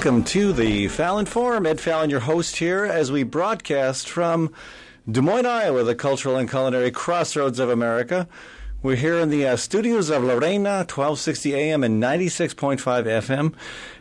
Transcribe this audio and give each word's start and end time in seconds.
Welcome 0.00 0.24
to 0.24 0.54
the 0.54 0.88
Fallon 0.88 1.26
Forum. 1.26 1.66
Ed 1.66 1.78
Fallon, 1.78 2.08
your 2.08 2.20
host 2.20 2.56
here, 2.56 2.86
as 2.86 3.12
we 3.12 3.22
broadcast 3.22 4.08
from 4.08 4.50
Des 5.06 5.20
Moines, 5.20 5.44
Iowa, 5.44 5.84
the 5.84 5.94
cultural 5.94 6.38
and 6.38 6.48
culinary 6.48 6.90
crossroads 6.90 7.58
of 7.58 7.68
America. 7.68 8.26
We're 8.82 8.96
here 8.96 9.18
in 9.18 9.28
the 9.28 9.46
uh, 9.46 9.56
studios 9.56 10.08
of 10.08 10.24
La 10.24 10.36
Reina, 10.36 10.86
1260 10.88 11.54
AM 11.54 11.84
and 11.84 12.02
96.5 12.02 12.78
FM. 12.80 13.52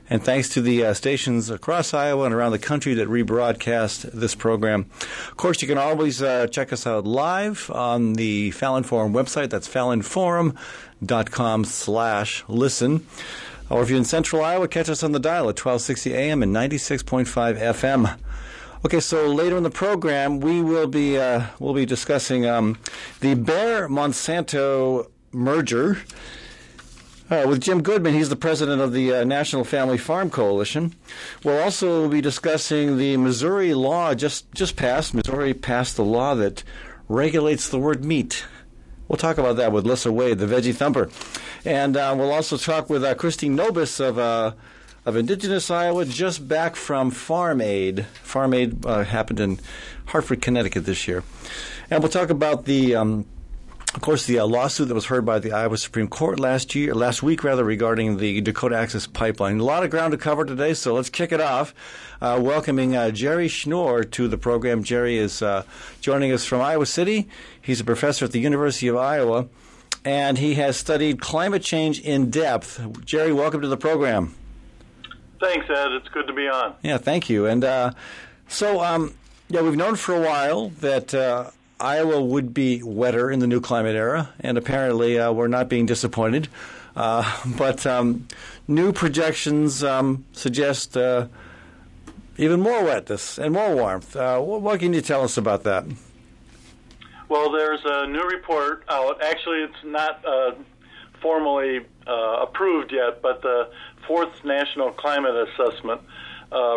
And 0.10 0.24
thanks 0.24 0.48
to 0.50 0.62
the 0.62 0.86
uh, 0.86 0.94
stations 0.94 1.50
across 1.50 1.94
Iowa 1.94 2.24
and 2.24 2.34
around 2.34 2.54
the 2.54 2.60
country 2.60 2.94
that 2.94 3.10
rebroadcast 3.10 4.10
this 4.14 4.36
program. 4.36 4.90
Of 5.02 5.36
course, 5.36 5.62
you 5.62 5.68
can 5.68 5.78
always 5.78 6.22
uh, 6.22 6.48
check 6.48 6.72
us 6.72 6.88
out 6.88 7.06
live 7.06 7.70
on 7.72 8.14
the 8.14 8.52
Fallon 8.52 8.84
Forum 8.84 9.12
website. 9.12 9.50
That's 9.50 9.68
fallonforum.com 9.68 11.66
slash 11.66 12.46
listen. 12.48 13.06
Or 13.70 13.84
if 13.84 13.90
you're 13.90 14.00
in 14.00 14.06
central 14.06 14.44
Iowa, 14.44 14.68
catch 14.68 14.90
us 14.90 15.04
on 15.04 15.12
the 15.12 15.20
dial 15.20 15.44
at 15.44 15.58
1260 15.64 16.14
AM 16.14 16.42
and 16.42 16.56
96.5 16.56 17.26
FM. 17.60 18.18
Okay, 18.86 19.00
so 19.00 19.28
later 19.28 19.58
in 19.58 19.64
the 19.64 19.70
program, 19.70 20.40
we 20.40 20.62
will 20.62 20.88
be 20.88 21.18
uh, 21.18 21.48
we'll 21.60 21.74
be 21.74 21.86
discussing 21.86 22.46
um, 22.46 22.78
the 23.20 23.34
Bayer 23.34 23.90
Monsanto 23.90 25.12
merger 25.34 25.98
uh, 27.30 27.46
with 27.48 27.62
Jim 27.62 27.84
Goodman. 27.84 28.14
He's 28.14 28.30
the 28.30 28.38
president 28.38 28.82
of 28.82 28.94
the 28.94 29.14
uh, 29.14 29.24
National 29.26 29.66
Family 29.66 29.98
Farm 29.98 30.30
Coalition. 30.30 30.96
We'll 31.44 31.62
also 31.62 32.08
be 32.08 32.22
discussing 32.22 32.98
the 32.98 33.18
Missouri 33.18 33.74
law 33.74 34.16
just 34.16 34.52
just 34.54 34.78
passed. 34.78 35.14
Missouri 35.14 35.54
passed 35.54 35.96
the 35.98 36.06
law 36.06 36.34
that 36.36 36.64
regulates 37.10 37.68
the 37.68 37.80
word 37.80 38.06
meat. 38.06 38.46
We'll 39.10 39.18
talk 39.18 39.40
about 39.40 39.58
that 39.58 39.72
with 39.72 39.86
Lyssa 39.86 40.12
Wade, 40.12 40.38
the 40.38 40.46
veggie 40.46 40.74
thumper. 40.74 41.10
And 41.66 41.98
uh, 41.98 42.14
we'll 42.18 42.32
also 42.32 42.58
talk 42.58 42.90
with 42.90 43.04
uh, 43.04 43.16
Christine 43.16 43.58
Nobiss 43.58 44.00
of, 44.00 44.20
uh, 44.20 44.54
of 45.04 45.16
Indigenous 45.18 45.72
Iowa, 45.72 46.06
just 46.06 46.48
back 46.48 46.76
from 46.76 47.10
Farm 47.10 47.60
Aid. 47.60 48.06
Farm 48.22 48.54
Aid 48.54 48.86
uh, 48.86 49.04
happened 49.04 49.40
in 49.40 49.60
Hartford, 50.06 50.42
Connecticut 50.42 50.86
this 50.86 51.08
year. 51.08 51.24
And 51.90 52.02
we'll 52.02 52.12
talk 52.12 52.30
about 52.30 52.66
the. 52.66 52.96
Um, 52.96 53.26
of 53.96 54.02
course, 54.02 54.26
the 54.26 54.40
uh, 54.40 54.46
lawsuit 54.46 54.88
that 54.88 54.94
was 54.94 55.06
heard 55.06 55.26
by 55.26 55.40
the 55.40 55.52
Iowa 55.52 55.78
Supreme 55.78 56.08
Court 56.08 56.40
last 56.40 56.76
year, 56.76 56.94
last 56.94 57.24
week 57.24 57.44
rather, 57.44 57.64
regarding 57.64 58.18
the 58.18 58.40
Dakota 58.42 58.76
Access 58.76 59.08
Pipeline. 59.08 59.60
A 59.60 59.64
lot 59.64 59.84
of 59.84 59.90
ground 59.90 60.12
to 60.12 60.18
cover 60.18 60.46
today, 60.46 60.74
so 60.74 60.94
let's 60.94 61.10
kick 61.10 61.32
it 61.32 61.42
off. 61.42 61.74
Uh, 62.22 62.40
welcoming 62.42 62.96
uh, 62.96 63.12
Jerry 63.12 63.48
Schnoor 63.48 64.10
to 64.12 64.28
the 64.28 64.38
program. 64.38 64.84
Jerry 64.84 65.18
is 65.18 65.42
uh, 65.42 65.64
joining 66.02 66.32
us 66.32 66.46
from 66.46 66.62
Iowa 66.62 66.86
City. 66.86 67.28
He's 67.62 67.80
a 67.80 67.84
professor 67.84 68.26
at 68.26 68.32
the 68.32 68.40
University 68.40 68.88
of 68.88 68.96
Iowa 68.96 69.48
and 70.06 70.38
he 70.38 70.56
has 70.56 70.78
studied 70.78 71.22
climate 71.22 71.64
change 71.64 72.00
in 72.00 72.30
depth. 72.30 73.06
Jerry, 73.06 73.34
welcome 73.34 73.62
to 73.62 73.68
the 73.68 73.78
program. 73.78 74.34
Thanks, 75.40 75.66
Ed. 75.70 75.92
It's 75.94 76.08
good 76.10 76.28
to 76.28 76.34
be 76.34 76.48
on. 76.48 76.76
Yeah, 76.84 76.98
thank 76.98 77.30
you. 77.30 77.46
And 77.46 77.64
uh, 77.64 77.92
so, 78.48 78.84
um, 78.84 79.14
yeah, 79.50 79.62
we've 79.62 79.76
known 79.76 79.96
for 79.96 80.16
a 80.16 80.22
while 80.22 80.70
that 80.80 81.14
uh, 81.14 81.52
Iowa 81.80 82.22
would 82.22 82.54
be 82.54 82.84
wetter 82.84 83.32
in 83.32 83.40
the 83.40 83.48
new 83.48 83.62
climate 83.62 83.96
era, 83.96 84.34
and 84.40 84.58
apparently 84.58 85.18
uh, 85.18 85.32
we're 85.32 85.48
not 85.48 85.70
being 85.70 85.86
disappointed. 85.86 86.50
Uh, 86.96 87.24
but 87.58 87.86
um, 87.86 88.28
new 88.68 88.92
projections 88.92 89.84
um, 89.84 90.26
suggest 90.34 90.98
uh, 90.98 91.28
even 92.38 92.60
more 92.60 92.84
wetness 92.84 93.38
and 93.38 93.54
more 93.54 93.74
warmth. 93.74 94.16
Uh, 94.16 94.40
what 94.40 94.80
can 94.80 94.94
you 94.94 95.02
tell 95.02 95.24
us 95.24 95.38
about 95.38 95.64
that? 95.64 95.86
Well, 97.30 97.52
there's 97.52 97.82
a 97.86 98.08
new 98.08 98.28
report 98.28 98.84
out. 98.90 99.24
Actually, 99.24 99.60
it's 99.60 99.84
not 99.86 100.26
uh, 100.26 100.56
formally 101.22 101.86
uh, 102.08 102.40
approved 102.42 102.92
yet, 102.92 103.22
but 103.22 103.42
the 103.42 103.70
fourth 104.08 104.44
National 104.44 104.92
Climate 104.92 105.48
Assessment 105.50 106.02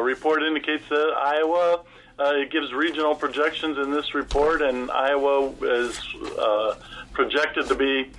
report 0.00 0.42
indicates 0.42 0.86
that 0.90 1.14
Iowa. 1.16 1.80
Uh, 2.18 2.34
it 2.34 2.50
gives 2.50 2.72
regional 2.72 3.14
projections 3.14 3.78
in 3.78 3.90
this 3.90 4.14
report, 4.14 4.62
and 4.62 4.90
Iowa 4.90 5.52
is 5.62 5.98
uh, 6.38 6.74
projected 7.12 7.66
to 7.68 7.74
be 7.74 8.10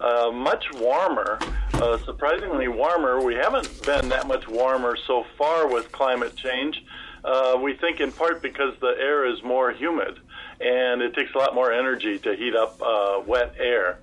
uh, 0.00 0.30
much 0.32 0.64
warmer, 0.74 1.38
uh, 1.74 1.98
surprisingly 2.04 2.68
warmer. 2.68 3.22
We 3.24 3.34
haven't 3.34 3.84
been 3.84 4.08
that 4.10 4.26
much 4.26 4.46
warmer 4.46 4.96
so 5.06 5.24
far 5.36 5.66
with 5.66 5.90
climate 5.90 6.36
change. 6.36 6.84
Uh, 7.24 7.58
we 7.60 7.74
think 7.74 8.00
in 8.00 8.12
part 8.12 8.42
because 8.42 8.74
the 8.80 8.94
air 8.98 9.26
is 9.26 9.42
more 9.42 9.72
humid 9.72 10.20
and 10.60 11.02
it 11.02 11.14
takes 11.14 11.34
a 11.34 11.38
lot 11.38 11.54
more 11.54 11.72
energy 11.72 12.18
to 12.18 12.36
heat 12.36 12.54
up 12.54 12.80
uh, 12.80 13.20
wet 13.26 13.54
air. 13.58 13.98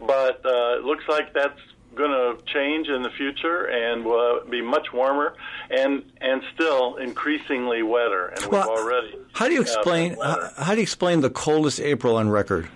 But 0.00 0.42
it 0.44 0.84
looks 0.84 1.04
like 1.08 1.32
that's 1.32 1.58
going 1.98 2.10
to 2.10 2.42
change 2.46 2.88
in 2.88 3.02
the 3.02 3.10
future 3.10 3.64
and 3.66 4.04
will 4.04 4.40
uh, 4.42 4.48
be 4.48 4.62
much 4.62 4.92
warmer 4.92 5.34
and 5.70 6.02
and 6.20 6.42
still 6.54 6.96
increasingly 6.96 7.82
wetter. 7.82 8.28
And 8.28 8.46
well, 8.46 8.70
we've 8.70 8.78
already. 8.78 9.14
How 9.32 9.48
do 9.48 9.54
you 9.54 9.60
explain? 9.60 10.16
How, 10.22 10.50
how, 10.56 10.72
do 10.72 10.78
you 10.78 10.82
explain 10.82 11.20
the 11.20 11.30
coldest 11.30 11.80
April 11.80 12.16
on 12.16 12.30
record? 12.30 12.68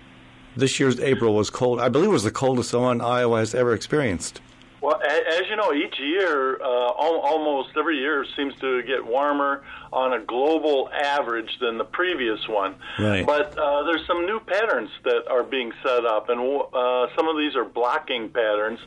This 0.55 0.79
year's 0.79 0.99
April 0.99 1.33
was 1.33 1.49
cold. 1.49 1.79
I 1.79 1.89
believe 1.89 2.09
it 2.09 2.13
was 2.13 2.23
the 2.23 2.31
coldest 2.31 2.73
one 2.73 3.01
Iowa 3.01 3.39
has 3.39 3.55
ever 3.55 3.73
experienced. 3.73 4.39
Well, 4.83 4.99
as 5.01 5.43
you 5.49 5.55
know, 5.55 5.71
each 5.73 5.97
year, 5.97 6.61
uh, 6.61 6.65
almost 6.65 7.69
every 7.77 7.99
year 7.99 8.25
seems 8.35 8.53
to 8.59 8.83
get 8.83 9.05
warmer 9.05 9.63
on 9.93 10.11
a 10.11 10.19
global 10.19 10.89
average 10.91 11.57
than 11.61 11.77
the 11.77 11.85
previous 11.85 12.45
one. 12.49 12.75
Right. 12.99 13.25
But 13.25 13.57
uh, 13.57 13.83
there's 13.83 14.05
some 14.05 14.25
new 14.25 14.41
patterns 14.41 14.89
that 15.05 15.23
are 15.29 15.43
being 15.43 15.71
set 15.85 16.05
up, 16.05 16.27
and 16.27 16.41
uh, 16.41 17.07
some 17.15 17.29
of 17.29 17.37
these 17.37 17.55
are 17.55 17.63
blocking 17.63 18.27
patterns, 18.27 18.79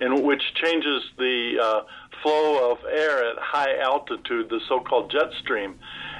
in 0.00 0.22
which 0.22 0.42
changes 0.54 1.02
the 1.18 1.58
uh, 1.62 1.80
flow 2.22 2.72
of 2.72 2.78
air 2.90 3.22
at 3.22 3.36
high 3.38 3.78
altitude, 3.78 4.48
the 4.48 4.60
so-called 4.70 5.10
jet 5.10 5.32
stream. 5.42 5.74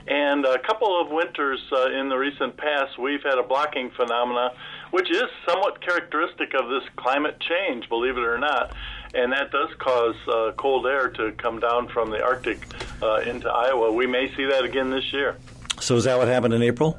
And 0.06 0.44
a 0.44 0.58
couple 0.58 1.00
of 1.00 1.10
winters 1.10 1.60
uh, 1.72 1.90
in 1.90 2.10
the 2.10 2.16
recent 2.16 2.58
past, 2.58 2.98
we've 2.98 3.22
had 3.22 3.38
a 3.38 3.44
blocking 3.44 3.92
phenomena, 3.96 4.50
which 4.90 5.10
is 5.10 5.24
somewhat 5.48 5.80
characteristic 5.80 6.52
of 6.52 6.68
this 6.68 6.82
climate 6.96 7.40
change, 7.40 7.88
believe 7.88 8.18
it 8.18 8.24
or 8.24 8.36
not 8.36 8.74
and 9.14 9.32
that 9.32 9.50
does 9.50 9.70
cause 9.78 10.16
uh, 10.28 10.52
cold 10.56 10.86
air 10.86 11.08
to 11.08 11.32
come 11.32 11.60
down 11.60 11.88
from 11.88 12.10
the 12.10 12.22
Arctic 12.22 12.58
uh, 13.02 13.16
into 13.16 13.50
Iowa. 13.50 13.92
We 13.92 14.06
may 14.06 14.34
see 14.34 14.44
that 14.46 14.64
again 14.64 14.90
this 14.90 15.12
year. 15.12 15.36
So 15.80 15.96
is 15.96 16.04
that 16.04 16.18
what 16.18 16.28
happened 16.28 16.54
in 16.54 16.62
April? 16.62 16.98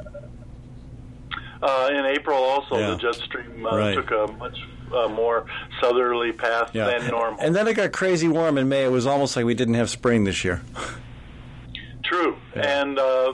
Uh, 1.62 1.90
in 1.92 2.06
April, 2.06 2.38
also 2.38 2.78
yeah. 2.78 2.90
the 2.90 2.98
jet 2.98 3.16
stream 3.16 3.66
uh, 3.66 3.78
right. 3.78 3.94
took 3.96 4.12
a 4.12 4.32
much 4.34 4.58
uh, 4.94 5.08
more 5.08 5.46
southerly 5.80 6.34
path 6.34 6.72
yeah. 6.74 6.86
than 6.86 7.08
normal. 7.08 7.40
And 7.40 7.56
then 7.56 7.68
it 7.68 7.76
got 7.76 7.94
crazy 7.94 8.28
warm 8.28 8.58
in 8.58 8.68
May. 8.68 8.84
It 8.84 8.92
was 8.92 9.08
almost 9.08 9.36
like 9.36 9.46
we 9.46 9.56
didn't 9.56 9.76
have 9.76 9.90
spring 9.90 10.26
this 10.26 10.44
year. 10.44 10.62
True, 12.04 12.38
yeah. 12.56 12.82
and 12.82 13.00
uh, 13.00 13.34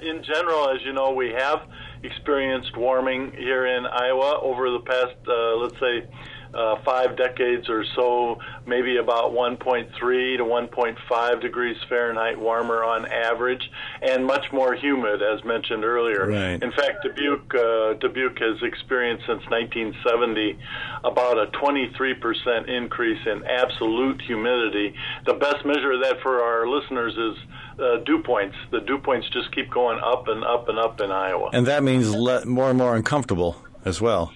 in 0.00 0.22
general, 0.22 0.70
as 0.70 0.80
you 0.84 0.92
know, 0.92 1.12
we 1.12 1.30
have 1.30 1.62
experienced 2.04 2.76
warming 2.76 3.32
here 3.32 3.66
in 3.66 3.84
Iowa 3.84 4.38
over 4.40 4.70
the 4.70 4.78
past, 4.78 5.16
let's 5.26 5.78
say 5.80 6.06
uh, 6.56 6.76
five 6.84 7.16
decades 7.16 7.68
or 7.68 7.84
so, 7.94 8.38
maybe 8.66 8.96
about 8.96 9.32
1.3 9.32 9.90
to 10.36 10.44
1.5 10.44 11.40
degrees 11.40 11.76
Fahrenheit 11.88 12.38
warmer 12.38 12.82
on 12.82 13.06
average, 13.06 13.70
and 14.02 14.24
much 14.24 14.44
more 14.52 14.74
humid, 14.74 15.22
as 15.22 15.44
mentioned 15.44 15.84
earlier. 15.84 16.28
Right. 16.28 16.62
In 16.62 16.72
fact, 16.72 17.04
Dubuque, 17.04 17.54
uh, 17.54 17.94
Dubuque 17.94 18.38
has 18.38 18.62
experienced 18.62 19.26
since 19.26 19.42
1970 19.50 20.58
about 21.04 21.38
a 21.38 21.46
23% 21.58 22.68
increase 22.68 23.20
in 23.26 23.44
absolute 23.44 24.20
humidity. 24.22 24.94
The 25.26 25.34
best 25.34 25.64
measure 25.64 25.92
of 25.92 26.02
that 26.02 26.20
for 26.22 26.42
our 26.42 26.66
listeners 26.66 27.12
is 27.16 27.36
uh, 27.78 27.98
dew 28.04 28.22
points. 28.22 28.56
The 28.70 28.80
dew 28.80 28.98
points 28.98 29.28
just 29.30 29.54
keep 29.54 29.70
going 29.70 30.00
up 30.02 30.28
and 30.28 30.44
up 30.44 30.68
and 30.68 30.78
up 30.78 31.00
in 31.00 31.10
Iowa. 31.10 31.50
And 31.52 31.66
that 31.66 31.82
means 31.82 32.14
le- 32.14 32.46
more 32.46 32.70
and 32.70 32.78
more 32.78 32.96
uncomfortable 32.96 33.56
as 33.84 34.00
well. 34.00 34.32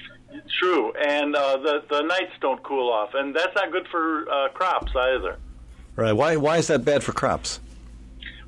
True, 0.58 0.92
and 0.92 1.34
uh, 1.34 1.56
the 1.58 1.82
the 1.88 2.02
nights 2.02 2.32
don't 2.40 2.62
cool 2.62 2.92
off, 2.92 3.10
and 3.14 3.34
that's 3.34 3.54
not 3.54 3.70
good 3.72 3.86
for 3.90 4.30
uh, 4.30 4.48
crops 4.48 4.92
either. 4.94 5.38
Right? 5.96 6.12
Why 6.12 6.36
why 6.36 6.58
is 6.58 6.66
that 6.66 6.84
bad 6.84 7.02
for 7.02 7.12
crops? 7.12 7.60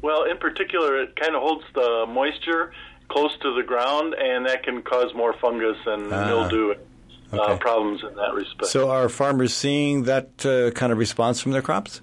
Well, 0.02 0.24
in 0.24 0.36
particular, 0.38 1.00
it 1.00 1.14
kind 1.16 1.36
of 1.36 1.42
holds 1.42 1.64
the 1.74 2.06
moisture 2.08 2.72
close 3.08 3.36
to 3.38 3.54
the 3.54 3.62
ground, 3.62 4.14
and 4.14 4.46
that 4.46 4.64
can 4.64 4.82
cause 4.82 5.14
more 5.14 5.34
fungus 5.34 5.76
and 5.86 6.12
ah, 6.12 6.26
mildew 6.26 6.74
uh, 7.32 7.40
okay. 7.40 7.58
problems 7.58 8.02
in 8.02 8.14
that 8.16 8.34
respect. 8.34 8.66
So, 8.66 8.90
are 8.90 9.08
farmers 9.08 9.54
seeing 9.54 10.04
that 10.04 10.44
uh, 10.44 10.70
kind 10.72 10.92
of 10.92 10.98
response 10.98 11.40
from 11.40 11.52
their 11.52 11.62
crops? 11.62 12.00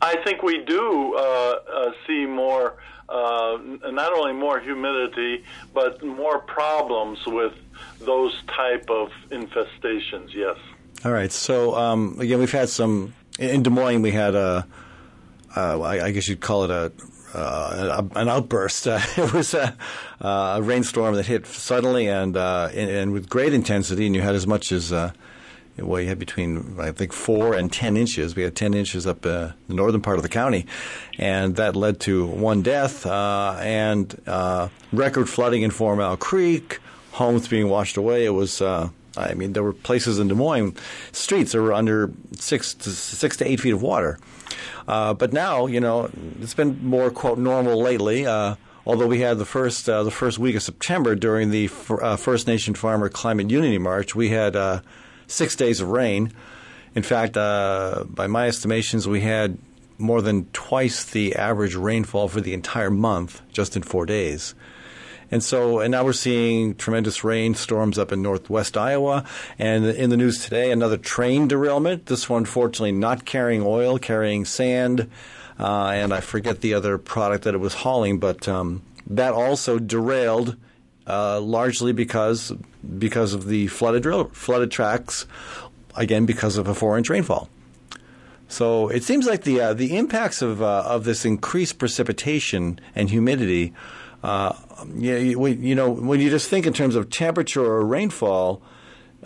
I 0.00 0.16
think 0.24 0.42
we 0.42 0.64
do 0.64 1.14
uh, 1.16 1.20
uh, 1.20 1.90
see 2.06 2.26
more, 2.26 2.74
not 3.12 4.12
only 4.12 4.32
more 4.32 4.60
humidity, 4.60 5.44
but 5.74 6.02
more 6.02 6.38
problems 6.38 7.18
with 7.26 7.52
those 8.00 8.34
type 8.48 8.88
of 8.90 9.10
infestations. 9.30 10.32
Yes. 10.34 10.56
All 11.04 11.12
right. 11.12 11.32
So 11.32 11.74
um, 11.74 12.16
again, 12.18 12.38
we've 12.38 12.52
had 12.52 12.68
some 12.68 13.14
in 13.38 13.62
Des 13.62 13.70
Moines. 13.70 14.02
We 14.02 14.12
had 14.12 14.34
a, 14.34 14.66
uh, 15.56 15.82
I 15.82 16.10
guess 16.10 16.28
you'd 16.28 16.40
call 16.40 16.64
it 16.64 16.70
a. 16.70 16.92
Uh, 17.34 18.06
an 18.14 18.28
outburst. 18.28 18.86
Uh, 18.86 19.00
it 19.16 19.32
was 19.32 19.54
a, 19.54 19.74
a, 20.20 20.60
rainstorm 20.60 21.14
that 21.14 21.24
hit 21.24 21.46
suddenly 21.46 22.06
and, 22.06 22.36
uh, 22.36 22.68
and, 22.74 22.90
and 22.90 23.12
with 23.14 23.26
great 23.30 23.54
intensity, 23.54 24.04
and 24.04 24.14
you 24.14 24.20
had 24.20 24.34
as 24.34 24.46
much 24.46 24.70
as 24.70 24.92
uh, 24.92 25.12
well, 25.78 26.00
you 26.00 26.08
had 26.08 26.18
between 26.18 26.78
I 26.78 26.92
think 26.92 27.12
four 27.12 27.54
and 27.54 27.72
ten 27.72 27.96
inches. 27.96 28.36
We 28.36 28.42
had 28.42 28.54
ten 28.54 28.74
inches 28.74 29.06
up 29.06 29.24
uh, 29.24 29.52
the 29.68 29.74
northern 29.74 30.02
part 30.02 30.18
of 30.18 30.22
the 30.22 30.28
county, 30.28 30.66
and 31.18 31.56
that 31.56 31.76
led 31.76 32.00
to 32.00 32.26
one 32.26 32.62
death 32.62 33.06
uh, 33.06 33.56
and 33.58 34.20
uh, 34.26 34.68
record 34.92 35.28
flooding 35.28 35.62
in 35.62 35.70
Four 35.70 35.96
Mile 35.96 36.16
Creek, 36.16 36.78
homes 37.12 37.48
being 37.48 37.68
washed 37.68 37.96
away. 37.96 38.24
It 38.24 38.30
was. 38.30 38.60
Uh, 38.60 38.90
I 39.14 39.34
mean, 39.34 39.52
there 39.52 39.62
were 39.62 39.74
places 39.74 40.18
in 40.18 40.28
Des 40.28 40.34
Moines 40.34 40.74
streets 41.12 41.52
that 41.52 41.60
were 41.60 41.74
under 41.74 42.10
six 42.38 42.72
to 42.74 42.90
six 42.90 43.36
to 43.38 43.50
eight 43.50 43.60
feet 43.60 43.72
of 43.74 43.82
water. 43.82 44.18
Uh, 44.88 45.12
but 45.12 45.32
now, 45.32 45.66
you 45.66 45.80
know, 45.80 46.10
it's 46.40 46.54
been 46.54 46.82
more 46.84 47.10
quote 47.10 47.38
normal 47.38 47.80
lately. 47.80 48.26
Uh, 48.26 48.56
although 48.86 49.06
we 49.06 49.20
had 49.20 49.38
the 49.38 49.44
first 49.44 49.86
the 49.86 50.10
first 50.10 50.38
week 50.38 50.56
of 50.56 50.62
September 50.62 51.14
during 51.14 51.50
the 51.50 51.66
First 51.66 52.46
Nation 52.46 52.74
Farmer 52.74 53.08
Climate 53.10 53.50
Unity 53.50 53.78
March, 53.78 54.14
we 54.14 54.30
had 54.30 54.56
six 55.32 55.56
days 55.56 55.80
of 55.80 55.88
rain. 55.88 56.32
In 56.94 57.02
fact, 57.02 57.36
uh, 57.36 58.04
by 58.06 58.26
my 58.26 58.48
estimations, 58.48 59.08
we 59.08 59.22
had 59.22 59.58
more 59.98 60.20
than 60.20 60.46
twice 60.52 61.04
the 61.04 61.34
average 61.36 61.74
rainfall 61.74 62.28
for 62.28 62.40
the 62.40 62.54
entire 62.54 62.90
month 62.90 63.40
just 63.52 63.76
in 63.76 63.82
four 63.82 64.04
days. 64.04 64.54
And 65.30 65.42
so, 65.42 65.80
and 65.80 65.90
now 65.90 66.04
we're 66.04 66.12
seeing 66.12 66.74
tremendous 66.74 67.24
rainstorms 67.24 67.98
up 67.98 68.12
in 68.12 68.20
northwest 68.20 68.76
Iowa. 68.76 69.24
And 69.58 69.86
in 69.86 70.10
the 70.10 70.16
news 70.18 70.44
today, 70.44 70.70
another 70.70 70.98
train 70.98 71.48
derailment. 71.48 72.06
This 72.06 72.28
one, 72.28 72.44
fortunately, 72.44 72.92
not 72.92 73.24
carrying 73.24 73.62
oil, 73.62 73.98
carrying 73.98 74.44
sand. 74.44 75.10
Uh, 75.58 75.86
and 75.86 76.12
I 76.12 76.20
forget 76.20 76.60
the 76.60 76.74
other 76.74 76.98
product 76.98 77.44
that 77.44 77.54
it 77.54 77.58
was 77.58 77.72
hauling, 77.72 78.18
but 78.18 78.46
um, 78.46 78.82
that 79.06 79.32
also 79.32 79.78
derailed 79.78 80.56
uh, 81.06 81.40
largely 81.40 81.92
because 81.92 82.52
because 82.98 83.34
of 83.34 83.46
the 83.46 83.66
flooded 83.68 84.02
drill, 84.02 84.24
flooded 84.32 84.70
tracks, 84.70 85.26
again 85.96 86.26
because 86.26 86.56
of 86.56 86.68
a 86.68 86.74
four 86.74 86.96
inch 86.96 87.10
rainfall. 87.10 87.48
So 88.48 88.88
it 88.88 89.02
seems 89.02 89.26
like 89.26 89.44
the 89.44 89.60
uh, 89.60 89.74
the 89.74 89.96
impacts 89.96 90.42
of 90.42 90.60
uh, 90.60 90.84
of 90.86 91.04
this 91.04 91.24
increased 91.24 91.78
precipitation 91.78 92.78
and 92.94 93.08
humidity. 93.08 93.72
Uh, 94.22 94.54
you, 94.94 95.46
you, 95.48 95.74
know, 95.74 95.90
when 95.90 96.20
you 96.20 96.30
just 96.30 96.48
think 96.48 96.64
in 96.64 96.72
terms 96.72 96.94
of 96.94 97.10
temperature 97.10 97.64
or 97.64 97.84
rainfall 97.84 98.62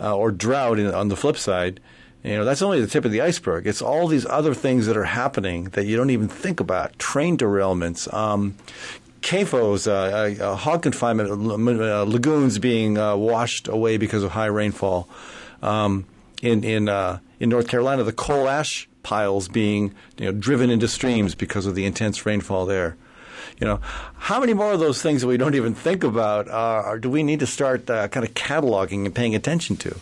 uh, 0.01 0.15
or 0.15 0.31
drought, 0.31 0.79
in, 0.79 0.87
on 0.91 1.09
the 1.09 1.15
flip 1.15 1.37
side, 1.37 1.79
you 2.23 2.35
know 2.35 2.45
that's 2.45 2.61
only 2.61 2.79
the 2.79 2.87
tip 2.87 3.03
of 3.03 3.11
the 3.11 3.21
iceberg. 3.21 3.67
It's 3.67 3.81
all 3.81 4.07
these 4.07 4.25
other 4.25 4.53
things 4.53 4.85
that 4.87 4.95
are 4.95 5.03
happening 5.03 5.65
that 5.71 5.85
you 5.85 5.97
don't 5.97 6.09
even 6.09 6.29
think 6.29 6.59
about. 6.61 6.97
Train 6.97 7.37
derailments, 7.37 8.11
um, 8.13 8.55
CAFOs, 9.21 9.87
uh, 9.87 10.43
uh, 10.43 10.55
hog 10.55 10.81
confinement 10.83 11.29
uh, 11.29 12.03
lagoons 12.03 12.59
being 12.59 12.97
uh, 12.97 13.15
washed 13.15 13.67
away 13.67 13.97
because 13.97 14.23
of 14.23 14.31
high 14.31 14.45
rainfall. 14.45 15.09
Um, 15.61 16.05
in 16.41 16.63
in 16.63 16.87
uh, 16.87 17.19
in 17.39 17.49
North 17.49 17.67
Carolina, 17.67 18.03
the 18.03 18.13
coal 18.13 18.47
ash 18.47 18.87
piles 19.03 19.47
being 19.47 19.93
you 20.17 20.25
know, 20.25 20.31
driven 20.31 20.69
into 20.69 20.87
streams 20.87 21.33
because 21.33 21.65
of 21.65 21.75
the 21.75 21.85
intense 21.85 22.25
rainfall 22.25 22.65
there. 22.65 22.95
You 23.59 23.65
know, 23.65 23.79
how 24.17 24.39
many 24.39 24.53
more 24.53 24.73
of 24.73 24.79
those 24.79 25.01
things 25.01 25.21
that 25.21 25.27
we 25.27 25.37
don't 25.37 25.55
even 25.55 25.73
think 25.73 26.03
about 26.03 26.47
uh, 26.47 26.97
do 26.97 27.09
we 27.09 27.23
need 27.23 27.39
to 27.39 27.47
start 27.47 27.87
kind 27.87 28.17
of 28.17 28.33
cataloging 28.33 29.05
and 29.05 29.15
paying 29.15 29.33
attention 29.33 29.77
to? 29.77 29.95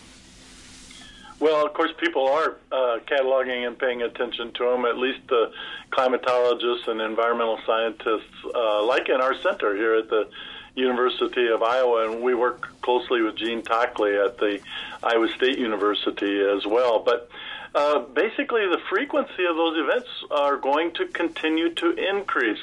Well, 1.40 1.66
of 1.66 1.74
course, 1.74 1.92
people 2.00 2.28
are 2.28 2.56
uh, 2.72 3.00
cataloging 3.06 3.68
and 3.68 3.78
paying 3.78 4.02
attention 4.02 4.54
to 4.54 4.64
them. 4.72 4.86
At 4.86 4.98
least 4.98 5.28
the 5.28 5.52
climatologists 5.92 6.88
and 6.88 7.02
environmental 7.02 7.60
scientists, 7.66 8.34
uh, 8.54 8.84
like 8.86 9.10
in 9.10 9.20
our 9.20 9.36
center 9.42 9.76
here 9.76 9.96
at 9.96 10.10
the 10.10 10.30
University 10.76 11.48
of 11.48 11.62
Iowa, 11.62 12.10
and 12.10 12.22
we 12.22 12.34
work 12.36 12.82
closely 12.82 13.22
with 13.22 13.36
Gene 13.36 13.62
Takle 13.62 14.26
at 14.26 14.38
the 14.38 14.60
Iowa 15.04 15.28
State 15.30 15.58
University 15.58 16.42
as 16.42 16.66
well. 16.66 17.00
But 17.00 17.30
uh, 17.74 18.00
basically, 18.00 18.66
the 18.68 18.80
frequency 18.90 19.46
of 19.46 19.56
those 19.58 19.78
events 19.78 20.10
are 20.31 20.58
going 20.58 20.94
to 20.94 21.06
continue 21.08 21.74
to 21.76 21.92
increase. 21.92 22.60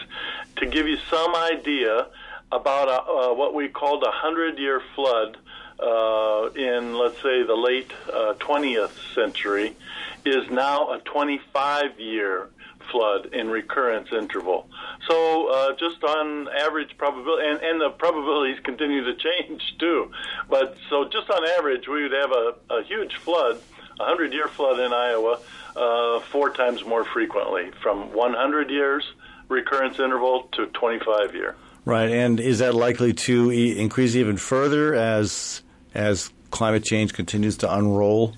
To 0.56 0.66
give 0.66 0.86
you 0.86 0.96
some 1.10 1.34
idea 1.34 2.06
about 2.50 2.88
uh, 2.88 3.34
what 3.34 3.54
we 3.54 3.68
called 3.68 4.02
a 4.02 4.10
hundred-year 4.10 4.82
flood 4.94 5.38
uh, 5.82 6.50
in, 6.54 6.96
let's 6.96 7.16
say, 7.22 7.42
the 7.42 7.56
late 7.56 7.90
uh, 8.12 8.34
20th 8.38 9.14
century 9.14 9.76
is 10.24 10.48
now 10.50 10.92
a 10.92 11.00
25 11.00 11.98
year 11.98 12.50
flood 12.90 13.26
in 13.32 13.48
recurrence 13.48 14.08
interval. 14.12 14.68
So, 15.08 15.48
uh, 15.48 15.72
just 15.76 16.02
on 16.04 16.48
average 16.48 16.96
probability, 16.98 17.48
and, 17.48 17.60
and 17.60 17.80
the 17.80 17.90
probabilities 17.90 18.58
continue 18.62 19.04
to 19.04 19.14
change 19.16 19.62
too. 19.78 20.10
But 20.48 20.76
so, 20.88 21.08
just 21.08 21.30
on 21.30 21.44
average, 21.58 21.88
we 21.88 22.02
would 22.02 22.12
have 22.12 22.32
a, 22.32 22.54
a 22.70 22.82
huge 22.84 23.16
flood, 23.16 23.60
a 23.98 24.04
100 24.04 24.32
year 24.32 24.48
flood 24.48 24.78
in 24.78 24.92
Iowa, 24.92 25.40
uh, 25.74 26.20
four 26.20 26.50
times 26.50 26.84
more 26.84 27.04
frequently, 27.04 27.70
from 27.82 28.12
100 28.12 28.70
years 28.70 29.04
recurrence 29.48 29.98
interval 29.98 30.48
to 30.52 30.66
25 30.66 31.34
year. 31.34 31.56
Right, 31.84 32.10
and 32.10 32.38
is 32.38 32.60
that 32.60 32.74
likely 32.74 33.12
to 33.12 33.50
increase 33.50 34.14
even 34.14 34.36
further 34.36 34.94
as 34.94 35.62
as 35.94 36.30
climate 36.50 36.84
change 36.84 37.12
continues 37.12 37.56
to 37.58 37.74
unroll? 37.74 38.34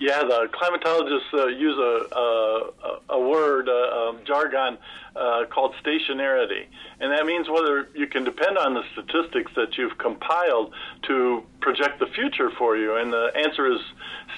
Yeah, 0.00 0.22
the 0.22 0.48
climatologists 0.50 1.34
uh, 1.34 1.46
use 1.48 1.76
a, 1.76 2.16
a, 2.16 3.00
a 3.10 3.20
word, 3.20 3.68
uh, 3.68 4.08
um, 4.08 4.20
jargon, 4.24 4.78
uh, 5.14 5.44
called 5.50 5.74
stationarity. 5.84 6.64
And 7.00 7.12
that 7.12 7.26
means 7.26 7.50
whether 7.50 7.86
you 7.94 8.06
can 8.06 8.24
depend 8.24 8.56
on 8.56 8.72
the 8.72 8.82
statistics 8.92 9.52
that 9.56 9.76
you've 9.76 9.98
compiled 9.98 10.72
to 11.02 11.42
project 11.60 11.98
the 11.98 12.06
future 12.06 12.50
for 12.56 12.78
you. 12.78 12.96
And 12.96 13.12
the 13.12 13.30
answer 13.36 13.70
is 13.70 13.80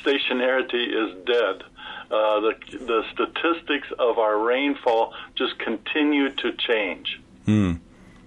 stationarity 0.04 0.88
is 0.88 1.24
dead. 1.26 1.62
Uh, 2.10 2.40
the, 2.40 2.54
the 2.72 3.04
statistics 3.12 3.86
of 4.00 4.18
our 4.18 4.38
rainfall 4.38 5.14
just 5.36 5.56
continue 5.60 6.28
to 6.30 6.52
change. 6.54 7.20
Hmm. 7.46 7.74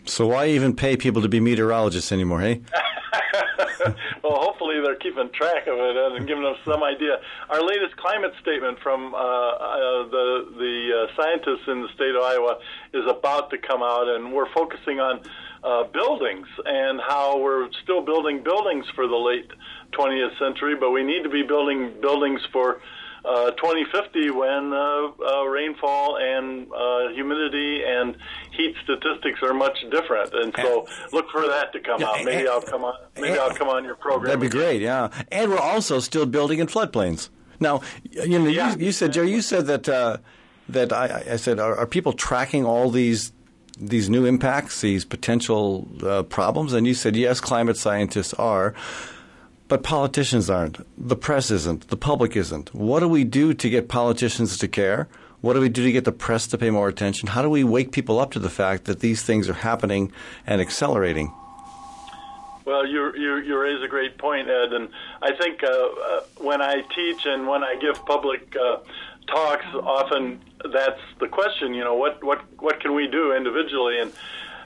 So 0.05 0.27
why 0.27 0.47
even 0.47 0.75
pay 0.75 0.97
people 0.97 1.21
to 1.21 1.29
be 1.29 1.39
meteorologists 1.39 2.11
anymore, 2.11 2.41
hey? 2.41 2.61
well, 4.23 4.39
hopefully 4.39 4.79
they're 4.83 4.95
keeping 4.95 5.29
track 5.31 5.67
of 5.67 5.77
it 5.77 5.95
and 5.97 6.27
giving 6.27 6.45
us 6.45 6.57
some 6.63 6.83
idea. 6.83 7.17
Our 7.49 7.61
latest 7.61 7.97
climate 7.97 8.33
statement 8.41 8.79
from 8.81 9.13
uh, 9.13 9.17
uh, 9.17 10.07
the 10.09 10.45
the 10.57 11.07
uh, 11.09 11.21
scientists 11.21 11.67
in 11.67 11.81
the 11.81 11.89
state 11.95 12.15
of 12.15 12.23
Iowa 12.23 12.59
is 12.93 13.03
about 13.09 13.49
to 13.51 13.57
come 13.57 13.81
out, 13.81 14.07
and 14.07 14.31
we're 14.31 14.51
focusing 14.53 14.99
on 14.99 15.21
uh, 15.63 15.83
buildings 15.85 16.47
and 16.65 17.01
how 17.01 17.39
we're 17.39 17.69
still 17.83 18.01
building 18.05 18.43
buildings 18.43 18.85
for 18.93 19.07
the 19.07 19.15
late 19.15 19.49
20th 19.93 20.37
century, 20.37 20.75
but 20.79 20.91
we 20.91 21.03
need 21.03 21.23
to 21.23 21.29
be 21.29 21.41
building 21.41 21.93
buildings 22.01 22.41
for 22.51 22.81
uh, 23.25 23.51
2050 23.51 24.29
when 24.31 24.73
uh, 24.73 25.07
uh, 25.17 25.43
rainfall 25.45 26.17
and 26.17 26.67
uh, 26.71 27.09
humidity 27.13 27.81
and 27.85 28.17
heat 28.51 28.75
statistics 28.83 29.41
are 29.41 29.53
much 29.53 29.77
different. 29.91 30.33
And 30.33 30.53
so 30.57 30.87
look 31.11 31.29
for 31.31 31.41
that 31.47 31.73
to 31.73 31.79
come 31.79 32.03
out. 32.03 32.23
Maybe 32.23 32.47
I'll 32.47 32.61
come 32.61 32.83
on. 32.83 32.95
Maybe 33.19 33.37
I'll 33.37 33.53
come 33.53 33.69
on 33.69 33.83
your 33.83 33.95
program. 33.95 34.25
That'd 34.25 34.39
be 34.41 34.49
great. 34.49 34.81
Yeah, 34.81 35.09
and 35.31 35.51
we're 35.51 35.57
also 35.57 35.99
still 35.99 36.25
building 36.25 36.59
in 36.59 36.67
floodplains. 36.67 37.29
Now, 37.59 37.81
you 38.03 38.39
know, 38.39 38.47
yeah. 38.47 38.75
you, 38.75 38.87
you, 38.87 38.91
said, 38.91 39.13
Jerry, 39.13 39.31
you 39.31 39.41
said 39.41 39.65
that 39.67 39.87
uh, 39.87 40.17
that 40.69 40.91
I, 40.91 41.23
I 41.31 41.35
said, 41.37 41.59
are, 41.59 41.75
are, 41.77 41.87
people 41.87 42.13
tracking 42.13 42.65
all 42.65 42.89
these 42.89 43.31
these 43.77 44.09
new 44.09 44.25
impacts, 44.25 44.81
these 44.81 45.05
potential 45.05 45.87
uh, 46.03 46.23
problems? 46.23 46.73
And 46.73 46.85
you 46.87 46.93
said, 46.93 47.15
yes, 47.15 47.39
climate 47.39 47.77
scientists 47.77 48.33
are. 48.33 48.73
But 49.67 49.81
politicians 49.81 50.49
aren't. 50.49 50.85
The 50.97 51.15
press 51.15 51.49
isn't. 51.49 51.87
The 51.87 51.97
public 51.97 52.35
isn't. 52.35 52.73
What 52.73 52.99
do 52.99 53.07
we 53.07 53.23
do 53.23 53.53
to 53.53 53.69
get 53.69 53.87
politicians 53.87 54.57
to 54.59 54.67
care? 54.67 55.07
What 55.41 55.53
do 55.53 55.59
we 55.59 55.69
do 55.69 55.83
to 55.83 55.91
get 55.91 56.05
the 56.05 56.11
press 56.11 56.47
to 56.47 56.57
pay 56.57 56.69
more 56.69 56.87
attention? 56.87 57.29
How 57.29 57.41
do 57.41 57.49
we 57.49 57.63
wake 57.63 57.91
people 57.91 58.19
up 58.19 58.31
to 58.31 58.39
the 58.39 58.49
fact 58.49 58.85
that 58.85 58.99
these 58.99 59.23
things 59.23 59.49
are 59.49 59.53
happening 59.53 60.11
and 60.45 60.61
accelerating? 60.61 61.33
Well, 62.65 62.87
you, 62.87 63.13
you, 63.15 63.37
you 63.37 63.59
raise 63.59 63.81
a 63.83 63.87
great 63.87 64.17
point, 64.17 64.49
Ed. 64.49 64.73
And 64.73 64.89
I 65.21 65.35
think 65.35 65.63
uh, 65.63 65.67
uh, 65.67 66.21
when 66.37 66.61
I 66.61 66.81
teach 66.95 67.25
and 67.25 67.47
when 67.47 67.63
I 67.63 67.75
give 67.75 68.03
public 68.05 68.55
uh, 68.59 68.77
talks, 69.27 69.65
often 69.73 70.41
that's 70.73 71.01
the 71.19 71.27
question. 71.27 71.73
You 71.73 71.83
know, 71.83 71.95
what 71.95 72.23
what 72.23 72.41
what 72.59 72.79
can 72.79 72.95
we 72.95 73.07
do 73.07 73.35
individually? 73.35 73.99
And 73.99 74.11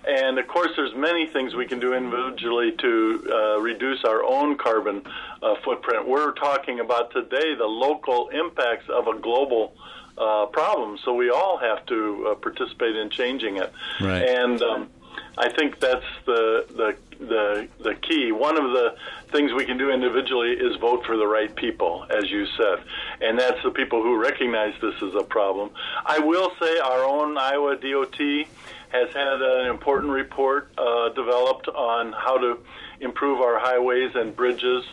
and 0.06 0.40
of 0.40 0.48
course, 0.48 0.72
there's 0.76 0.96
many 0.96 1.28
things 1.28 1.56
we 1.56 1.66
can 1.66 1.80
do 1.80 1.94
individually 1.94 2.72
to 2.80 3.28
uh, 3.32 3.60
reduce 3.60 4.04
our 4.06 4.24
own 4.24 4.58
carbon 4.58 5.02
uh, 5.42 5.56
footprint. 5.64 6.08
We're 6.08 6.34
talking 6.34 6.80
about 6.80 7.12
today 7.12 7.56
the 7.56 7.66
local 7.66 8.30
impacts 8.30 8.90
of 8.90 9.08
a 9.08 9.18
global 9.20 9.74
uh, 10.18 10.48
problem, 10.48 10.98
so 11.04 11.14
we 11.14 11.30
all 11.30 11.58
have 11.58 11.86
to 11.88 12.30
uh, 12.30 12.36
participate 12.36 12.96
in 12.96 13.10
changing 13.10 13.58
it. 13.58 13.72
Right. 14.02 14.24
And 14.24 14.62
um, 14.62 14.90
I 15.38 15.50
think 15.50 15.80
that's 15.80 16.06
the, 16.26 16.66
the 16.70 16.96
the 17.20 17.68
the 17.80 17.96
key. 17.96 18.32
One 18.32 18.58
of 18.58 18.72
the 18.72 18.96
things 19.32 19.52
we 19.54 19.66
can 19.66 19.78
do 19.78 19.92
individually 19.92 20.52
is 20.52 20.76
vote 20.78 21.06
for 21.06 21.18
the 21.18 21.28
right 21.28 21.54
people, 21.56 22.06
as 22.10 22.30
you 22.30 22.46
said, 22.58 22.84
and 23.22 23.38
that's 23.38 23.62
the 23.64 23.72
people 23.72 24.02
who 24.02 24.18
recognize 24.18 24.74
this 24.82 24.96
as 25.02 25.16
a 25.16 25.24
problem. 25.24 25.70
I 26.06 26.20
will 26.20 26.52
say 26.62 26.80
our 26.80 27.04
own 27.04 27.38
Iowa 27.38 27.76
DOT 27.76 28.48
has 28.90 29.14
had 29.14 29.42
an 29.42 29.68
important 29.68 30.12
report 30.12 30.72
uh, 30.78 31.10
developed 31.10 31.68
on 31.68 32.12
how 32.12 32.38
to 32.38 32.58
improve 33.00 33.40
our 33.40 33.60
highways 33.60 34.12
and 34.16 34.36
bridges 34.36 34.84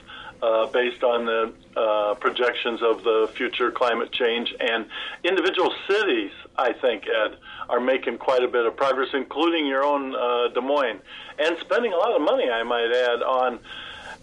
uh, 0.43 0.67
based 0.67 1.03
on 1.03 1.25
the 1.25 1.53
uh, 1.81 2.15
projections 2.15 2.81
of 2.83 3.03
the 3.05 3.31
future 3.35 3.71
climate 3.71 4.13
change. 4.13 4.55
And 4.61 4.87
individual 5.25 5.73
cities, 5.89 6.31
I 6.57 6.73
think, 6.75 7.05
Ed, 7.07 7.37
are 7.69 7.81
making 7.81 8.19
quite 8.19 8.43
a 8.43 8.49
bit 8.49 8.67
of 8.67 8.77
progress, 8.77 9.09
including 9.15 9.67
your 9.67 9.83
own 9.83 10.15
uh, 10.15 10.49
Des 10.49 10.61
Moines, 10.61 11.01
and 11.39 11.57
spending 11.61 11.93
a 11.93 11.97
lot 11.97 12.15
of 12.15 12.21
money, 12.21 12.49
I 12.51 12.63
might 12.63 12.93
add, 12.93 13.23
on 13.23 13.59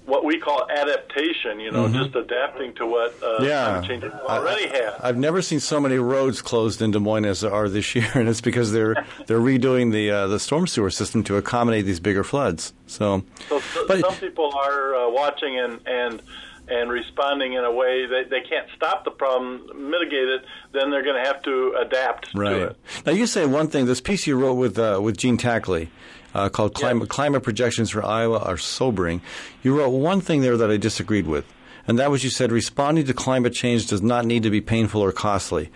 what 0.05 0.25
we 0.25 0.37
call 0.37 0.67
adaptation, 0.69 1.59
you 1.59 1.71
know, 1.71 1.85
mm-hmm. 1.85 2.03
just 2.03 2.15
adapting 2.15 2.73
to 2.75 2.85
what 2.85 3.15
uh, 3.23 3.37
yeah. 3.41 3.65
climate 3.65 3.85
change 3.87 4.03
already 4.03 4.67
has. 4.67 4.93
I've 5.01 5.17
never 5.17 5.41
seen 5.41 5.59
so 5.59 5.79
many 5.79 5.97
roads 5.97 6.41
closed 6.41 6.81
in 6.81 6.91
Des 6.91 6.99
Moines 6.99 7.25
as 7.25 7.41
there 7.41 7.53
are 7.53 7.69
this 7.69 7.95
year, 7.95 8.11
and 8.13 8.27
it's 8.27 8.41
because 8.41 8.71
they're 8.71 9.05
they're 9.27 9.39
redoing 9.39 9.91
the 9.91 10.11
uh, 10.11 10.27
the 10.27 10.39
storm 10.39 10.67
sewer 10.67 10.89
system 10.89 11.23
to 11.25 11.37
accommodate 11.37 11.85
these 11.85 11.99
bigger 11.99 12.23
floods. 12.23 12.73
So, 12.87 13.23
so, 13.47 13.59
so 13.59 13.87
but, 13.87 14.01
some 14.01 14.15
people 14.15 14.51
are 14.53 14.95
uh, 14.95 15.09
watching 15.09 15.57
and 15.59 15.79
and 15.85 16.21
and 16.67 16.89
responding 16.91 17.53
in 17.53 17.63
a 17.63 17.71
way 17.71 18.05
that 18.05 18.29
they 18.29 18.41
can't 18.41 18.67
stop 18.75 19.03
the 19.03 19.11
problem, 19.11 19.89
mitigate 19.89 20.29
it, 20.29 20.45
then 20.71 20.91
they're 20.91 21.03
going 21.03 21.21
to 21.21 21.27
have 21.27 21.41
to 21.43 21.75
adapt 21.79 22.33
right. 22.33 22.49
to 22.49 22.63
it. 22.67 22.77
Now, 23.05 23.11
you 23.11 23.27
say 23.27 23.45
one 23.45 23.67
thing. 23.67 23.85
This 23.85 24.01
piece 24.01 24.25
you 24.27 24.37
wrote 24.37 24.55
with 24.55 24.79
uh, 24.79 24.99
with 25.01 25.17
Gene 25.17 25.37
Takle 25.37 25.87
uh, 26.33 26.49
called 26.49 26.73
climate, 26.73 27.09
climate 27.09 27.43
Projections 27.43 27.89
for 27.89 28.05
Iowa 28.05 28.39
Are 28.39 28.57
Sobering. 28.57 29.21
You 29.61 29.77
wrote 29.77 29.89
one 29.89 30.21
thing 30.21 30.41
there 30.41 30.57
that 30.57 30.71
I 30.71 30.77
disagreed 30.77 31.27
with, 31.27 31.45
and 31.87 31.99
that 31.99 32.11
was 32.11 32.23
you 32.23 32.29
said 32.29 32.51
responding 32.51 33.05
to 33.05 33.13
climate 33.13 33.53
change 33.53 33.87
does 33.87 34.01
not 34.01 34.25
need 34.25 34.43
to 34.43 34.49
be 34.49 34.61
painful 34.61 35.01
or 35.01 35.11
costly. 35.11 35.69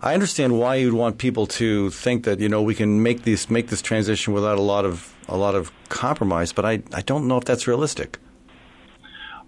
I 0.00 0.14
understand 0.14 0.58
why 0.58 0.76
you'd 0.76 0.94
want 0.94 1.18
people 1.18 1.46
to 1.48 1.90
think 1.90 2.24
that 2.24 2.38
you 2.38 2.48
know 2.48 2.62
we 2.62 2.74
can 2.74 3.02
make 3.02 3.22
this 3.22 3.50
make 3.50 3.68
this 3.68 3.82
transition 3.82 4.32
without 4.32 4.58
a 4.58 4.62
lot 4.62 4.84
of 4.84 5.14
a 5.28 5.36
lot 5.36 5.54
of 5.54 5.72
compromise, 5.88 6.52
but 6.52 6.64
I 6.64 6.82
I 6.94 7.02
don't 7.02 7.26
know 7.26 7.36
if 7.36 7.44
that's 7.44 7.66
realistic. 7.66 8.18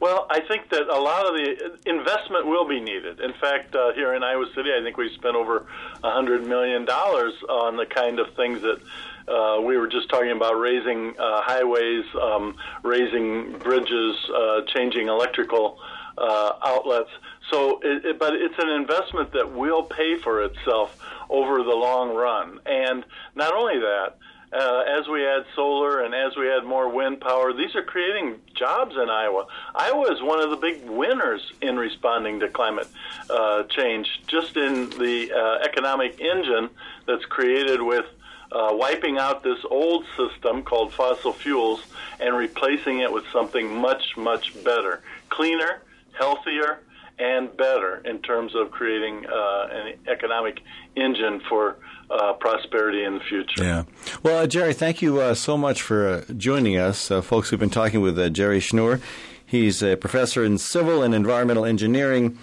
Well, 0.01 0.27
I 0.31 0.41
think 0.41 0.71
that 0.71 0.89
a 0.89 0.99
lot 0.99 1.27
of 1.27 1.35
the 1.35 1.79
investment 1.85 2.47
will 2.47 2.67
be 2.67 2.81
needed. 2.81 3.21
In 3.21 3.35
fact, 3.35 3.75
uh, 3.75 3.93
here 3.93 4.15
in 4.15 4.23
Iowa 4.23 4.47
City, 4.55 4.71
I 4.75 4.83
think 4.83 4.97
we 4.97 5.15
spent 5.15 5.37
over 5.37 5.67
a 6.03 6.11
hundred 6.11 6.47
million 6.47 6.87
dollars 6.87 7.35
on 7.49 7.77
the 7.77 7.85
kind 7.85 8.19
of 8.19 8.35
things 8.35 8.63
that 8.63 8.81
uh, 9.29 9.61
we 9.61 9.77
were 9.77 9.89
just 9.89 10.09
talking 10.09 10.31
about 10.31 10.55
raising 10.59 11.15
uh, 11.19 11.43
highways, 11.43 12.07
um, 12.21 12.57
raising 12.83 13.59
bridges, 13.59 14.17
uh, 14.35 14.63
changing 14.75 15.09
electrical 15.09 15.79
uh, 16.17 16.53
outlets. 16.65 17.11
So, 17.51 17.81
it, 17.83 18.05
it, 18.07 18.19
but 18.19 18.35
it's 18.35 18.59
an 18.59 18.71
investment 18.71 19.33
that 19.33 19.53
will 19.53 19.83
pay 19.83 20.17
for 20.17 20.43
itself 20.43 20.99
over 21.29 21.63
the 21.63 21.77
long 21.77 22.15
run. 22.15 22.59
And 22.65 23.05
not 23.35 23.55
only 23.55 23.79
that, 23.81 24.17
uh, 24.53 24.83
as 24.99 25.07
we 25.07 25.27
add 25.27 25.45
solar 25.55 26.03
and 26.03 26.15
as 26.15 26.37
we 26.37 26.51
add 26.51 26.65
more 26.65 26.89
wind 26.89 27.21
power, 27.21 27.53
these 27.53 27.75
are 27.77 27.83
creating 27.83 28.41
jobs 28.55 28.97
in 28.97 29.09
Iowa. 29.09 29.47
Iowa 29.75 30.13
is 30.13 30.21
one 30.23 30.41
of 30.41 30.51
the 30.51 30.57
big 30.57 30.89
winners 30.89 31.41
in 31.63 31.77
responding 31.77 32.41
to 32.41 32.49
climate 32.49 32.89
uh, 33.29 33.63
change, 33.65 34.09
just 34.27 34.57
in 34.57 34.91
the 34.91 35.33
uh, 35.33 35.65
economic 35.65 36.21
engine 36.21 36.69
that's 37.07 37.25
created 37.27 37.81
with 37.81 38.07
uh, 38.53 38.71
wiping 38.73 39.19
out 39.19 39.45
this 39.45 39.59
old 39.71 40.05
system 40.17 40.65
called 40.65 40.93
fossil 40.93 41.33
fuels 41.33 41.85
and 42.19 42.37
replacing 42.37 42.99
it 42.99 43.13
with 43.13 43.25
something 43.33 43.81
much, 43.81 44.17
much 44.17 44.53
better, 44.65 45.01
cleaner, 45.29 45.83
healthier, 46.19 46.81
and 47.21 47.55
better 47.57 47.99
in 48.05 48.19
terms 48.23 48.55
of 48.55 48.71
creating 48.71 49.27
uh, 49.27 49.69
an 49.71 49.95
economic 50.09 50.61
engine 50.97 51.41
for 51.49 51.77
uh, 52.11 52.33
prosperity 52.35 53.05
in 53.05 53.15
the 53.15 53.21
future. 53.21 53.63
Yeah. 53.63 53.85
Well, 54.23 54.43
uh, 54.43 54.47
Jerry, 54.47 54.75
thank 54.75 55.01
you 55.01 55.21
uh, 55.21 55.35
so 55.35 55.57
much 55.57 55.83
for 55.83 56.09
uh, 56.09 56.25
joining 56.37 56.77
us. 56.77 57.11
Uh, 57.11 57.23
folks, 57.23 57.51
we've 57.51 57.61
been 57.61 57.71
talking 57.71 58.01
with 58.01 58.35
Jerry 58.35 58.61
Schnoor. 58.61 59.01
He's 59.47 59.83
a 59.83 59.97
professor 59.97 60.45
in 60.45 60.59
civil 60.59 61.03
and 61.03 61.15
environmental 61.15 61.65
engineering 61.65 62.39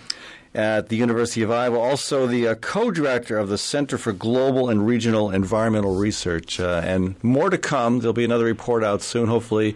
at 0.53 0.89
the 0.89 0.95
University 0.95 1.41
of 1.41 1.51
Iowa, 1.51 1.79
also 1.79 2.25
the 2.25 2.47
uh, 2.47 2.55
co 2.55 2.91
director 2.91 3.37
of 3.37 3.47
the 3.49 3.57
Center 3.57 3.97
for 3.97 4.11
Global 4.11 4.69
and 4.69 4.85
Regional 4.85 5.29
Environmental 5.29 5.95
Research. 5.95 6.59
Uh, 6.59 6.81
and 6.83 7.21
more 7.23 7.49
to 7.49 7.57
come. 7.57 7.99
There'll 7.99 8.13
be 8.13 8.25
another 8.25 8.45
report 8.45 8.83
out 8.83 9.01
soon, 9.01 9.27
hopefully, 9.27 9.75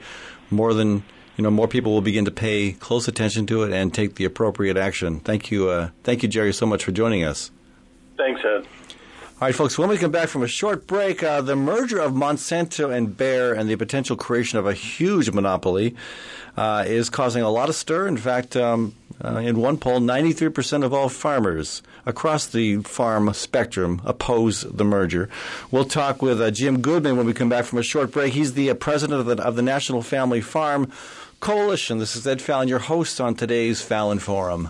more 0.50 0.74
than. 0.74 1.03
You 1.38 1.45
know, 1.45 1.50
more 1.50 1.67
people 1.67 1.93
will 1.93 2.01
begin 2.01 2.25
to 2.25 2.31
pay 2.31 2.74
close 2.74 3.07
attention 3.07 3.48
to 3.48 3.63
it 3.63 3.71
and 3.71 3.91
take 3.91 4.15
the 4.15 4.25
appropriate 4.25 4.77
action. 4.77 5.21
Thank 5.21 5.50
you, 5.50 5.69
uh, 5.69 5.89
thank 6.03 6.21
you, 6.21 6.29
Jerry, 6.29 6.53
so 6.53 6.67
much 6.67 6.83
for 6.83 6.91
joining 6.91 7.24
us. 7.24 7.50
Thanks, 8.17 8.41
Ed. 8.43 8.67
All 9.41 9.48
right, 9.48 9.55
folks, 9.55 9.75
when 9.75 9.89
we 9.89 9.98
come 9.98 10.12
back 10.12 10.29
from 10.29 10.43
a 10.43 10.48
short 10.48 10.86
break, 10.86 11.24
uh, 11.24 11.41
the 11.41 11.55
merger 11.55 11.98
of 11.98 12.12
Monsanto 12.12 12.95
and 12.95 13.17
Bayer 13.17 13.53
and 13.53 13.67
the 13.67 13.75
potential 13.75 14.15
creation 14.15 14.60
of 14.60 14.67
a 14.67 14.74
huge 14.75 15.31
monopoly 15.31 15.95
uh, 16.55 16.83
is 16.86 17.10
causing 17.10 17.41
a 17.41 17.50
lot 17.50 17.67
of 17.67 17.74
stir. 17.74 18.07
In 18.07 18.17
fact, 18.17 18.55
um, 18.55 18.93
uh, 19.25 19.38
in 19.38 19.57
one 19.57 19.79
poll, 19.79 20.00
93% 20.00 20.83
of 20.83 20.93
all 20.93 21.10
farmers 21.10 21.81
across 22.05 22.45
the 22.45 22.83
farm 22.83 23.33
spectrum 23.33 24.00
oppose 24.05 24.62
the 24.62 24.86
merger. 24.86 25.27
We'll 25.71 25.86
talk 25.86 26.21
with 26.21 26.39
uh, 26.39 26.51
Jim 26.51 26.79
Goodman 26.79 27.17
when 27.17 27.25
we 27.25 27.33
come 27.33 27.50
back 27.50 27.65
from 27.65 27.79
a 27.79 27.83
short 27.83 28.12
break. 28.12 28.33
He's 28.33 28.53
the 28.53 28.69
uh, 28.69 28.75
president 28.75 29.21
of 29.21 29.25
the, 29.25 29.43
of 29.43 29.55
the 29.55 29.63
National 29.63 30.03
Family 30.03 30.41
Farm 30.41 30.91
Coalition. 31.39 31.98
This 31.98 32.15
is 32.15 32.27
Ed 32.27 32.43
Fallon, 32.43 32.67
your 32.67 32.77
host 32.77 33.19
on 33.19 33.33
today's 33.33 33.81
Fallon 33.81 34.19
Forum. 34.19 34.69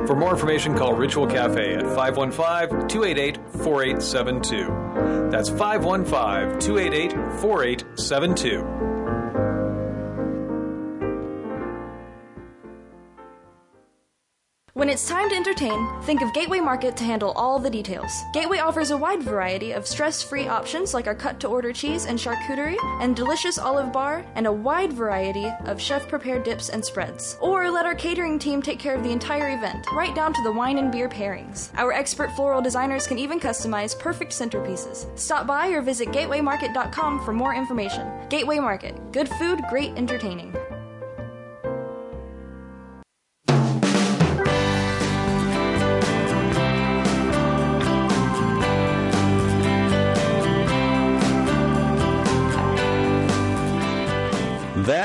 For 0.06 0.14
more 0.16 0.32
information, 0.32 0.76
call 0.76 0.94
Ritual 0.94 1.26
Cafe 1.26 1.74
at 1.74 1.84
515 1.94 2.88
288 2.88 3.36
4872. 3.62 5.30
That's 5.30 5.48
515 5.50 6.60
288 6.60 7.12
4872. 7.40 8.99
When 14.74 14.88
it's 14.88 15.08
time 15.08 15.28
to 15.30 15.34
entertain, 15.34 15.84
think 16.02 16.22
of 16.22 16.32
Gateway 16.32 16.60
Market 16.60 16.96
to 16.98 17.04
handle 17.04 17.32
all 17.32 17.58
the 17.58 17.68
details. 17.68 18.22
Gateway 18.32 18.58
offers 18.58 18.92
a 18.92 18.96
wide 18.96 19.20
variety 19.20 19.72
of 19.72 19.84
stress 19.84 20.22
free 20.22 20.46
options 20.46 20.94
like 20.94 21.08
our 21.08 21.14
cut 21.14 21.40
to 21.40 21.48
order 21.48 21.72
cheese 21.72 22.06
and 22.06 22.16
charcuterie, 22.16 22.78
and 23.02 23.16
delicious 23.16 23.58
olive 23.58 23.92
bar, 23.92 24.24
and 24.36 24.46
a 24.46 24.52
wide 24.52 24.92
variety 24.92 25.46
of 25.64 25.80
chef 25.80 26.06
prepared 26.06 26.44
dips 26.44 26.68
and 26.68 26.84
spreads. 26.84 27.36
Or 27.40 27.68
let 27.68 27.84
our 27.84 27.96
catering 27.96 28.38
team 28.38 28.62
take 28.62 28.78
care 28.78 28.94
of 28.94 29.02
the 29.02 29.10
entire 29.10 29.56
event, 29.58 29.84
right 29.92 30.14
down 30.14 30.32
to 30.34 30.42
the 30.44 30.52
wine 30.52 30.78
and 30.78 30.92
beer 30.92 31.08
pairings. 31.08 31.70
Our 31.76 31.92
expert 31.92 32.30
floral 32.36 32.62
designers 32.62 33.08
can 33.08 33.18
even 33.18 33.40
customize 33.40 33.98
perfect 33.98 34.30
centerpieces. 34.30 35.18
Stop 35.18 35.48
by 35.48 35.70
or 35.70 35.82
visit 35.82 36.10
gatewaymarket.com 36.10 37.24
for 37.24 37.32
more 37.32 37.56
information. 37.56 38.08
Gateway 38.28 38.60
Market 38.60 38.94
good 39.10 39.28
food, 39.28 39.60
great 39.68 39.92
entertaining. 39.96 40.54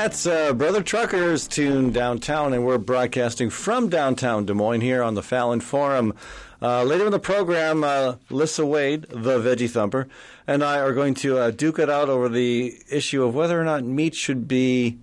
That's 0.06 0.24
uh, 0.24 0.52
Brother 0.52 0.84
Trucker's 0.84 1.48
tune 1.48 1.90
downtown, 1.90 2.52
and 2.52 2.64
we're 2.64 2.78
broadcasting 2.78 3.50
from 3.50 3.88
downtown 3.88 4.44
Des 4.46 4.54
Moines 4.54 4.80
here 4.80 5.02
on 5.02 5.14
the 5.14 5.22
Fallon 5.22 5.58
Forum. 5.58 6.14
Uh, 6.62 6.84
later 6.84 7.06
in 7.06 7.10
the 7.10 7.18
program, 7.18 7.82
uh, 7.82 8.14
Lyssa 8.30 8.64
Wade, 8.64 9.02
the 9.08 9.40
Veggie 9.40 9.68
Thumper, 9.68 10.06
and 10.46 10.62
I 10.62 10.78
are 10.78 10.92
going 10.92 11.14
to 11.14 11.38
uh, 11.38 11.50
duke 11.50 11.80
it 11.80 11.90
out 11.90 12.08
over 12.08 12.28
the 12.28 12.78
issue 12.88 13.24
of 13.24 13.34
whether 13.34 13.60
or 13.60 13.64
not 13.64 13.82
meat 13.82 14.14
should 14.14 14.46
be 14.46 14.96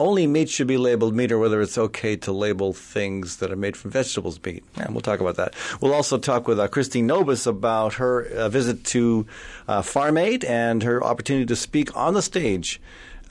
only 0.00 0.26
meat 0.26 0.50
should 0.50 0.66
be 0.66 0.78
labeled 0.78 1.14
meat, 1.14 1.30
or 1.30 1.38
whether 1.38 1.62
it's 1.62 1.78
okay 1.78 2.16
to 2.16 2.32
label 2.32 2.72
things 2.72 3.36
that 3.36 3.52
are 3.52 3.56
made 3.56 3.76
from 3.76 3.92
vegetables 3.92 4.40
meat. 4.44 4.64
And 4.74 4.94
we'll 4.96 5.00
talk 5.00 5.20
about 5.20 5.36
that. 5.36 5.54
We'll 5.80 5.94
also 5.94 6.18
talk 6.18 6.48
with 6.48 6.58
uh, 6.58 6.66
Christine 6.66 7.06
Nobiss 7.06 7.46
about 7.46 7.94
her 7.94 8.24
uh, 8.24 8.48
visit 8.48 8.82
to 8.86 9.28
uh, 9.68 9.80
Farm 9.82 10.18
Aid 10.18 10.44
and 10.44 10.82
her 10.82 11.04
opportunity 11.04 11.46
to 11.46 11.54
speak 11.54 11.96
on 11.96 12.14
the 12.14 12.22
stage 12.22 12.80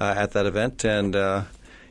at 0.03 0.31
that 0.31 0.45
event. 0.45 0.83
And 0.85 1.15
uh, 1.15 1.43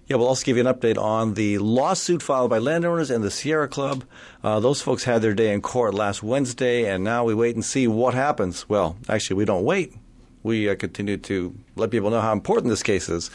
yeah, 0.07 0.17
we'll 0.17 0.29
also 0.29 0.45
give 0.45 0.57
you 0.57 0.67
an 0.67 0.75
update 0.75 0.99
on 0.99 1.35
the 1.35 1.59
lawsuit 1.59 2.23
filed 2.23 2.51
by 2.51 2.59
landowners 2.59 3.11
and 3.11 3.23
the 3.23 3.31
Sierra 3.31 3.69
Club. 3.69 4.05
Uh, 4.43 4.59
those 4.59 4.83
folks 4.83 5.05
had 5.05 5.23
their 5.23 5.35
day 5.35 5.53
in 5.53 5.63
court 5.63 5.95
last 5.95 6.23
Wednesday, 6.23 6.85
and 6.91 7.05
now 7.05 7.25
we 7.25 7.35
wait 7.35 7.55
and 7.55 7.65
see 7.65 7.87
what 7.87 8.15
happens. 8.15 8.69
Well, 8.69 8.97
actually, 9.09 9.37
we 9.37 9.45
don't 9.45 9.65
wait. 9.65 9.95
We 10.43 10.69
uh, 10.69 10.75
continue 10.75 11.17
to 11.19 11.55
let 11.77 11.91
people 11.91 12.11
know 12.11 12.21
how 12.21 12.33
important 12.33 12.71
this 12.71 12.83
case 12.83 13.09
is. 13.09 13.31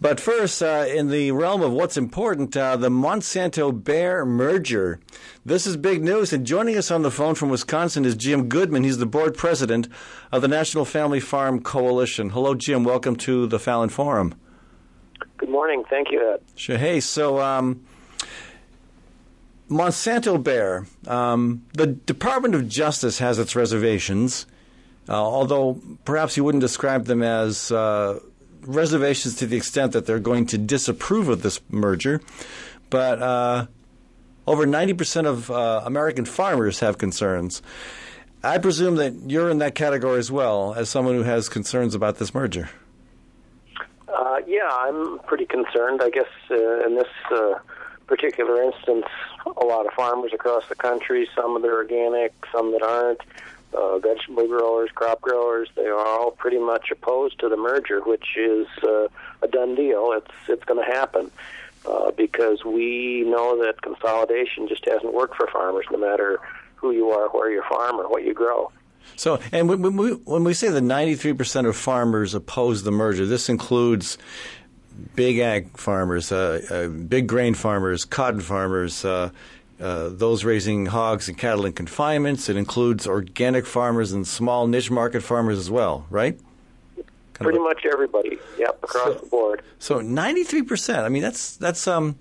But 0.00 0.20
first, 0.20 0.62
uh, 0.62 0.86
in 0.88 1.08
the 1.08 1.32
realm 1.32 1.62
of 1.62 1.72
what's 1.72 1.96
important, 1.96 2.56
uh, 2.56 2.76
the 2.76 2.88
Monsanto 2.88 3.72
Bayer 3.72 4.24
merger. 4.24 5.00
This 5.44 5.66
is 5.66 5.76
big 5.76 6.04
news. 6.04 6.32
And 6.32 6.46
joining 6.46 6.76
us 6.76 6.90
on 6.90 7.02
the 7.02 7.10
phone 7.10 7.34
from 7.34 7.48
Wisconsin 7.48 8.04
is 8.04 8.14
Jim 8.14 8.48
Goodman. 8.48 8.84
He's 8.84 8.98
the 8.98 9.06
board 9.06 9.36
president 9.36 9.88
of 10.30 10.42
the 10.42 10.48
National 10.48 10.84
Family 10.84 11.18
Farm 11.18 11.60
Coalition. 11.60 12.30
Hello, 12.30 12.54
Jim. 12.54 12.84
Welcome 12.84 13.16
to 13.16 13.48
the 13.48 13.58
Fallon 13.58 13.88
Forum. 13.88 14.34
Good 15.38 15.50
morning. 15.50 15.82
Thank 15.90 16.12
you, 16.12 16.34
Ed. 16.34 16.40
Sure. 16.54 16.78
Hey, 16.78 17.00
so 17.00 17.40
um, 17.40 17.84
Monsanto 19.68 20.42
Bayer, 20.42 20.86
um, 21.06 21.64
the 21.74 21.86
Department 21.88 22.54
of 22.54 22.68
Justice 22.68 23.18
has 23.18 23.38
its 23.38 23.54
reservations, 23.54 24.46
although 25.14 25.80
perhaps 26.04 26.36
you 26.36 26.44
wouldn't 26.44 26.62
describe 26.62 27.06
them 27.06 27.22
as. 27.22 27.70
Uh, 27.72 28.20
reservations 28.62 29.36
to 29.36 29.46
the 29.46 29.56
extent 29.56 29.92
that 29.92 30.04
they're 30.04 30.18
going 30.18 30.44
to 30.44 30.58
disapprove 30.58 31.28
of 31.28 31.42
this 31.42 31.60
merger, 31.70 32.20
but 32.90 33.22
uh, 33.22 33.66
over 34.46 34.66
90% 34.66 35.26
of 35.26 35.50
uh, 35.50 35.82
American 35.84 36.24
farmers 36.24 36.80
have 36.80 36.98
concerns. 36.98 37.62
I 38.42 38.58
presume 38.58 38.96
that 38.96 39.14
you're 39.26 39.50
in 39.50 39.58
that 39.58 39.74
category 39.74 40.18
as 40.18 40.30
well, 40.30 40.74
as 40.74 40.88
someone 40.88 41.14
who 41.14 41.22
has 41.22 41.48
concerns 41.48 41.94
about 41.94 42.18
this 42.18 42.34
merger. 42.34 42.70
Uh, 44.08 44.38
yeah, 44.46 44.68
I'm 44.70 45.18
pretty 45.20 45.44
concerned. 45.44 46.00
I 46.02 46.10
guess 46.10 46.28
uh, 46.50 46.86
in 46.86 46.94
this 46.94 47.08
uh, 47.32 47.54
particular 48.06 48.62
instance, 48.62 49.06
a 49.44 49.64
lot 49.64 49.86
of 49.86 49.92
farmers 49.92 50.32
across 50.32 50.66
the 50.68 50.76
country, 50.76 51.28
some 51.34 51.60
that 51.60 51.68
are 51.68 51.76
organic, 51.76 52.32
some 52.52 52.72
that 52.72 52.82
aren't, 52.82 53.20
uh, 53.74 53.98
vegetable 53.98 54.46
growers, 54.46 54.90
crop 54.94 55.20
growers, 55.20 55.68
they 55.74 55.86
are 55.86 55.98
all 55.98 56.30
pretty 56.30 56.58
much 56.58 56.90
opposed 56.90 57.38
to 57.40 57.48
the 57.48 57.56
merger, 57.56 58.00
which 58.00 58.36
is 58.36 58.66
uh, 58.82 59.08
a 59.42 59.48
done 59.48 59.74
deal. 59.74 60.12
It's 60.12 60.34
it's 60.48 60.64
going 60.64 60.84
to 60.84 60.90
happen 60.90 61.30
uh, 61.86 62.10
because 62.12 62.64
we 62.64 63.24
know 63.26 63.62
that 63.64 63.82
consolidation 63.82 64.68
just 64.68 64.84
hasn't 64.84 65.12
worked 65.12 65.36
for 65.36 65.46
farmers, 65.48 65.86
no 65.90 65.98
matter 65.98 66.40
who 66.76 66.92
you 66.92 67.10
are, 67.10 67.28
where 67.28 67.50
you 67.50 67.62
farm, 67.68 67.96
or 67.96 68.08
what 68.08 68.24
you 68.24 68.34
grow. 68.34 68.70
So, 69.16 69.40
and 69.52 69.68
when 69.68 69.96
we, 69.96 70.12
when 70.12 70.44
we 70.44 70.54
say 70.54 70.68
that 70.68 70.82
93% 70.82 71.66
of 71.66 71.76
farmers 71.76 72.34
oppose 72.34 72.82
the 72.82 72.92
merger, 72.92 73.26
this 73.26 73.48
includes 73.48 74.18
big 75.14 75.38
ag 75.38 75.76
farmers, 75.76 76.30
uh, 76.30 76.60
uh, 76.70 76.88
big 76.88 77.26
grain 77.26 77.54
farmers, 77.54 78.04
cotton 78.04 78.40
farmers, 78.40 79.04
uh, 79.04 79.30
uh, 79.80 80.08
those 80.10 80.44
raising 80.44 80.86
hogs 80.86 81.28
and 81.28 81.38
cattle 81.38 81.64
in 81.64 81.72
confinements. 81.72 82.48
It 82.48 82.56
includes 82.56 83.06
organic 83.06 83.66
farmers 83.66 84.12
and 84.12 84.26
small 84.26 84.66
niche 84.66 84.90
market 84.90 85.22
farmers 85.22 85.58
as 85.58 85.70
well, 85.70 86.06
right? 86.10 86.38
Kind 86.96 87.06
Pretty 87.46 87.58
a, 87.58 87.62
much 87.62 87.86
everybody. 87.90 88.38
Yep, 88.58 88.80
across 88.82 89.04
so, 89.04 89.14
the 89.14 89.26
board. 89.26 89.62
So 89.78 90.00
ninety 90.00 90.44
three 90.44 90.62
percent. 90.62 91.00
I 91.00 91.08
mean, 91.08 91.22
that's 91.22 91.56
that's 91.56 91.86
um, 91.86 92.16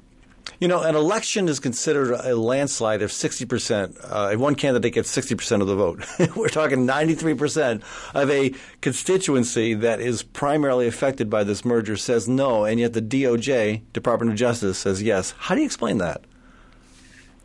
you 0.60 0.68
know, 0.68 0.82
an 0.82 0.96
election 0.96 1.50
is 1.50 1.60
considered 1.60 2.12
a 2.12 2.36
landslide 2.36 3.02
if 3.02 3.12
sixty 3.12 3.46
percent. 3.46 3.98
Uh, 4.04 4.32
if 4.34 4.40
one 4.40 4.56
candidate 4.56 4.94
gets 4.94 5.10
sixty 5.10 5.36
percent 5.36 5.62
of 5.62 5.68
the 5.68 5.76
vote, 5.76 6.06
we're 6.36 6.50
talking 6.50 6.86
ninety 6.86 7.16
three 7.16 7.34
percent 7.34 7.84
of 8.14 8.30
a 8.30 8.54
constituency 8.82 9.74
that 9.74 10.00
is 10.00 10.24
primarily 10.24 10.88
affected 10.88 11.30
by 11.30 11.44
this 11.44 11.66
merger 11.66 11.98
says 11.98 12.28
no, 12.28 12.66
and 12.66 12.80
yet 12.80 12.94
the 12.94 13.02
DOJ, 13.02 13.82
Department 13.94 14.32
of 14.32 14.38
Justice, 14.38 14.78
says 14.78 15.02
yes. 15.02 15.34
How 15.38 15.56
do 15.56 15.62
you 15.62 15.66
explain 15.66 15.98
that? 16.00 16.22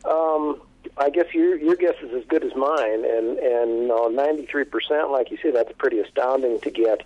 Um, 0.05 0.61
I 0.97 1.11
guess 1.11 1.27
your 1.33 1.57
your 1.57 1.77
guess 1.77 1.95
is 2.03 2.13
as 2.13 2.25
good 2.29 2.45
as 2.45 2.55
mine, 2.55 3.05
and 3.05 3.39
and 3.39 4.17
ninety 4.17 4.47
three 4.47 4.65
percent, 4.65 5.11
like 5.11 5.31
you 5.31 5.39
say, 5.43 5.51
that's 5.51 5.73
pretty 5.79 6.01
astounding 6.01 6.61
to 6.61 6.71
get 6.71 7.03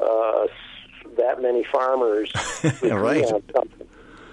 uh, 0.00 0.46
that 1.16 1.40
many 1.40 1.64
farmers. 1.64 2.30
right. 2.82 3.32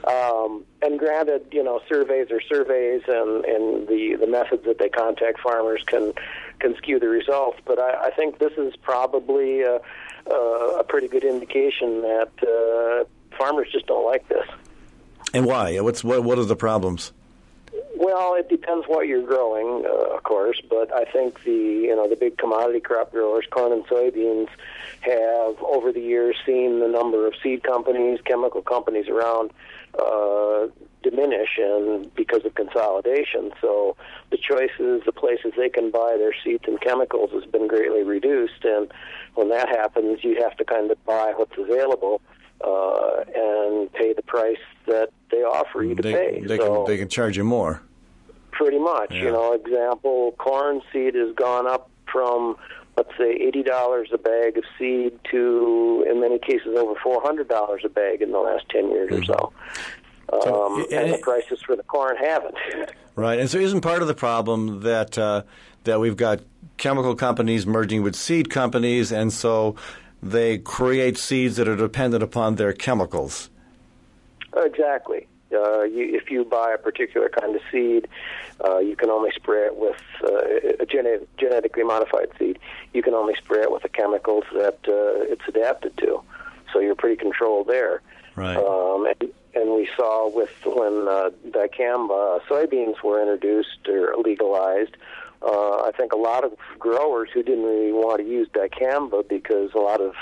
Um, 0.04 0.66
and 0.82 0.98
granted, 0.98 1.46
you 1.52 1.64
know, 1.64 1.80
surveys 1.88 2.32
are 2.32 2.42
surveys, 2.42 3.04
and, 3.08 3.46
and 3.46 3.88
the, 3.88 4.18
the 4.20 4.26
methods 4.26 4.66
that 4.66 4.80
they 4.80 4.90
contact 4.90 5.40
farmers 5.40 5.84
can 5.86 6.14
can 6.60 6.76
skew 6.78 7.00
the 7.00 7.08
results. 7.08 7.60
But 7.66 7.80
I, 7.80 8.08
I 8.08 8.12
think 8.12 8.40
this 8.40 8.54
is 8.54 8.76
probably 8.78 9.62
a, 9.62 9.80
a, 10.28 10.78
a 10.80 10.84
pretty 10.84 11.08
good 11.08 11.24
indication 11.24 12.02
that 12.02 12.32
uh, 12.42 13.36
farmers 13.38 13.68
just 13.72 13.86
don't 13.86 14.06
like 14.06 14.28
this. 14.28 14.46
And 15.34 15.46
why? 15.46 15.80
What's 15.80 16.04
what? 16.04 16.24
What 16.24 16.40
are 16.40 16.46
the 16.46 16.56
problems? 16.56 17.14
Well, 18.02 18.34
it 18.34 18.50
depends 18.50 18.88
what 18.88 19.06
you're 19.08 19.22
growing, 19.22 19.86
uh, 19.86 20.16
of 20.16 20.24
course, 20.24 20.60
but 20.68 20.92
I 20.92 21.06
think 21.06 21.44
the 21.44 21.52
you 21.52 21.96
know 21.96 22.10
the 22.10 22.16
big 22.16 22.36
commodity 22.36 22.80
crop 22.80 23.12
growers, 23.12 23.46
corn 23.52 23.72
and 23.72 23.86
soybeans, 23.86 24.48
have 25.02 25.62
over 25.62 25.92
the 25.92 26.02
years 26.02 26.36
seen 26.44 26.80
the 26.80 26.88
number 26.88 27.28
of 27.28 27.36
seed 27.44 27.62
companies, 27.62 28.20
chemical 28.26 28.64
companies 28.64 29.08
around 29.08 29.52
uh, 30.00 30.66
diminish, 31.04 31.60
and 31.60 32.12
because 32.16 32.44
of 32.44 32.56
consolidation, 32.56 33.52
so 33.62 33.96
the 34.32 34.38
choices, 34.38 35.04
the 35.06 35.12
places 35.12 35.54
they 35.56 35.70
can 35.70 35.92
buy 35.92 36.16
their 36.18 36.34
seeds 36.44 36.64
and 36.66 36.82
chemicals 36.82 37.30
has 37.34 37.46
been 37.52 37.68
greatly 37.68 38.02
reduced, 38.02 38.64
and 38.64 38.92
when 39.36 39.50
that 39.50 39.70
happens, 39.70 40.24
you 40.24 40.42
have 40.42 40.58
to 40.58 40.66
kind 40.66 40.90
of 40.90 41.06
buy 41.06 41.34
what's 41.36 41.56
available 41.56 42.20
uh, 42.66 43.24
and 43.36 43.94
pay 43.94 44.12
the 44.14 44.24
price 44.24 44.58
that 44.88 45.12
they 45.30 45.44
offer 45.44 45.84
you 45.84 45.94
to 45.94 46.02
they, 46.02 46.14
pay. 46.14 46.42
They 46.42 46.58
so, 46.58 46.78
can 46.78 46.92
they 46.92 46.98
can 46.98 47.08
charge 47.08 47.38
you 47.38 47.44
more. 47.44 47.84
Pretty 48.52 48.80
much, 48.80 49.12
Yeah. 49.12 49.24
you 49.24 49.32
know. 49.32 49.54
Example: 49.54 50.34
corn 50.38 50.82
seed 50.92 51.16
has 51.16 51.34
gone 51.36 51.68
up 51.68 51.90
from 52.12 52.58
let's 52.98 53.10
say 53.18 53.32
eighty 53.32 53.64
dollars 53.64 54.10
a 54.14 54.18
bag 54.18 54.58
of 54.58 54.64
seed 54.78 55.18
to, 55.32 56.06
in 56.10 56.20
many 56.20 56.38
cases, 56.40 56.76
over 56.78 56.94
four 57.02 57.22
hundred 57.22 57.48
dollars 57.48 57.82
a 57.86 57.90
bag 57.90 58.22
in 58.22 58.32
the 58.32 58.40
last 58.40 58.66
ten 58.70 58.90
years 58.90 59.12
or 59.12 59.24
so. 59.24 59.54
So, 60.44 60.66
Um, 60.66 60.82
and 60.84 60.94
and 60.94 61.14
the 61.14 61.18
prices 61.18 61.62
for 61.66 61.76
the 61.76 61.84
corn 61.84 62.16
haven't. 62.18 62.56
Right, 63.14 63.40
and 63.40 63.50
so 63.50 63.58
isn't 63.58 63.82
part 63.82 64.02
of 64.02 64.08
the 64.08 64.14
problem 64.14 64.82
that 64.84 65.18
uh, 65.18 65.42
that 65.84 66.00
we've 66.00 66.16
got 66.16 66.40
chemical 66.78 67.14
companies 67.14 67.68
merging 67.68 68.04
with 68.04 68.16
seed 68.16 68.50
companies, 68.50 69.12
and 69.12 69.34
so 69.34 69.76
they 70.24 70.58
create 70.60 71.18
seeds 71.18 71.58
that 71.58 71.68
are 71.68 71.76
dependent 71.76 72.24
upon 72.24 72.56
their 72.56 72.72
chemicals. 72.72 73.50
Exactly. 74.56 75.28
Uh, 75.54 75.84
you, 75.84 76.16
if 76.16 76.30
you 76.32 76.44
buy 76.46 76.74
a 76.74 76.78
particular 76.78 77.30
kind 77.30 77.56
of 77.56 77.62
seed, 77.72 78.08
uh, 78.64 78.80
you 78.80 78.96
can 78.96 79.10
only 79.10 79.32
spray 79.32 79.66
it 79.66 79.76
with 79.76 80.02
uh, 80.24 80.84
a 80.84 80.86
gene- 80.86 81.28
genetically 81.38 81.84
modified 81.84 82.30
seed. 82.38 82.60
You 82.94 83.04
can 83.04 83.14
only 83.14 83.36
spray 83.36 83.62
it 83.62 83.72
with 83.72 83.84
the 83.84 83.90
chemicals 83.90 84.44
that 84.54 84.80
uh, 84.88 85.32
it's 85.32 85.48
adapted 85.48 85.98
to. 85.98 86.22
So 86.72 86.80
you're 86.80 86.96
pretty 86.96 87.18
controlled 87.18 87.68
there. 87.68 88.02
Right. 88.36 88.58
Um, 88.58 89.06
and, 89.06 89.32
and 89.54 89.76
we 89.76 89.90
saw 89.96 90.30
with 90.30 90.52
when 90.66 91.08
uh, 91.08 91.32
dicamba 91.50 92.42
soybeans 92.48 93.04
were 93.04 93.20
introduced 93.20 93.88
or 93.90 94.16
legalized, 94.18 94.96
uh, 95.42 95.84
I 95.84 95.92
think 95.98 96.14
a 96.14 96.18
lot 96.18 96.44
of 96.44 96.54
growers 96.80 97.30
who 97.34 97.44
didn't 97.44 97.64
really 97.64 97.92
want 97.92 98.20
to 98.20 98.28
use 98.28 98.48
dicamba 98.50 99.28
because 99.28 99.72
a 99.74 99.80
lot 99.80 100.00
of 100.00 100.14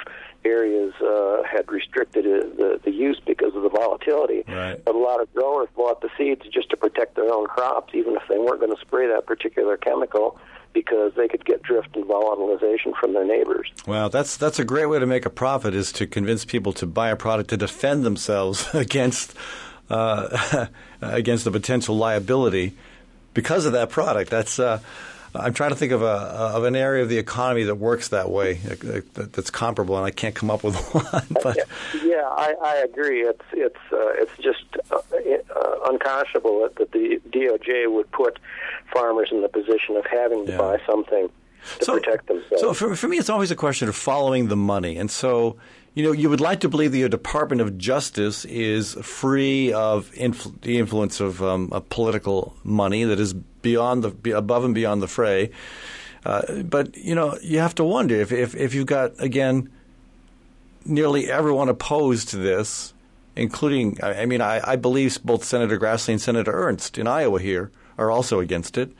areas 0.45 0.93
uh, 1.01 1.43
had 1.43 1.69
restricted 1.71 2.25
uh, 2.25 2.47
the, 2.55 2.79
the 2.83 2.91
use 2.91 3.19
because 3.25 3.55
of 3.55 3.63
the 3.63 3.69
volatility. 3.69 4.43
Right. 4.47 4.83
But 4.83 4.95
a 4.95 4.97
lot 4.97 5.21
of 5.21 5.33
growers 5.33 5.67
bought 5.75 6.01
the 6.01 6.09
seeds 6.17 6.41
just 6.51 6.69
to 6.69 6.77
protect 6.77 7.15
their 7.15 7.31
own 7.31 7.47
crops, 7.47 7.93
even 7.93 8.15
if 8.15 8.23
they 8.29 8.37
weren't 8.37 8.59
going 8.59 8.73
to 8.73 8.81
spray 8.81 9.07
that 9.07 9.25
particular 9.25 9.77
chemical 9.77 10.39
because 10.73 11.13
they 11.15 11.27
could 11.27 11.43
get 11.45 11.63
drift 11.63 11.95
and 11.95 12.05
volatilization 12.05 12.95
from 12.99 13.13
their 13.13 13.25
neighbors. 13.25 13.71
Well, 13.87 14.09
that's 14.09 14.37
that's 14.37 14.59
a 14.59 14.63
great 14.63 14.85
way 14.85 14.99
to 14.99 15.05
make 15.05 15.25
a 15.25 15.29
profit 15.29 15.73
is 15.73 15.91
to 15.93 16.07
convince 16.07 16.45
people 16.45 16.73
to 16.73 16.85
buy 16.85 17.09
a 17.09 17.15
product 17.15 17.49
to 17.49 17.57
defend 17.57 18.05
themselves 18.05 18.67
against 18.73 19.35
uh, 19.89 20.67
against 21.01 21.43
the 21.45 21.51
potential 21.51 21.97
liability 21.97 22.73
because 23.33 23.65
of 23.65 23.73
that 23.73 23.89
product. 23.89 24.29
That's 24.29 24.59
uh, 24.59 24.79
I'm 25.35 25.53
trying 25.53 25.69
to 25.69 25.75
think 25.75 25.91
of 25.91 26.01
a 26.01 26.05
of 26.05 26.63
an 26.63 26.75
area 26.75 27.03
of 27.03 27.09
the 27.09 27.17
economy 27.17 27.63
that 27.63 27.75
works 27.75 28.09
that 28.09 28.29
way 28.31 28.55
that, 28.55 29.33
that's 29.33 29.49
comparable, 29.49 29.95
and 29.97 30.05
I 30.05 30.11
can't 30.11 30.33
come 30.35 30.49
up 30.49 30.63
with 30.63 30.75
one. 30.93 31.25
But 31.43 31.57
yeah, 32.03 32.23
I, 32.27 32.55
I 32.63 32.75
agree. 32.77 33.21
It's 33.21 33.43
it's 33.53 33.77
uh, 33.91 34.13
it's 34.21 34.31
just 34.41 34.63
uh, 34.91 34.95
uh, 34.95 35.75
unconscionable 35.89 36.69
that, 36.77 36.91
the 36.91 37.21
DOJ 37.29 37.91
would 37.93 38.11
put 38.11 38.39
farmers 38.91 39.29
in 39.31 39.41
the 39.41 39.49
position 39.49 39.95
of 39.95 40.05
having 40.05 40.45
to 40.47 40.51
Yeah. 40.53 40.57
buy 40.57 40.81
something 40.87 41.29
to 41.79 41.85
protect 41.85 42.27
themselves. 42.27 42.61
So 42.61 42.73
for, 42.73 42.95
for 42.95 43.07
me, 43.07 43.17
it's 43.17 43.29
always 43.29 43.51
a 43.51 43.55
question 43.55 43.87
of 43.89 43.95
following 43.95 44.47
the 44.47 44.55
money. 44.55 44.97
And 44.97 45.11
so, 45.11 45.57
you 45.93 46.03
know, 46.03 46.11
you 46.11 46.29
would 46.29 46.41
like 46.41 46.59
to 46.61 46.69
believe 46.69 46.91
that 46.91 46.97
your 46.97 47.09
Department 47.09 47.61
of 47.61 47.77
Justice 47.77 48.45
is 48.45 48.93
free 48.95 49.73
of 49.73 50.11
influ- 50.11 50.61
the 50.61 50.77
influence 50.77 51.19
of, 51.19 51.41
um, 51.41 51.69
of 51.71 51.89
political 51.89 52.55
money 52.63 53.03
that 53.03 53.19
is 53.19 53.33
beyond 53.33 54.03
the 54.03 54.37
above 54.37 54.63
and 54.63 54.75
beyond 54.75 55.01
the 55.01 55.07
fray. 55.07 55.51
Uh, 56.25 56.61
but 56.63 56.95
you 56.97 57.15
know, 57.15 57.37
you 57.41 57.59
have 57.59 57.75
to 57.75 57.83
wonder 57.83 58.15
if, 58.15 58.31
if 58.31 58.55
if 58.55 58.73
you've 58.73 58.87
got 58.87 59.13
again 59.19 59.69
nearly 60.85 61.31
everyone 61.31 61.69
opposed 61.69 62.29
to 62.29 62.37
this, 62.37 62.93
including 63.35 63.97
I, 64.03 64.21
I 64.21 64.25
mean, 64.25 64.41
I, 64.41 64.61
I 64.63 64.75
believe 64.75 65.17
both 65.23 65.43
Senator 65.43 65.79
Grassley 65.79 66.09
and 66.09 66.21
Senator 66.21 66.51
Ernst 66.51 66.97
in 66.97 67.07
Iowa 67.07 67.39
here 67.39 67.71
are 67.97 68.11
also 68.11 68.39
against 68.39 68.77
it 68.77 68.91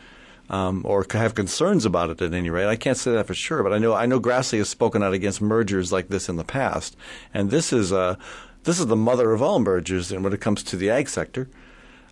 um, 0.49 0.81
or 0.85 1.05
have 1.11 1.35
concerns 1.35 1.85
about 1.85 2.09
it 2.09 2.21
at 2.21 2.33
any 2.33 2.49
rate. 2.49 2.67
I 2.67 2.75
can't 2.75 2.97
say 2.97 3.11
that 3.11 3.27
for 3.27 3.33
sure, 3.33 3.63
but 3.63 3.73
I 3.73 3.77
know 3.77 3.93
I 3.93 4.05
know 4.05 4.19
Grassley 4.19 4.57
has 4.57 4.69
spoken 4.69 5.03
out 5.03 5.13
against 5.13 5.41
mergers 5.41 5.91
like 5.91 6.09
this 6.09 6.29
in 6.29 6.37
the 6.37 6.43
past, 6.43 6.97
and 7.33 7.51
this 7.51 7.71
is 7.71 7.93
uh, 7.93 8.15
this 8.63 8.79
is 8.79 8.87
the 8.87 8.95
mother 8.95 9.31
of 9.33 9.41
all 9.41 9.59
mergers. 9.59 10.11
When 10.11 10.33
it 10.33 10.41
comes 10.41 10.63
to 10.63 10.75
the 10.75 10.89
ag 10.89 11.07
sector, 11.07 11.49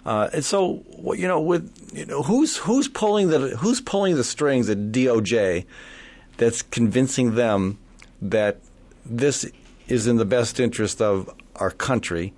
uh, 0.05 0.29
and 0.33 0.45
so 0.45 0.83
you 1.15 1.27
know, 1.27 1.41
with 1.41 1.91
you 1.93 2.05
know, 2.05 2.23
who's 2.23 2.57
who's 2.57 2.87
pulling 2.87 3.29
the 3.29 3.57
who's 3.57 3.81
pulling 3.81 4.15
the 4.15 4.23
strings 4.23 4.69
at 4.69 4.91
DOJ 4.91 5.65
that's 6.37 6.61
convincing 6.61 7.35
them 7.35 7.79
that 8.21 8.59
this 9.05 9.49
is 9.87 10.05
in 10.05 10.17
the 10.17 10.25
best 10.25 10.59
interest 10.59 11.01
of 11.01 11.29
our 11.55 11.71
country 11.71 12.33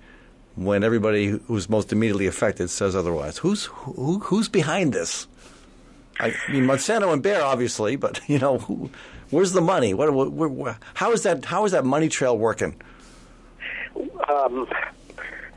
when 0.56 0.82
everybody 0.82 1.26
who's 1.26 1.68
most 1.68 1.92
immediately 1.92 2.26
affected 2.26 2.70
says 2.70 2.96
otherwise. 2.96 3.38
Who's 3.38 3.66
who, 3.66 4.18
who's 4.20 4.48
behind 4.48 4.92
this? 4.92 5.26
I 6.20 6.34
mean 6.52 6.64
Monsanto 6.64 7.12
and 7.12 7.22
Bayer, 7.22 7.42
obviously, 7.42 7.96
but 7.96 8.20
you 8.28 8.38
know, 8.38 8.58
who, 8.58 8.90
where's 9.30 9.52
the 9.52 9.60
money? 9.60 9.94
What, 9.94 10.12
what, 10.12 10.32
where, 10.32 10.78
how 10.94 11.12
is 11.12 11.22
that? 11.22 11.44
How 11.44 11.64
is 11.64 11.72
that 11.72 11.84
money 11.84 12.08
trail 12.08 12.36
working? 12.36 12.80
um, 14.28 14.68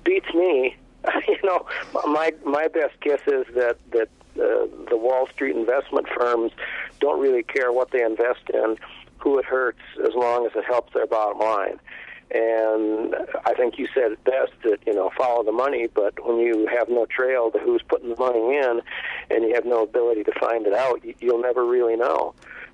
beats 0.04 0.34
me. 0.34 0.76
you 1.28 1.38
know, 1.44 1.66
my 2.06 2.34
my 2.46 2.68
best 2.68 3.00
guess 3.02 3.22
is 3.28 3.46
that 3.56 3.78
that 3.92 4.10
uh, 4.36 4.68
the 4.90 4.98
Wall 4.98 5.28
Street 5.34 5.56
investment 5.56 6.08
firms 6.18 6.52
don't 7.00 7.20
really 7.20 7.44
care 7.44 7.72
what 7.72 7.92
they 7.92 8.04
invest 8.04 8.50
in, 8.54 8.78
who 9.18 9.38
it 9.38 9.46
hurts, 9.46 9.82
as 10.06 10.14
long 10.16 10.46
as 10.46 10.54
it 10.56 10.66
helps 10.66 10.94
their 10.94 11.08
bottom 11.08 11.40
line. 11.40 11.80
And 12.32 13.16
I 13.46 13.54
think 13.54 13.78
you 13.78 13.88
said 13.94 14.12
it 14.14 14.24
best 14.24 14.54
that 14.64 14.80
you 14.88 14.94
know 14.94 15.12
follow 15.18 15.44
the 15.44 15.52
money, 15.52 15.88
but 15.94 16.14
when 16.26 16.40
you 16.40 16.68
have 16.68 16.90
no 16.90 17.06
trail 17.06 17.52
to 17.52 17.60
who's 17.60 17.82
putting 17.88 18.10
the 18.10 18.16
money 18.18 18.58
in, 18.58 18.82
and 19.30 19.44
you 19.44 19.54
have 19.54 19.66
no 19.66 19.84
ability 19.84 20.24
to 20.24 20.32
find 20.40 20.66
it 20.66 20.74
out, 20.74 21.04
you- 21.06 21.14
you'll 21.20 21.42
never 21.42 21.64
really 21.66 21.96
know. 21.96 22.34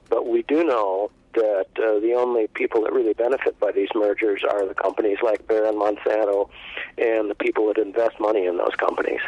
But 0.10 0.28
we 0.28 0.44
do 0.44 0.64
know 0.64 1.12
that 1.34 1.68
uh, 1.78 2.00
the 2.00 2.14
only 2.18 2.48
people 2.48 2.82
that 2.84 2.92
really 2.94 3.14
benefit 3.14 3.60
by 3.60 3.72
these 3.72 3.90
mergers 3.94 4.44
are 4.50 4.66
the 4.66 4.74
companies 4.74 5.18
like 5.24 5.48
Bayer 5.48 5.66
and 5.66 5.78
Monsanto, 5.78 6.50
and 6.98 7.30
the 7.30 7.36
people 7.36 7.68
that 7.68 7.78
invest 7.78 8.20
money 8.20 8.46
in 8.46 8.58
those 8.58 8.74
companies. 8.78 9.20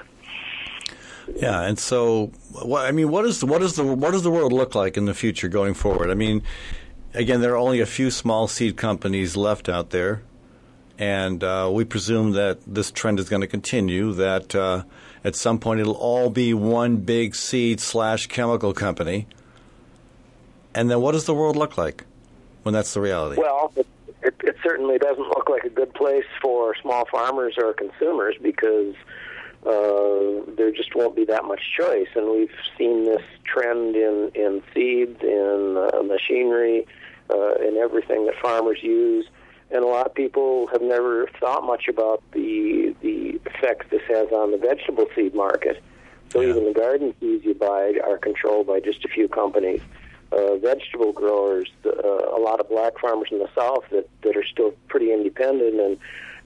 Yeah, 1.36 1.62
and 1.62 1.78
so 1.78 2.32
I 2.76 2.92
mean, 2.92 3.10
what 3.10 3.26
is 3.26 3.40
the, 3.40 3.46
what 3.46 3.62
is 3.62 3.76
the 3.76 3.84
what 3.84 4.12
does 4.12 4.24
the 4.24 4.32
world 4.32 4.52
look 4.52 4.74
like 4.76 4.98
in 4.98 5.06
the 5.06 5.14
future 5.14 5.48
going 5.48 5.74
forward? 5.76 6.10
I 6.10 6.16
mean, 6.16 6.42
again, 7.14 7.42
there 7.42 7.54
are 7.54 7.58
only 7.58 7.80
a 7.80 7.86
few 7.86 8.12
small 8.12 8.48
seed 8.48 8.78
companies 8.78 9.36
left 9.36 9.70
out 9.70 9.90
there, 9.90 10.22
and 10.98 11.44
uh, 11.44 11.70
we 11.72 11.84
presume 11.84 12.32
that 12.32 12.60
this 12.66 12.92
trend 12.92 13.20
is 13.20 13.30
going 13.30 13.42
to 13.42 13.48
continue. 13.48 14.14
That 14.14 14.56
uh, 14.56 14.84
at 15.24 15.36
some 15.36 15.60
point 15.60 15.80
it'll 15.80 15.94
all 15.94 16.30
be 16.30 16.54
one 16.54 16.98
big 16.98 17.36
seed 17.36 17.80
slash 17.80 18.28
chemical 18.28 18.74
company, 18.74 19.28
and 20.74 20.90
then 20.90 21.02
what 21.02 21.14
does 21.14 21.26
the 21.26 21.34
world 21.34 21.56
look 21.56 21.78
like 21.78 22.06
when 22.64 22.74
that's 22.74 22.94
the 22.94 23.02
reality? 23.02 23.40
Well, 23.40 23.72
it, 23.76 24.36
it, 24.44 24.56
certainly 24.64 25.00
doesn't 25.00 25.28
look 25.28 25.50
like 25.50 25.64
a 25.64 25.70
good 25.70 25.94
place 25.94 26.26
for 26.42 26.76
small 26.76 27.06
farmers 27.12 27.56
or 27.58 27.74
consumers 27.74 28.36
because 28.42 28.94
uh, 29.66 30.46
there 30.56 30.72
just 30.72 30.96
won't 30.96 31.16
be 31.16 31.26
that 31.26 31.46
much 31.46 31.62
choice. 31.78 32.08
And 32.16 32.30
we've 32.30 32.54
seen 32.78 33.06
this 33.06 33.24
trend 33.44 33.96
in, 33.96 34.32
in 34.36 34.62
seeds, 34.74 35.20
in 35.22 35.71
machinery, 36.22 36.86
uh, 37.30 37.56
in 37.56 37.78
everything 37.78 38.26
that 38.26 38.36
farmers 38.42 38.80
use. 38.82 39.26
And 39.72 39.84
a 39.84 39.88
lot 39.88 40.06
of 40.06 40.14
people 40.14 40.68
have 40.68 40.82
never 40.82 41.28
thought 41.40 41.64
much 41.64 41.88
about 41.88 42.22
the 42.34 42.96
the 43.02 43.40
effects 43.46 43.86
this 43.90 44.02
has 44.10 44.28
on 44.32 44.52
the 44.52 44.58
vegetable 44.58 45.06
seed 45.16 45.34
market. 45.34 45.82
So 46.34 46.42
Yeah. 46.42 46.50
even 46.50 46.66
the 46.66 46.74
garden 46.74 47.14
seeds 47.20 47.46
you 47.46 47.54
buy 47.54 47.94
are 48.04 48.18
controlled 48.18 48.68
by 48.68 48.80
just 48.80 49.06
a 49.06 49.08
few 49.08 49.28
companies 49.28 49.82
uh, 50.32 50.56
vegetable 50.58 51.12
growers, 51.12 51.70
uh, 51.86 51.90
a 51.92 52.40
lot 52.40 52.60
of 52.60 52.70
black 52.70 52.94
farmers 53.00 53.30
in 53.32 53.40
the 53.40 53.50
South 53.56 53.84
that, 53.92 54.10
that 54.24 54.38
are 54.38 54.46
still 54.46 54.74
pretty 54.88 55.12
independent 55.12 55.80
and 55.80 55.98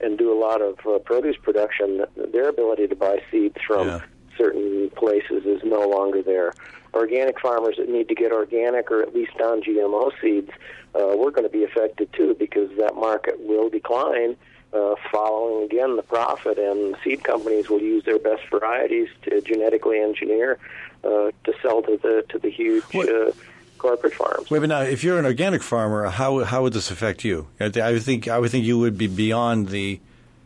and 0.01 0.17
do 0.17 0.31
a 0.31 0.37
lot 0.37 0.61
of 0.61 0.77
uh, 0.85 0.99
produce 0.99 1.37
production. 1.37 2.05
Their 2.33 2.49
ability 2.49 2.87
to 2.87 2.95
buy 2.95 3.21
seeds 3.31 3.55
from 3.65 3.87
Yeah. 3.87 3.99
certain 4.37 4.89
places 4.97 5.45
is 5.45 5.61
no 5.63 5.87
longer 5.87 6.21
there. 6.21 6.53
Organic 6.95 7.39
farmers 7.39 7.75
that 7.77 7.89
need 7.89 8.07
to 8.07 8.15
get 8.15 8.31
organic 8.31 8.89
or 8.89 9.01
at 9.01 9.13
least 9.13 9.31
non-GMO 9.37 10.11
seeds, 10.21 10.51
uh, 10.95 11.15
we're 11.17 11.31
going 11.31 11.43
to 11.43 11.49
be 11.49 11.63
affected 11.63 12.11
too 12.13 12.35
because 12.39 12.69
that 12.77 12.95
market 12.95 13.39
will 13.39 13.69
decline. 13.69 14.35
Uh, 14.73 14.95
following 15.09 15.63
again 15.63 15.95
the 15.95 16.03
profit, 16.03 16.57
and 16.57 16.97
seed 17.01 17.23
companies 17.23 17.69
will 17.69 17.79
use 17.79 18.03
their 18.03 18.19
best 18.19 18.43
varieties 18.49 19.07
to 19.21 19.39
genetically 19.41 19.99
engineer 19.99 20.57
uh, 21.05 21.31
to 21.45 21.53
sell 21.61 21.81
to 21.81 21.97
the 22.01 22.25
to 22.27 22.39
the 22.39 22.49
huge 22.49 22.83
uh, 22.93 23.31
corporate 23.77 24.13
farms. 24.13 24.49
Wait, 24.49 24.59
but 24.59 24.67
now, 24.67 24.81
if 24.81 25.03
you're 25.03 25.17
an 25.17 25.25
organic 25.25 25.63
farmer, 25.63 26.07
how 26.09 26.43
how 26.43 26.63
would 26.63 26.73
this 26.73 26.91
affect 26.91 27.23
you? 27.23 27.47
I 27.59 27.71
I 27.79 27.91
would 27.93 28.03
think 28.03 28.27
I 28.27 28.37
would 28.39 28.51
think 28.51 28.65
you 28.65 28.77
would 28.79 28.97
be 28.97 29.07
beyond 29.07 29.69
the 29.69 30.01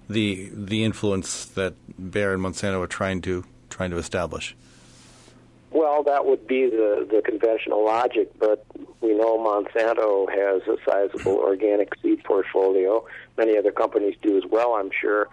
the 0.09 0.49
the 0.53 0.83
influence 0.83 1.45
that 1.45 1.73
Bayer 2.11 2.33
and 2.33 2.43
Monsanto 2.43 2.81
are 2.83 2.87
trying 2.87 3.21
to 3.23 3.45
trying 3.69 3.91
to 3.91 3.97
establish. 3.97 4.55
Well, 5.71 6.03
that 6.03 6.25
would 6.25 6.47
be 6.47 6.67
the, 6.67 7.07
the 7.09 7.21
conventional 7.21 7.85
logic, 7.85 8.31
but 8.39 8.65
we 9.01 9.13
know 9.13 9.37
Monsanto 9.37 10.27
has 10.29 10.63
a 10.67 10.77
sizable 10.83 11.37
organic 11.37 11.93
seed 12.01 12.23
portfolio. 12.23 13.05
Many 13.37 13.57
other 13.57 13.71
companies 13.71 14.15
do 14.21 14.37
as 14.37 14.43
well, 14.49 14.73
I'm 14.73 14.89
sure. 14.99 15.29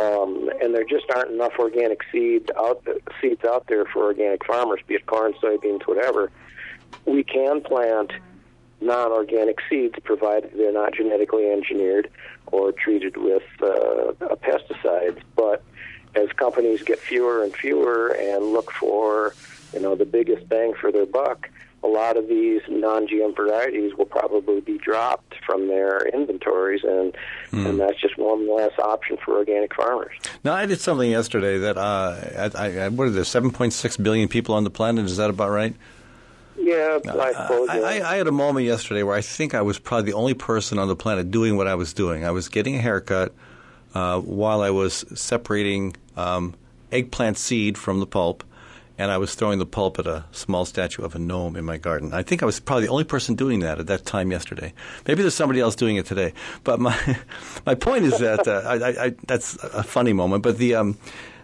Um, 0.00 0.48
and 0.62 0.72
there 0.72 0.84
just 0.84 1.06
aren't 1.14 1.32
enough 1.32 1.54
organic 1.58 2.00
seed 2.12 2.50
out 2.56 2.86
seeds 3.20 3.44
out 3.44 3.66
there 3.66 3.84
for 3.84 4.04
organic 4.04 4.44
farmers, 4.46 4.80
be 4.86 4.94
it 4.94 5.06
corn, 5.06 5.34
soybeans, 5.42 5.82
whatever. 5.86 6.30
We 7.04 7.24
can 7.24 7.60
plant 7.60 8.12
non-organic 8.80 9.58
seeds 9.68 9.96
provided 10.04 10.52
they're 10.56 10.72
not 10.72 10.94
genetically 10.94 11.50
engineered 11.50 12.08
or 12.46 12.72
treated 12.72 13.16
with 13.16 13.42
uh, 13.60 14.12
pesticides. 14.36 15.20
But 15.34 15.64
as 16.14 16.28
companies 16.32 16.82
get 16.82 17.00
fewer 17.00 17.42
and 17.42 17.54
fewer 17.54 18.08
and 18.08 18.52
look 18.52 18.70
for 18.70 19.34
you 19.72 19.80
know 19.80 19.94
the 19.94 20.04
biggest 20.04 20.48
bang 20.48 20.74
for 20.80 20.90
their 20.92 21.06
buck, 21.06 21.48
a 21.82 21.86
lot 21.88 22.16
of 22.16 22.28
these 22.28 22.60
non-GM 22.68 23.34
varieties 23.34 23.94
will 23.96 24.04
probably 24.06 24.60
be 24.60 24.76
dropped 24.78 25.34
from 25.46 25.68
their 25.68 26.06
inventories, 26.08 26.82
and 26.84 27.16
Hmm. 27.50 27.66
and 27.66 27.80
that's 27.80 28.00
just 28.00 28.16
one 28.18 28.48
less 28.54 28.72
option 28.78 29.16
for 29.24 29.36
organic 29.38 29.74
farmers. 29.74 30.12
Now, 30.44 30.52
I 30.54 30.66
did 30.66 30.80
something 30.80 31.10
yesterday 31.10 31.58
that 31.58 31.76
uh, 31.76 32.50
I, 32.54 32.84
I, 32.84 32.88
what 32.88 33.08
are 33.08 33.10
there? 33.10 33.24
Seven 33.24 33.50
point 33.50 33.72
six 33.72 33.96
billion 33.96 34.28
people 34.28 34.54
on 34.54 34.64
the 34.64 34.70
planet. 34.70 35.04
Is 35.06 35.16
that 35.16 35.30
about 35.30 35.50
right? 35.50 35.74
Yeah, 36.58 36.98
I 37.08 37.32
suppose. 37.32 37.68
I, 37.70 37.78
yeah. 37.78 37.86
I, 38.06 38.12
I 38.12 38.16
had 38.16 38.26
a 38.26 38.32
moment 38.32 38.66
yesterday 38.66 39.02
where 39.02 39.16
I 39.16 39.22
think 39.22 39.54
I 39.54 39.62
was 39.62 39.78
probably 39.78 40.12
the 40.12 40.16
only 40.16 40.34
person 40.34 40.78
on 40.78 40.88
the 40.88 40.96
planet 40.96 41.30
doing 41.30 41.56
what 41.56 41.66
I 41.66 41.74
was 41.74 41.94
doing. 41.94 42.24
I 42.24 42.30
was 42.32 42.48
getting 42.50 42.76
a 42.76 42.80
haircut 42.80 43.32
uh, 43.94 44.20
while 44.20 44.60
I 44.60 44.68
was 44.70 45.04
separating 45.14 45.96
um, 46.16 46.54
eggplant 46.92 47.38
seed 47.38 47.78
from 47.78 47.98
the 48.00 48.06
pulp, 48.06 48.44
and 49.00 49.10
I 49.10 49.16
was 49.16 49.34
throwing 49.34 49.58
the 49.58 49.64
pulp 49.64 49.98
at 49.98 50.06
a 50.06 50.26
small 50.30 50.66
statue 50.66 51.02
of 51.02 51.14
a 51.14 51.18
gnome 51.18 51.56
in 51.56 51.64
my 51.64 51.78
garden. 51.78 52.12
I 52.12 52.22
think 52.22 52.42
I 52.42 52.46
was 52.46 52.60
probably 52.60 52.84
the 52.84 52.92
only 52.92 53.04
person 53.04 53.34
doing 53.34 53.60
that 53.60 53.78
at 53.78 53.86
that 53.86 54.04
time 54.04 54.30
yesterday. 54.30 54.74
Maybe 55.08 55.22
there's 55.22 55.34
somebody 55.34 55.58
else 55.58 55.74
doing 55.74 55.96
it 55.96 56.04
today. 56.04 56.34
But 56.64 56.80
my 56.80 56.94
my 57.66 57.74
point 57.74 58.04
is 58.04 58.18
that 58.18 58.46
uh, 58.46 58.60
I, 58.66 59.06
I, 59.06 59.14
that's 59.26 59.54
a 59.64 59.82
funny 59.82 60.12
moment. 60.12 60.42
But 60.42 60.58
the 60.58 60.74
um, 60.74 60.98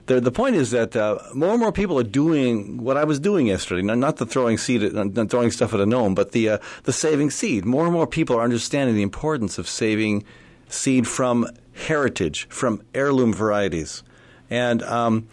the 0.04 0.20
the 0.20 0.30
point 0.30 0.54
is 0.54 0.70
that 0.72 0.94
uh, 0.96 1.18
more 1.32 1.52
and 1.52 1.58
more 1.58 1.72
people 1.72 1.98
are 1.98 2.02
doing 2.02 2.76
what 2.76 2.98
I 2.98 3.04
was 3.04 3.18
doing 3.18 3.46
yesterday. 3.46 3.80
Not, 3.80 3.96
not 3.96 4.16
the 4.18 4.26
throwing 4.26 4.58
seed, 4.58 4.82
at, 4.82 4.92
not 4.92 5.30
throwing 5.30 5.50
stuff 5.50 5.72
at 5.72 5.80
a 5.80 5.86
gnome, 5.86 6.14
but 6.14 6.32
the 6.32 6.50
uh, 6.50 6.58
the 6.82 6.92
saving 6.92 7.30
seed. 7.30 7.64
More 7.64 7.84
and 7.84 7.92
more 7.94 8.06
people 8.06 8.36
are 8.36 8.42
understanding 8.42 8.96
the 8.96 9.02
importance 9.02 9.56
of 9.56 9.66
saving 9.66 10.24
seed 10.68 11.08
from 11.08 11.48
heritage, 11.72 12.46
from 12.50 12.82
heirloom 12.94 13.32
varieties, 13.32 14.02
and 14.50 14.82
um, 14.82 15.26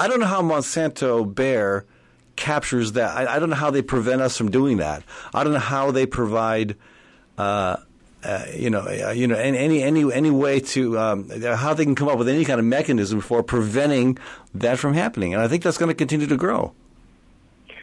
I 0.00 0.08
don't 0.08 0.18
know 0.18 0.26
how 0.26 0.40
Monsanto 0.40 1.32
Bayer 1.34 1.84
captures 2.34 2.92
that. 2.92 3.16
I, 3.16 3.36
I 3.36 3.38
don't 3.38 3.50
know 3.50 3.56
how 3.56 3.70
they 3.70 3.82
prevent 3.82 4.22
us 4.22 4.36
from 4.36 4.50
doing 4.50 4.78
that. 4.78 5.02
I 5.34 5.44
don't 5.44 5.52
know 5.52 5.58
how 5.58 5.90
they 5.90 6.06
provide. 6.06 6.76
Uh, 7.36 7.76
uh, 8.22 8.44
you 8.54 8.68
know, 8.68 8.80
uh, 8.80 9.10
you 9.10 9.26
know, 9.26 9.36
any 9.36 9.82
any 9.82 10.12
any 10.12 10.30
way 10.30 10.60
to 10.60 10.98
um, 10.98 11.30
how 11.40 11.72
they 11.72 11.84
can 11.84 11.94
come 11.94 12.08
up 12.08 12.18
with 12.18 12.28
any 12.28 12.44
kind 12.44 12.58
of 12.58 12.66
mechanism 12.66 13.20
for 13.20 13.42
preventing 13.42 14.18
that 14.54 14.78
from 14.78 14.92
happening, 14.92 15.32
and 15.32 15.42
I 15.42 15.48
think 15.48 15.62
that's 15.62 15.78
going 15.78 15.88
to 15.88 15.94
continue 15.94 16.26
to 16.26 16.36
grow. 16.36 16.72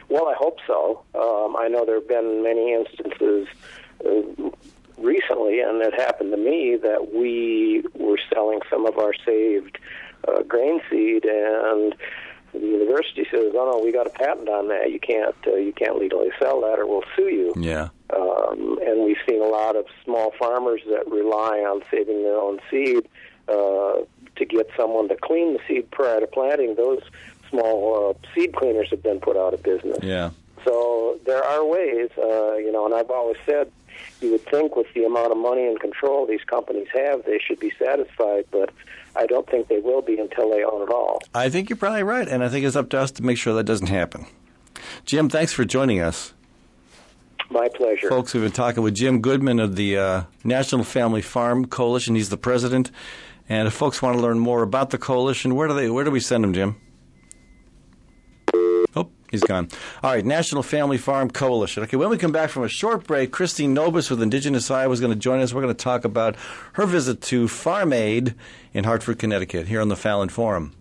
Well, 0.09 0.27
I 0.27 0.35
hope 0.35 0.57
so. 0.67 1.01
Um, 1.15 1.55
I 1.57 1.67
know 1.67 1.85
there 1.85 1.95
have 1.95 2.07
been 2.07 2.43
many 2.43 2.73
instances 2.73 3.47
uh, 4.05 4.51
recently, 4.97 5.59
and 5.61 5.81
it 5.81 5.93
happened 5.95 6.31
to 6.31 6.37
me 6.37 6.77
that 6.77 7.13
we 7.13 7.83
were 7.95 8.19
selling 8.31 8.59
some 8.69 8.85
of 8.85 8.97
our 8.99 9.13
saved 9.25 9.79
uh, 10.27 10.43
grain 10.43 10.81
seed, 10.89 11.25
and 11.25 11.95
the 12.53 12.59
university 12.59 13.25
says, 13.29 13.53
"Oh 13.55 13.71
no, 13.71 13.83
we 13.83 13.91
got 13.91 14.07
a 14.07 14.11
patent 14.11 14.49
on 14.49 14.67
that. 14.69 14.91
You 14.91 14.99
can't 14.99 15.35
uh, 15.45 15.55
you 15.55 15.73
can't 15.73 15.97
legally 15.97 16.29
sell 16.39 16.61
that, 16.61 16.79
or 16.79 16.85
we'll 16.85 17.03
sue 17.15 17.29
you." 17.29 17.53
Yeah. 17.57 17.89
Um, 18.15 18.79
and 18.81 19.03
we've 19.03 19.17
seen 19.27 19.41
a 19.41 19.47
lot 19.47 19.75
of 19.75 19.85
small 20.03 20.31
farmers 20.39 20.81
that 20.89 21.07
rely 21.07 21.59
on 21.59 21.81
saving 21.91 22.23
their 22.23 22.37
own 22.37 22.59
seed 22.71 23.07
uh, 23.49 24.03
to 24.35 24.45
get 24.45 24.69
someone 24.77 25.09
to 25.09 25.15
clean 25.15 25.53
the 25.53 25.59
seed 25.67 25.91
prior 25.91 26.19
to 26.19 26.27
planting. 26.27 26.75
Those 26.75 27.01
small 27.49 28.09
uh, 28.09 28.29
seed 28.33 28.53
cleaners 28.55 28.89
have 28.91 29.03
been 29.03 29.19
put 29.19 29.35
out 29.35 29.53
of 29.53 29.63
business. 29.63 29.99
Yeah. 30.01 30.31
So 30.63 31.19
there 31.25 31.43
are 31.43 31.63
ways, 31.65 32.09
uh, 32.17 32.55
you 32.55 32.71
know, 32.71 32.85
and 32.85 32.93
I've 32.93 33.09
always 33.09 33.37
said 33.45 33.71
you 34.21 34.31
would 34.31 34.45
think 34.45 34.75
with 34.75 34.87
the 34.93 35.05
amount 35.05 35.31
of 35.31 35.37
money 35.37 35.65
and 35.65 35.79
control 35.79 36.25
these 36.25 36.43
companies 36.43 36.87
have, 36.93 37.25
they 37.25 37.39
should 37.39 37.59
be 37.59 37.71
satisfied, 37.79 38.45
but 38.51 38.69
I 39.17 39.25
don't 39.25 39.49
think 39.49 39.67
they 39.67 39.79
will 39.79 40.01
be 40.01 40.19
until 40.19 40.49
they 40.51 40.63
own 40.63 40.83
it 40.83 40.89
all. 40.89 41.21
I 41.33 41.49
think 41.49 41.69
you're 41.69 41.77
probably 41.77 42.03
right, 42.03 42.27
and 42.27 42.43
I 42.43 42.49
think 42.49 42.65
it's 42.65 42.75
up 42.75 42.89
to 42.91 42.99
us 42.99 43.11
to 43.11 43.23
make 43.23 43.37
sure 43.37 43.53
that 43.55 43.63
doesn't 43.63 43.87
happen. 43.87 44.27
Jim, 45.05 45.27
thanks 45.29 45.53
for 45.53 45.65
joining 45.65 45.99
us. 45.99 46.33
My 47.49 47.67
pleasure. 47.69 48.09
Folks, 48.09 48.33
we've 48.33 48.43
been 48.43 48.51
talking 48.51 48.83
with 48.83 48.93
Jim 48.93 49.21
Goodman 49.21 49.59
of 49.59 49.75
the 49.75 49.97
uh, 49.97 50.23
National 50.43 50.83
Family 50.83 51.21
Farm 51.21 51.65
Coalition. 51.65 52.15
He's 52.15 52.29
the 52.29 52.37
president. 52.37 52.91
And 53.49 53.67
if 53.67 53.73
folks 53.73 54.01
want 54.01 54.17
to 54.17 54.21
learn 54.21 54.39
more 54.39 54.61
about 54.61 54.89
the 54.89 54.97
coalition, 54.97 55.55
where 55.55 55.67
do 55.69 55.73
they? 55.73 55.89
Where 55.89 56.03
do 56.03 56.11
we 56.11 56.19
send 56.19 56.43
them, 56.43 56.53
Jim? 56.53 56.75
He's 59.29 59.43
gone. 59.43 59.67
All 60.03 60.11
right, 60.11 60.25
National 60.25 60.63
Family 60.63 60.97
Farm 60.97 61.29
Coalition. 61.29 61.83
Okay, 61.83 61.97
when 61.97 62.09
we 62.09 62.17
come 62.17 62.31
back 62.31 62.49
from 62.49 62.63
a 62.63 62.69
short 62.69 63.05
break, 63.05 63.31
Christine 63.31 63.75
Nobiss 63.75 64.09
with 64.09 64.21
Indigenous 64.21 64.71
Iowa 64.71 64.93
is 64.93 65.01
going 65.01 65.11
to 65.11 65.19
join 65.19 65.41
us. 65.41 65.53
We're 65.53 65.61
going 65.61 65.75
to 65.75 65.83
talk 65.83 66.05
about 66.05 66.35
her 66.73 66.85
visit 66.85 67.21
to 67.23 67.47
Farm 67.47 67.91
Aid 67.91 68.35
in 68.73 68.85
Hartford, 68.85 69.19
Connecticut, 69.19 69.67
here 69.67 69.81
on 69.81 69.89
the 69.89 69.97
Fallon 69.97 70.29
Forum. 70.29 70.73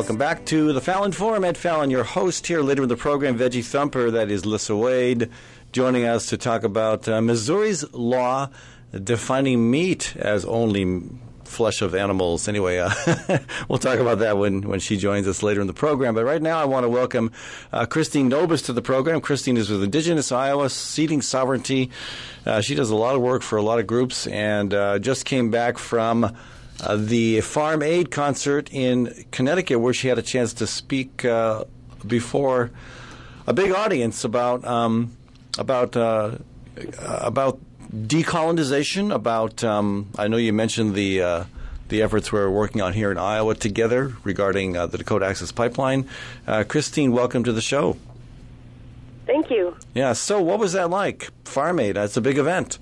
Welcome 0.00 0.16
back 0.16 0.46
to 0.46 0.72
the 0.72 0.80
Fallon 0.80 1.12
Forum. 1.12 1.44
Ed 1.44 1.58
Fallon, 1.58 1.90
your 1.90 2.04
host 2.04 2.46
here 2.46 2.62
later 2.62 2.82
in 2.84 2.88
the 2.88 2.96
program, 2.96 3.36
Veggie 3.36 3.62
Thumper. 3.62 4.10
That 4.10 4.30
is 4.30 4.46
Lyssa 4.46 4.74
Wade 4.74 5.28
joining 5.72 6.06
us 6.06 6.30
to 6.30 6.38
talk 6.38 6.64
about 6.64 7.06
uh, 7.06 7.20
Missouri's 7.20 7.84
law 7.92 8.48
defining 8.92 9.70
meat 9.70 10.16
as 10.16 10.46
only 10.46 11.02
flesh 11.44 11.82
of 11.82 11.94
animals. 11.94 12.48
Anyway, 12.48 12.78
uh, 12.78 12.90
we'll 13.68 13.78
talk 13.78 13.98
about 13.98 14.20
that 14.20 14.38
when, 14.38 14.62
when 14.62 14.80
she 14.80 14.96
joins 14.96 15.28
us 15.28 15.42
later 15.42 15.60
in 15.60 15.66
the 15.66 15.74
program. 15.74 16.14
But 16.14 16.24
right 16.24 16.40
now, 16.40 16.58
I 16.58 16.64
want 16.64 16.84
to 16.84 16.88
welcome 16.88 17.30
uh, 17.70 17.84
Christine 17.84 18.30
Nobiss 18.30 18.64
to 18.64 18.72
the 18.72 18.80
program. 18.80 19.20
Christine 19.20 19.58
is 19.58 19.68
with 19.68 19.82
Indigenous 19.82 20.32
Iowa 20.32 20.70
Seeding 20.70 21.20
Sovereignty. 21.20 21.90
Uh, 22.46 22.62
she 22.62 22.74
does 22.74 22.88
a 22.88 22.96
lot 22.96 23.16
of 23.16 23.20
work 23.20 23.42
for 23.42 23.58
a 23.58 23.62
lot 23.62 23.78
of 23.78 23.86
groups 23.86 24.26
and 24.28 24.72
uh, 24.72 24.98
just 24.98 25.26
came 25.26 25.50
back 25.50 25.76
from 25.76 26.34
uh, 26.82 26.96
the 26.96 27.40
Farm 27.40 27.82
Aid 27.82 28.10
concert 28.10 28.70
in 28.72 29.24
Connecticut, 29.30 29.80
where 29.80 29.94
she 29.94 30.08
had 30.08 30.18
a 30.18 30.22
chance 30.22 30.52
to 30.54 30.66
speak 30.66 31.24
uh, 31.24 31.64
before 32.06 32.70
a 33.46 33.52
big 33.52 33.72
audience 33.72 34.24
about 34.24 34.64
um, 34.64 35.16
about 35.58 35.96
uh, 35.96 36.36
about 36.96 37.58
decolonization. 37.92 39.12
About 39.14 39.62
um, 39.64 40.08
I 40.18 40.28
know 40.28 40.36
you 40.36 40.52
mentioned 40.52 40.94
the 40.94 41.22
uh, 41.22 41.44
the 41.88 42.02
efforts 42.02 42.32
we're 42.32 42.50
working 42.50 42.80
on 42.80 42.92
here 42.92 43.10
in 43.10 43.18
Iowa 43.18 43.54
together 43.54 44.14
regarding 44.24 44.76
uh, 44.76 44.86
the 44.86 44.98
Dakota 44.98 45.26
Access 45.26 45.52
Pipeline. 45.52 46.08
Uh, 46.46 46.64
Christine, 46.66 47.12
welcome 47.12 47.44
to 47.44 47.52
the 47.52 47.60
show. 47.60 47.96
Thank 49.26 49.50
you. 49.50 49.76
Yeah. 49.94 50.14
So, 50.14 50.40
what 50.40 50.58
was 50.58 50.72
that 50.72 50.90
like? 50.90 51.30
Farm 51.44 51.78
Aid. 51.78 51.96
That's 51.96 52.16
a 52.16 52.20
big 52.20 52.38
event. 52.38 52.78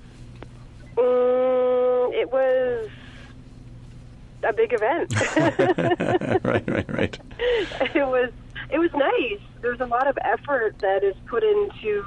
Mm, 0.97 2.13
it 2.15 2.31
was 2.33 2.89
a 4.43 4.53
big 4.53 4.73
event. 4.73 5.15
right. 6.45 6.69
Right. 6.69 6.89
Right. 6.89 7.19
it 7.95 8.07
was 8.07 8.31
it 8.71 8.79
was 8.79 8.93
nice. 8.93 9.41
There's 9.61 9.81
a 9.81 9.87
lot 9.87 10.07
of 10.07 10.19
effort 10.23 10.79
that 10.81 11.03
is 11.03 11.17
put 11.27 11.43
into, 11.43 12.05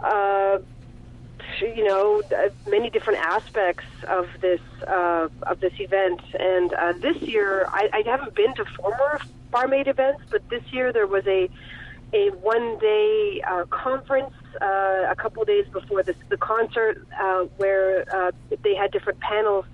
uh, 0.00 0.58
you 1.60 1.84
know, 1.84 2.22
uh, 2.36 2.48
many 2.68 2.90
different 2.90 3.20
aspects 3.20 3.84
of 4.08 4.28
this 4.40 4.60
uh, 4.86 5.28
of 5.44 5.60
this 5.60 5.72
event. 5.78 6.20
And 6.38 6.72
uh, 6.72 6.92
this 6.94 7.16
year, 7.18 7.66
I, 7.68 7.88
I 7.92 8.02
haven't 8.04 8.34
been 8.34 8.54
to 8.54 8.64
former 8.64 9.20
Farm 9.52 9.72
Aid 9.72 9.88
events, 9.88 10.22
but 10.30 10.48
this 10.48 10.62
year 10.72 10.92
there 10.92 11.06
was 11.06 11.26
a 11.26 11.48
a 12.12 12.30
one 12.30 12.78
day 12.78 13.42
uh, 13.46 13.64
conference 13.66 14.34
uh, 14.60 15.06
a 15.08 15.14
couple 15.16 15.44
days 15.44 15.66
before 15.72 16.02
this, 16.02 16.16
the 16.28 16.36
concert 16.36 17.06
uh, 17.18 17.44
where 17.56 18.04
uh, 18.14 18.32
they 18.62 18.74
had 18.74 18.90
different 18.90 19.20
panels. 19.20 19.64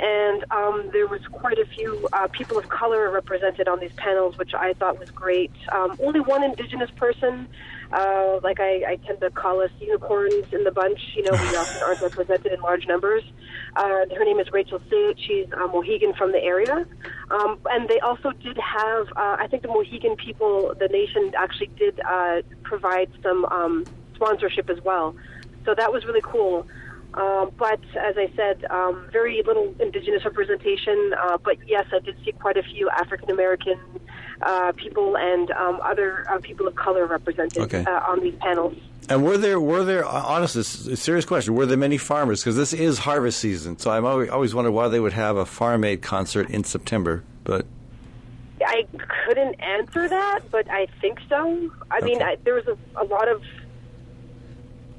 And 0.00 0.44
um, 0.50 0.88
there 0.92 1.06
was 1.06 1.20
quite 1.30 1.58
a 1.58 1.66
few 1.66 2.08
uh, 2.14 2.26
people 2.28 2.56
of 2.56 2.68
color 2.70 3.10
represented 3.10 3.68
on 3.68 3.80
these 3.80 3.92
panels, 3.98 4.38
which 4.38 4.54
I 4.54 4.72
thought 4.72 4.98
was 4.98 5.10
great. 5.10 5.52
Um, 5.72 5.94
only 6.02 6.20
one 6.20 6.42
Indigenous 6.42 6.90
person, 6.96 7.46
uh, 7.92 8.40
like 8.42 8.60
I, 8.60 8.82
I 8.92 8.96
tend 9.06 9.20
to 9.20 9.30
call 9.30 9.60
us 9.60 9.70
unicorns 9.78 10.46
in 10.52 10.64
the 10.64 10.70
bunch. 10.70 10.98
You 11.14 11.24
know, 11.24 11.32
we 11.32 11.56
often 11.56 11.82
aren't 11.82 12.00
represented 12.00 12.50
in 12.50 12.60
large 12.62 12.86
numbers. 12.86 13.22
Uh, 13.76 14.06
her 14.16 14.24
name 14.24 14.40
is 14.40 14.50
Rachel 14.50 14.80
Sayet. 14.90 15.18
She's 15.18 15.52
a 15.52 15.66
Mohegan 15.66 16.14
from 16.14 16.32
the 16.32 16.42
area. 16.42 16.86
Um, 17.30 17.58
and 17.70 17.86
they 17.86 18.00
also 18.00 18.30
did 18.30 18.56
have, 18.56 19.08
uh, 19.16 19.36
I 19.38 19.48
think 19.50 19.62
the 19.62 19.68
Mohegan 19.68 20.16
people, 20.16 20.74
the 20.78 20.88
nation 20.88 21.32
actually 21.36 21.70
did 21.76 22.00
uh, 22.00 22.40
provide 22.62 23.10
some 23.22 23.44
um, 23.46 23.86
sponsorship 24.14 24.70
as 24.70 24.80
well. 24.82 25.14
So 25.66 25.74
that 25.74 25.92
was 25.92 26.06
really 26.06 26.22
cool. 26.22 26.66
Um, 27.14 27.50
but 27.58 27.80
as 27.96 28.16
I 28.16 28.30
said, 28.36 28.64
um, 28.70 29.08
very 29.12 29.42
little 29.44 29.74
Indigenous 29.80 30.24
representation. 30.24 31.12
Uh, 31.20 31.38
but 31.38 31.56
yes, 31.66 31.86
I 31.92 31.98
did 31.98 32.16
see 32.24 32.32
quite 32.32 32.56
a 32.56 32.62
few 32.62 32.88
African 32.90 33.30
American 33.30 33.78
uh, 34.42 34.72
people 34.72 35.16
and 35.16 35.50
um, 35.50 35.80
other 35.82 36.24
uh, 36.30 36.38
people 36.38 36.66
of 36.68 36.74
color 36.74 37.06
represented 37.06 37.62
Okay. 37.62 37.84
uh, 37.84 37.90
on 38.10 38.20
these 38.20 38.34
panels. 38.36 38.76
And 39.08 39.24
were 39.24 39.36
there 39.36 39.58
were 39.58 39.82
there 39.82 40.04
honestly, 40.04 40.60
a 40.60 40.96
serious 40.96 41.24
question? 41.24 41.54
Were 41.54 41.66
there 41.66 41.76
many 41.76 41.98
farmers? 41.98 42.42
Because 42.42 42.56
this 42.56 42.72
is 42.72 42.98
harvest 42.98 43.40
season, 43.40 43.76
so 43.78 43.90
I'm 43.90 44.04
always, 44.06 44.30
always 44.30 44.54
wondered 44.54 44.70
why 44.70 44.86
they 44.88 45.00
would 45.00 45.14
have 45.14 45.36
a 45.36 45.44
farm 45.44 45.82
aid 45.82 46.00
concert 46.00 46.48
in 46.48 46.62
September. 46.62 47.24
But 47.42 47.66
I 48.64 48.86
couldn't 49.26 49.54
answer 49.60 50.08
that, 50.08 50.40
but 50.50 50.70
I 50.70 50.86
think 51.00 51.18
so. 51.28 51.70
I 51.90 52.00
mean, 52.02 52.22
I, 52.22 52.36
there 52.44 52.54
was 52.54 52.66
a, 52.68 52.76
a 53.02 53.04
lot 53.04 53.26
of, 53.28 53.42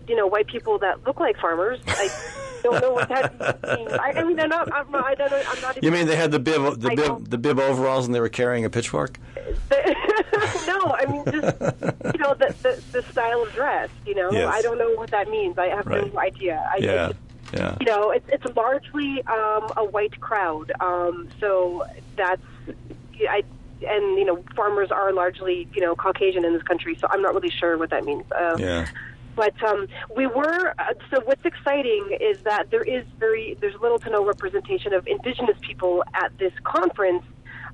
you 0.08 0.16
know, 0.16 0.28
white 0.28 0.48
people 0.48 0.78
that 0.80 1.06
look 1.06 1.20
like 1.20 1.38
farmers. 1.40 1.80
I 1.88 2.10
don't 2.64 2.82
know 2.82 2.94
what 2.94 3.10
that 3.10 3.34
means. 3.78 3.92
I, 3.94 4.12
I 4.18 4.24
mean, 4.24 4.36
they're 4.36 4.48
not. 4.48 4.72
I'm 4.74 4.90
not. 4.92 5.06
I 5.06 5.16
don't 5.16 5.32
know. 5.32 5.42
I'm 5.48 5.62
not. 5.62 5.84
you 5.84 5.92
mean 5.92 6.06
they 6.08 6.16
had 6.16 6.32
the 6.32 6.40
bib 6.40 6.80
the 6.80 6.90
I 6.92 6.96
bib 6.96 7.06
don't- 7.06 7.30
the 7.30 7.38
bib 7.38 7.60
overalls 7.60 8.06
and 8.06 8.14
they 8.16 8.20
were 8.20 8.30
carrying 8.30 8.66
a 8.66 8.70
pitchfork? 8.70 9.20
no, 10.68 10.96
I 10.96 11.06
mean 11.10 11.24
just 11.26 11.58
you 12.14 12.20
know 12.20 12.34
the, 12.36 12.54
the 12.62 12.84
the 12.92 13.04
style 13.12 13.42
of 13.44 13.52
dress. 13.54 13.90
You 14.06 14.16
know, 14.16 14.32
Yes. 14.32 14.54
I 14.54 14.62
don't 14.62 14.78
know 14.78 14.92
what 14.96 15.12
that 15.12 15.30
means. 15.30 15.58
I 15.58 15.68
have 15.68 15.86
Right. 15.88 16.14
no 16.14 16.20
idea. 16.20 16.64
I, 16.72 16.78
Yeah, 16.78 17.12
yeah. 17.54 17.76
you 17.80 17.86
know, 17.86 18.12
it's 18.12 18.28
it's 18.30 18.56
largely 18.56 19.22
um, 19.28 19.72
a 19.78 19.84
white 19.86 20.20
crowd. 20.22 20.72
Um, 20.80 21.30
so 21.40 21.86
that's 22.16 22.42
I. 23.30 23.44
And 23.84 24.16
you 24.20 24.26
know, 24.26 24.44
farmers 24.56 24.92
are 24.92 25.12
largely 25.12 25.68
you 25.74 25.82
know 25.82 25.96
Caucasian 25.96 26.46
in 26.46 26.54
this 26.54 26.62
country, 26.64 26.96
so 27.00 27.08
I'm 27.10 27.22
not 27.24 27.34
really 27.34 27.50
sure 27.50 27.78
what 27.80 27.90
that 27.90 28.04
means. 28.06 28.24
Uh, 28.32 28.56
Yeah. 28.60 28.88
But 29.36 29.62
um, 29.64 29.88
we 30.16 30.28
were. 30.28 30.74
Uh, 30.78 30.94
so 31.10 31.22
what's 31.26 31.46
exciting 31.46 32.18
is 32.20 32.42
that 32.44 32.70
there 32.72 32.84
is 32.84 33.06
very 33.20 33.58
there's 33.60 33.76
little 33.82 34.00
to 34.00 34.10
no 34.10 34.26
representation 34.26 34.94
of 34.94 35.08
indigenous 35.08 35.58
people 35.62 36.04
at 36.14 36.38
this 36.38 36.54
conference 36.64 37.24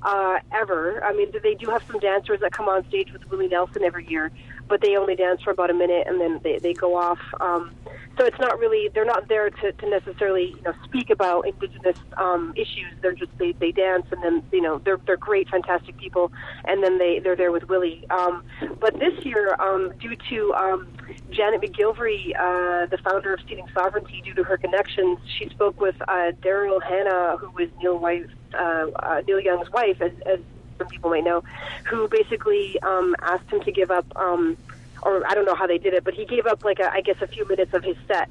uh, 0.03 0.39
ever. 0.51 1.03
I 1.03 1.13
mean, 1.13 1.31
they 1.43 1.55
do 1.55 1.67
have 1.67 1.83
some 1.87 1.99
dancers 1.99 2.39
that 2.41 2.51
come 2.51 2.67
on 2.67 2.87
stage 2.87 3.11
with 3.11 3.29
Willie 3.29 3.47
Nelson 3.47 3.83
every 3.83 4.07
year, 4.07 4.31
but 4.67 4.81
they 4.81 4.95
only 4.95 5.15
dance 5.15 5.41
for 5.41 5.51
about 5.51 5.69
a 5.69 5.73
minute 5.73 6.07
and 6.07 6.19
then 6.19 6.39
they, 6.43 6.59
they 6.59 6.73
go 6.73 6.95
off. 6.95 7.19
Um, 7.39 7.71
so 8.17 8.25
it's 8.25 8.39
not 8.39 8.57
really 8.59 8.89
they're 8.89 9.05
not 9.05 9.27
there 9.27 9.49
to, 9.49 9.71
to 9.71 9.89
necessarily 9.89 10.55
you 10.55 10.61
know 10.63 10.73
speak 10.83 11.09
about 11.09 11.47
indigenous 11.47 11.97
um, 12.17 12.53
issues. 12.55 12.91
They're 13.01 13.13
just 13.13 13.35
they, 13.37 13.51
they 13.53 13.71
dance 13.71 14.05
and 14.11 14.21
then 14.23 14.43
you 14.51 14.61
know 14.61 14.79
they're 14.79 14.99
they're 15.05 15.17
great, 15.17 15.49
fantastic 15.49 15.97
people, 15.97 16.31
and 16.65 16.83
then 16.83 16.97
they 16.97 17.19
they're 17.19 17.35
there 17.35 17.51
with 17.51 17.67
Willie. 17.69 18.05
Um, 18.09 18.43
but 18.79 18.99
this 18.99 19.25
year, 19.25 19.55
um, 19.59 19.93
due 19.99 20.15
to 20.29 20.53
um, 20.53 20.87
Janet 21.29 21.61
MacGillivray, 21.61 22.35
uh, 22.35 22.85
the 22.87 22.97
founder 22.97 23.33
of 23.33 23.39
Seeding 23.47 23.67
Sovereignty, 23.73 24.21
due 24.23 24.33
to 24.33 24.43
her 24.43 24.57
connections, 24.57 25.19
she 25.37 25.49
spoke 25.49 25.79
with 25.79 25.95
uh, 26.07 26.31
Daryl 26.41 26.81
Hannah, 26.81 27.37
who 27.37 27.49
was 27.51 27.69
Neil 27.81 27.97
wife, 27.97 28.29
uh, 28.53 28.87
uh, 28.95 29.21
Neil 29.27 29.39
Young's 29.39 29.69
wife, 29.71 30.01
as, 30.01 30.11
as 30.25 30.39
some 30.77 30.87
people 30.87 31.09
might 31.09 31.23
know, 31.23 31.43
who 31.85 32.07
basically 32.07 32.79
um, 32.81 33.15
asked 33.21 33.49
him 33.51 33.61
to 33.61 33.71
give 33.71 33.91
up, 33.91 34.05
um, 34.15 34.57
or 35.03 35.21
I 35.27 35.33
don't 35.35 35.45
know 35.45 35.55
how 35.55 35.67
they 35.67 35.77
did 35.77 35.93
it, 35.93 36.03
but 36.03 36.13
he 36.13 36.25
gave 36.25 36.45
up 36.45 36.63
like 36.63 36.79
a, 36.79 36.89
I 36.91 37.01
guess 37.01 37.15
a 37.21 37.27
few 37.27 37.47
minutes 37.47 37.71
of 37.73 37.83
his 37.83 37.95
set 38.07 38.29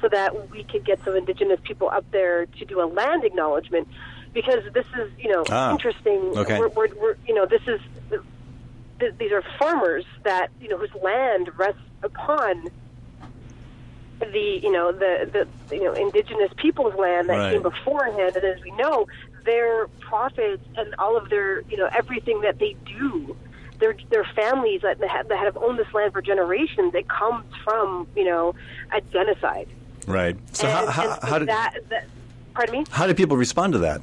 so 0.00 0.08
that 0.12 0.30
we 0.52 0.64
could 0.70 0.84
get 0.84 0.98
some 1.04 1.16
indigenous 1.16 1.58
people 1.64 1.90
up 1.92 2.04
there 2.12 2.46
to 2.46 2.64
do 2.64 2.80
a 2.80 2.86
land 2.86 3.24
acknowledgement. 3.24 3.88
Because 4.34 4.60
this 4.74 4.84
is, 5.00 5.10
you 5.22 5.30
know, 5.32 5.44
Ah, 5.50 5.72
interesting. 5.72 6.32
okay. 6.36 6.58
We're, 6.58 6.68
we're, 6.76 6.88
we're, 7.00 7.16
you 7.26 7.34
know, 7.34 7.46
this 7.48 7.62
is 7.66 7.80
th- 9.00 9.14
these 9.18 9.32
are 9.32 9.42
farmers 9.58 10.04
that 10.24 10.48
you 10.60 10.68
know 10.68 10.78
whose 10.78 10.90
land 11.02 11.48
rests 11.58 11.80
upon 12.02 12.64
the 14.20 14.58
you 14.62 14.70
know 14.70 14.92
the 14.92 15.30
the 15.32 15.74
you 15.74 15.84
know 15.84 15.94
indigenous 15.94 16.50
people's 16.60 16.94
land 16.98 17.28
that 17.28 17.36
Right. 17.38 17.52
came 17.52 17.62
beforehand, 17.62 18.36
and 18.36 18.44
as 18.44 18.58
we 18.64 18.72
know, 18.76 19.06
their 19.46 19.86
profits 20.08 20.62
and 20.76 20.86
all 20.98 21.16
of 21.16 21.30
their 21.30 21.62
you 21.70 21.76
know 21.76 21.88
everything 21.96 22.40
that 22.42 22.56
they 22.58 22.76
do. 22.98 23.36
Their, 23.78 23.96
their 24.10 24.24
families 24.24 24.82
that 24.82 25.00
have, 25.08 25.28
that 25.28 25.38
have 25.38 25.56
owned 25.56 25.78
this 25.78 25.92
land 25.94 26.12
for 26.12 26.20
generations, 26.20 26.94
it 26.94 27.08
comes 27.08 27.44
from 27.64 28.06
you 28.16 28.24
know 28.24 28.54
a 28.92 29.00
genocide. 29.00 29.68
Right. 30.06 30.36
So 30.52 30.66
and, 30.66 30.88
how, 30.88 30.90
how, 30.90 31.12
and 31.14 31.22
how 31.22 31.38
did 31.38 31.48
that, 31.48 31.74
that? 31.90 32.06
Pardon 32.54 32.80
me 32.80 32.84
how 32.90 33.06
did 33.06 33.16
people 33.16 33.36
respond 33.36 33.74
to 33.74 33.78
that? 33.80 34.00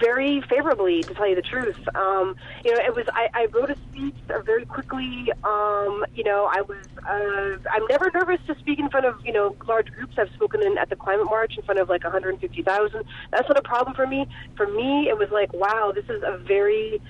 very 0.00 0.40
favorably, 0.42 1.02
to 1.02 1.14
tell 1.14 1.28
you 1.28 1.34
the 1.34 1.42
truth. 1.42 1.78
Um, 1.94 2.36
you 2.64 2.74
know, 2.74 2.80
it 2.80 2.94
was 2.94 3.06
I, 3.12 3.28
I 3.34 3.46
wrote 3.46 3.70
a 3.70 3.76
speech 3.90 4.14
very 4.44 4.64
quickly. 4.66 5.32
Um, 5.44 6.04
you 6.14 6.24
know, 6.24 6.48
I 6.50 6.62
was 6.62 6.84
uh, 7.06 7.70
I'm 7.70 7.86
never 7.88 8.10
nervous 8.12 8.40
to 8.46 8.58
speak 8.58 8.78
in 8.78 8.88
front 8.88 9.06
of 9.06 9.24
you 9.24 9.32
know 9.32 9.56
large 9.66 9.92
groups. 9.92 10.18
I've 10.18 10.30
spoken 10.34 10.62
in, 10.62 10.78
at 10.78 10.90
the 10.90 10.96
climate 10.96 11.26
march 11.26 11.56
in 11.56 11.62
front 11.62 11.80
of 11.80 11.88
like 11.88 12.02
150,000. 12.02 13.04
That's 13.30 13.48
not 13.48 13.58
a 13.58 13.62
problem 13.62 13.94
for 13.94 14.06
me. 14.06 14.26
For 14.56 14.66
me, 14.66 15.08
it 15.08 15.16
was 15.16 15.30
like, 15.30 15.52
wow, 15.52 15.92
this 15.94 16.08
is 16.08 16.22
a 16.24 16.36
very 16.38 17.00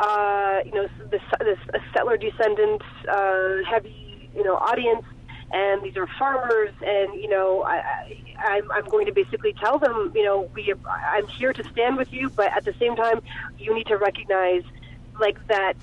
uh, 0.00 0.60
you 0.64 0.72
know 0.72 0.88
this, 1.10 1.22
this 1.40 1.58
a 1.74 1.78
settler 1.92 2.16
descendant 2.16 2.82
uh, 3.10 3.56
heavy 3.68 4.30
you 4.34 4.44
know 4.44 4.56
audience 4.56 5.04
and 5.50 5.82
these 5.82 5.96
are 5.96 6.06
farmers, 6.18 6.70
and 6.84 7.14
you 7.14 7.28
know, 7.28 7.62
I, 7.62 7.76
I, 8.38 8.56
I'm, 8.56 8.70
I'm 8.70 8.84
going 8.84 9.06
to 9.06 9.12
basically 9.12 9.54
tell 9.54 9.78
them, 9.78 10.12
you 10.14 10.22
know, 10.22 10.50
we, 10.54 10.74
I'm 11.10 11.26
here 11.26 11.52
to 11.54 11.64
stand 11.70 11.96
with 11.96 12.12
you, 12.12 12.28
but 12.28 12.52
at 12.54 12.64
the 12.66 12.74
same 12.78 12.96
time, 12.96 13.22
you 13.58 13.74
need 13.74 13.86
to 13.86 13.96
recognize, 13.96 14.62
like 15.18 15.38
that, 15.48 15.74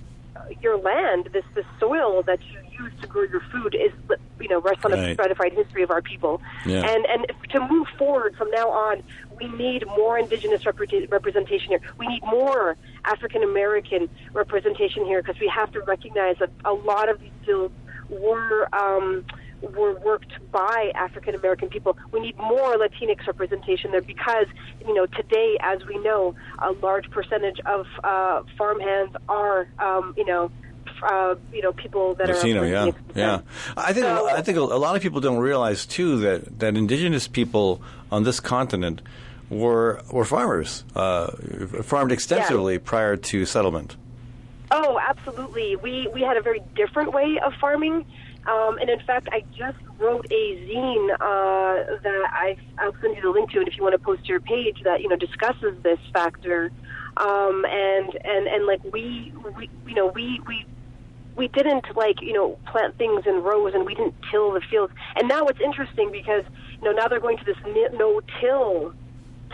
your 0.61 0.77
land, 0.77 1.29
this, 1.33 1.43
this 1.55 1.65
soil 1.79 2.21
that 2.23 2.39
you 2.43 2.85
use 2.85 2.93
to 3.01 3.07
grow 3.07 3.23
your 3.23 3.41
food 3.51 3.73
is, 3.73 3.91
you 4.39 4.49
know, 4.49 4.61
rests 4.61 4.85
on 4.85 4.93
a 4.93 5.13
stratified 5.13 5.53
history 5.53 5.81
of 5.81 5.89
our 5.89 6.03
people, 6.03 6.41
Yeah. 6.65 6.87
and 6.87 7.05
and 7.07 7.25
to 7.49 7.67
move 7.67 7.87
forward 7.97 8.35
from 8.35 8.51
now 8.51 8.69
on, 8.69 9.01
we 9.39 9.47
need 9.47 9.85
more 9.87 10.17
indigenous 10.17 10.63
repre- 10.63 11.09
representation 11.11 11.69
here. 11.69 11.81
We 11.97 12.07
need 12.07 12.23
more 12.23 12.75
African 13.03 13.43
American 13.43 14.09
representation 14.33 15.05
here 15.05 15.21
because 15.21 15.39
we 15.39 15.47
have 15.47 15.71
to 15.73 15.81
recognize 15.81 16.37
that 16.39 16.49
a 16.63 16.73
lot 16.73 17.09
of 17.09 17.19
these 17.19 17.31
fields 17.45 17.73
were 18.09 18.67
um, 18.73 19.25
were 19.61 19.93
worked 19.99 20.33
by 20.51 20.91
African 20.95 21.35
American 21.35 21.69
people. 21.69 21.97
We 22.11 22.19
need 22.19 22.37
more 22.37 22.75
Latinx 22.75 23.25
representation 23.27 23.91
there 23.91 24.01
because 24.01 24.47
you 24.87 24.93
know 24.93 25.05
today, 25.05 25.57
as 25.61 25.85
we 25.85 25.97
know, 25.99 26.35
a 26.59 26.71
large 26.71 27.09
percentage 27.09 27.59
of 27.65 27.85
uh, 28.03 28.43
farmhands 28.57 29.15
are 29.29 29.67
um, 29.79 30.13
you 30.17 30.25
know. 30.25 30.51
Uh, 31.03 31.35
you 31.51 31.61
know, 31.61 31.73
people 31.73 32.15
that 32.15 32.29
Latino, 32.29 32.61
are 32.61 32.67
yeah, 32.67 32.91
yeah. 33.15 33.41
I 33.75 33.91
think 33.91 34.05
So- 34.05 34.29
I 34.29 34.41
think 34.41 34.57
a 34.57 34.61
lot 34.61 34.95
of 34.95 35.01
people 35.01 35.19
don't 35.19 35.39
realize 35.39 35.85
too 35.85 36.17
that, 36.19 36.59
that 36.59 36.77
indigenous 36.77 37.27
people 37.27 37.81
on 38.11 38.23
this 38.23 38.39
continent 38.39 39.01
were 39.49 40.01
were 40.11 40.25
farmers, 40.25 40.83
uh, 40.95 41.31
farmed 41.83 42.11
extensively 42.11 42.77
prior 42.79 43.15
to 43.15 43.45
settlement. 43.45 43.95
Oh, 44.71 44.99
absolutely. 44.99 45.75
We 45.75 46.07
we 46.13 46.21
had 46.21 46.37
a 46.37 46.41
very 46.41 46.61
different 46.75 47.13
way 47.13 47.39
of 47.43 47.53
farming, 47.61 48.05
um, 48.47 48.77
and 48.79 48.89
in 48.89 48.99
fact, 49.01 49.29
I 49.31 49.43
just 49.55 49.77
wrote 49.99 50.25
a 50.31 50.67
zine 50.67 51.13
uh, 51.13 51.99
that 52.01 52.23
I 52.31 52.57
I'll 52.79 52.95
send 53.01 53.15
you 53.15 53.21
the 53.21 53.29
link 53.29 53.51
to 53.51 53.61
it 53.61 53.67
if 53.67 53.77
you 53.77 53.83
want 53.83 53.93
to 53.93 53.99
post 53.99 54.23
to 54.23 54.27
your 54.27 54.39
page 54.39 54.81
that 54.83 55.01
you 55.01 55.09
know 55.09 55.15
discusses 55.15 55.81
this 55.83 55.99
factor, 56.13 56.71
um, 57.17 57.65
and 57.65 58.09
and 58.23 58.47
and 58.47 58.65
like 58.65 58.83
we 58.91 59.31
we 59.57 59.69
you 59.87 59.95
know 59.95 60.07
we 60.07 60.41
we 60.47 60.65
we 61.35 61.47
didn't 61.49 61.95
like 61.95 62.21
you 62.21 62.33
know 62.33 62.57
plant 62.65 62.97
things 62.97 63.25
in 63.27 63.43
rows 63.43 63.73
and 63.75 63.85
we 63.85 63.93
didn't 63.93 64.15
till 64.31 64.51
the 64.51 64.61
fields. 64.61 64.93
And 65.15 65.27
now 65.27 65.45
it's 65.45 65.61
interesting 65.61 66.11
because 66.11 66.43
you 66.79 66.85
know 66.85 66.91
now 66.91 67.07
they're 67.07 67.19
going 67.19 67.37
to 67.37 67.45
this 67.45 67.57
no 67.93 68.21
till 68.41 68.93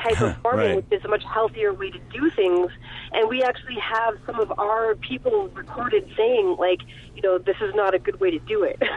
type 0.01 0.21
of 0.21 0.35
farming, 0.41 0.65
Right. 0.67 0.75
which 0.89 0.99
is 0.99 1.05
a 1.05 1.07
much 1.07 1.23
healthier 1.23 1.73
way 1.73 1.91
to 1.91 1.99
do 2.11 2.29
things. 2.31 2.69
And 3.13 3.29
we 3.29 3.43
actually 3.43 3.75
have 3.79 4.15
some 4.25 4.39
of 4.39 4.51
our 4.59 4.95
people 4.95 5.49
recorded 5.49 6.09
saying 6.17 6.55
like 6.59 6.79
you 7.15 7.21
know 7.21 7.37
this 7.37 7.57
is 7.61 7.73
not 7.75 7.93
a 7.93 7.99
good 7.99 8.19
way 8.19 8.31
to 8.31 8.39
do 8.39 8.63
it. 8.63 8.81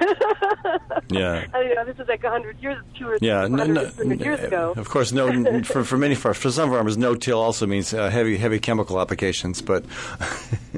Yeah. 1.11 1.45
I 1.53 1.61
mean, 1.61 1.69
you 1.69 1.75
know, 1.75 1.85
this 1.85 1.99
is 1.99 2.09
like 2.09 2.25
a 2.25 2.31
hundred 2.31 2.59
years, 2.61 2.83
two 2.99 3.09
or 3.09 3.19
Yeah, 3.21 3.47
no, 3.47 3.65
no, 3.65 3.87
hundred 3.91 4.21
years 4.21 4.41
ago. 4.41 4.73
of 4.77 4.89
course, 4.89 5.13
no. 5.13 5.63
for, 5.63 5.85
for 5.85 5.97
many 5.99 6.15
farmers, 6.15 6.39
for 6.39 6.51
some 6.51 6.71
farmers, 6.71 6.97
no 6.97 7.15
till 7.15 7.39
also 7.41 7.67
means 7.67 7.93
uh, 7.95 8.09
heavy 8.11 8.37
heavy 8.37 8.59
chemical 8.59 8.99
applications. 9.01 9.61
But 9.63 9.85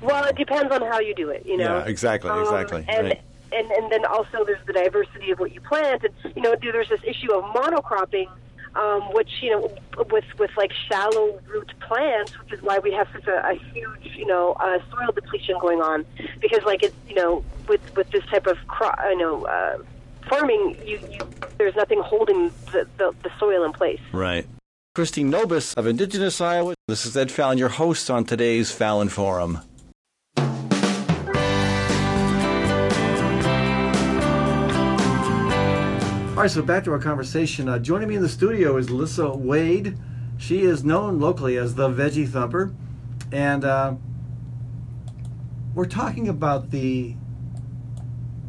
Well, 0.00 0.24
it 0.26 0.36
depends 0.36 0.72
on 0.72 0.82
how 0.82 1.00
you 1.00 1.14
do 1.14 1.30
it, 1.30 1.44
you 1.44 1.56
know. 1.56 1.78
Yeah, 1.78 1.84
exactly, 1.86 2.30
Um, 2.30 2.40
exactly, 2.42 2.84
And, 2.88 3.08
right. 3.08 3.20
and 3.52 3.70
and 3.70 3.90
then 3.90 4.04
also 4.04 4.44
there's 4.44 4.64
the 4.66 4.72
diversity 4.72 5.30
of 5.32 5.40
what 5.40 5.52
you 5.52 5.60
plant, 5.60 6.04
and 6.04 6.36
you 6.36 6.42
know 6.42 6.54
do 6.54 6.70
there's 6.70 6.88
this 6.88 7.00
issue 7.04 7.32
of 7.32 7.44
monocropping, 7.54 8.28
um, 8.74 9.02
which 9.12 9.30
you 9.42 9.50
know 9.50 9.70
with 10.10 10.24
with 10.38 10.50
like 10.56 10.72
shallow 10.90 11.40
root 11.48 11.72
plants, 11.80 12.38
which 12.38 12.52
is 12.52 12.62
why 12.62 12.78
we 12.78 12.92
have 12.92 13.08
such 13.12 13.26
a, 13.26 13.48
a 13.48 13.54
huge 13.54 14.16
you 14.16 14.26
know 14.26 14.52
uh, 14.60 14.78
soil 14.90 15.12
depletion 15.14 15.56
going 15.60 15.80
on, 15.80 16.04
because 16.40 16.64
like 16.64 16.82
it's 16.82 16.94
you 17.08 17.14
know 17.14 17.44
with 17.68 17.80
with 17.96 18.10
this 18.10 18.24
type 18.26 18.46
of 18.46 18.58
crop, 18.66 18.98
you 19.10 19.18
know. 19.18 19.44
Uh, 19.44 19.78
Farming, 20.28 20.76
you, 20.84 21.00
you, 21.10 21.20
there's 21.56 21.74
nothing 21.74 22.02
holding 22.04 22.50
the, 22.70 22.86
the, 22.98 23.14
the 23.22 23.30
soil 23.38 23.64
in 23.64 23.72
place. 23.72 24.00
right. 24.12 24.46
Christine 24.94 25.32
Nobiss 25.32 25.74
of 25.74 25.86
Indigenous 25.86 26.38
Iowa. 26.38 26.74
This 26.86 27.06
is 27.06 27.16
Ed 27.16 27.30
Fallon, 27.30 27.56
your 27.56 27.70
host 27.70 28.10
on 28.10 28.24
today's 28.24 28.70
Fallon 28.70 29.08
Forum. 29.08 29.60
All 36.38 36.42
right, 36.42 36.50
so 36.52 36.62
back 36.62 36.84
to 36.84 36.92
our 36.92 37.00
conversation. 37.00 37.68
Uh, 37.68 37.80
joining 37.80 38.06
me 38.08 38.14
in 38.14 38.22
the 38.22 38.28
studio 38.28 38.76
is 38.76 38.86
Alyssa 38.86 39.36
Wade. 39.36 39.98
She 40.36 40.62
is 40.62 40.84
known 40.84 41.18
locally 41.18 41.56
as 41.56 41.74
the 41.74 41.88
Veggie 41.88 42.28
Thumper, 42.28 42.72
and 43.32 43.64
uh, 43.64 43.94
we're 45.74 45.84
talking 45.84 46.28
about 46.28 46.70
the, 46.70 47.16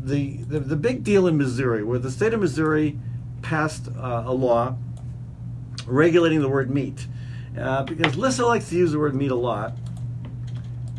the 0.03 0.37
the 0.43 0.59
the 0.59 0.75
big 0.75 1.03
deal 1.03 1.25
in 1.25 1.35
Missouri, 1.35 1.83
where 1.83 1.97
the 1.97 2.11
state 2.11 2.31
of 2.31 2.41
Missouri 2.41 2.99
passed 3.41 3.87
uh, 3.97 4.21
a 4.23 4.33
law 4.33 4.77
regulating 5.87 6.41
the 6.41 6.49
word 6.49 6.69
meat, 6.69 7.07
uh, 7.59 7.81
because 7.81 8.15
Lyssa 8.15 8.45
likes 8.45 8.69
to 8.69 8.75
use 8.75 8.91
the 8.91 8.99
word 8.99 9.15
meat 9.15 9.31
a 9.31 9.35
lot 9.35 9.75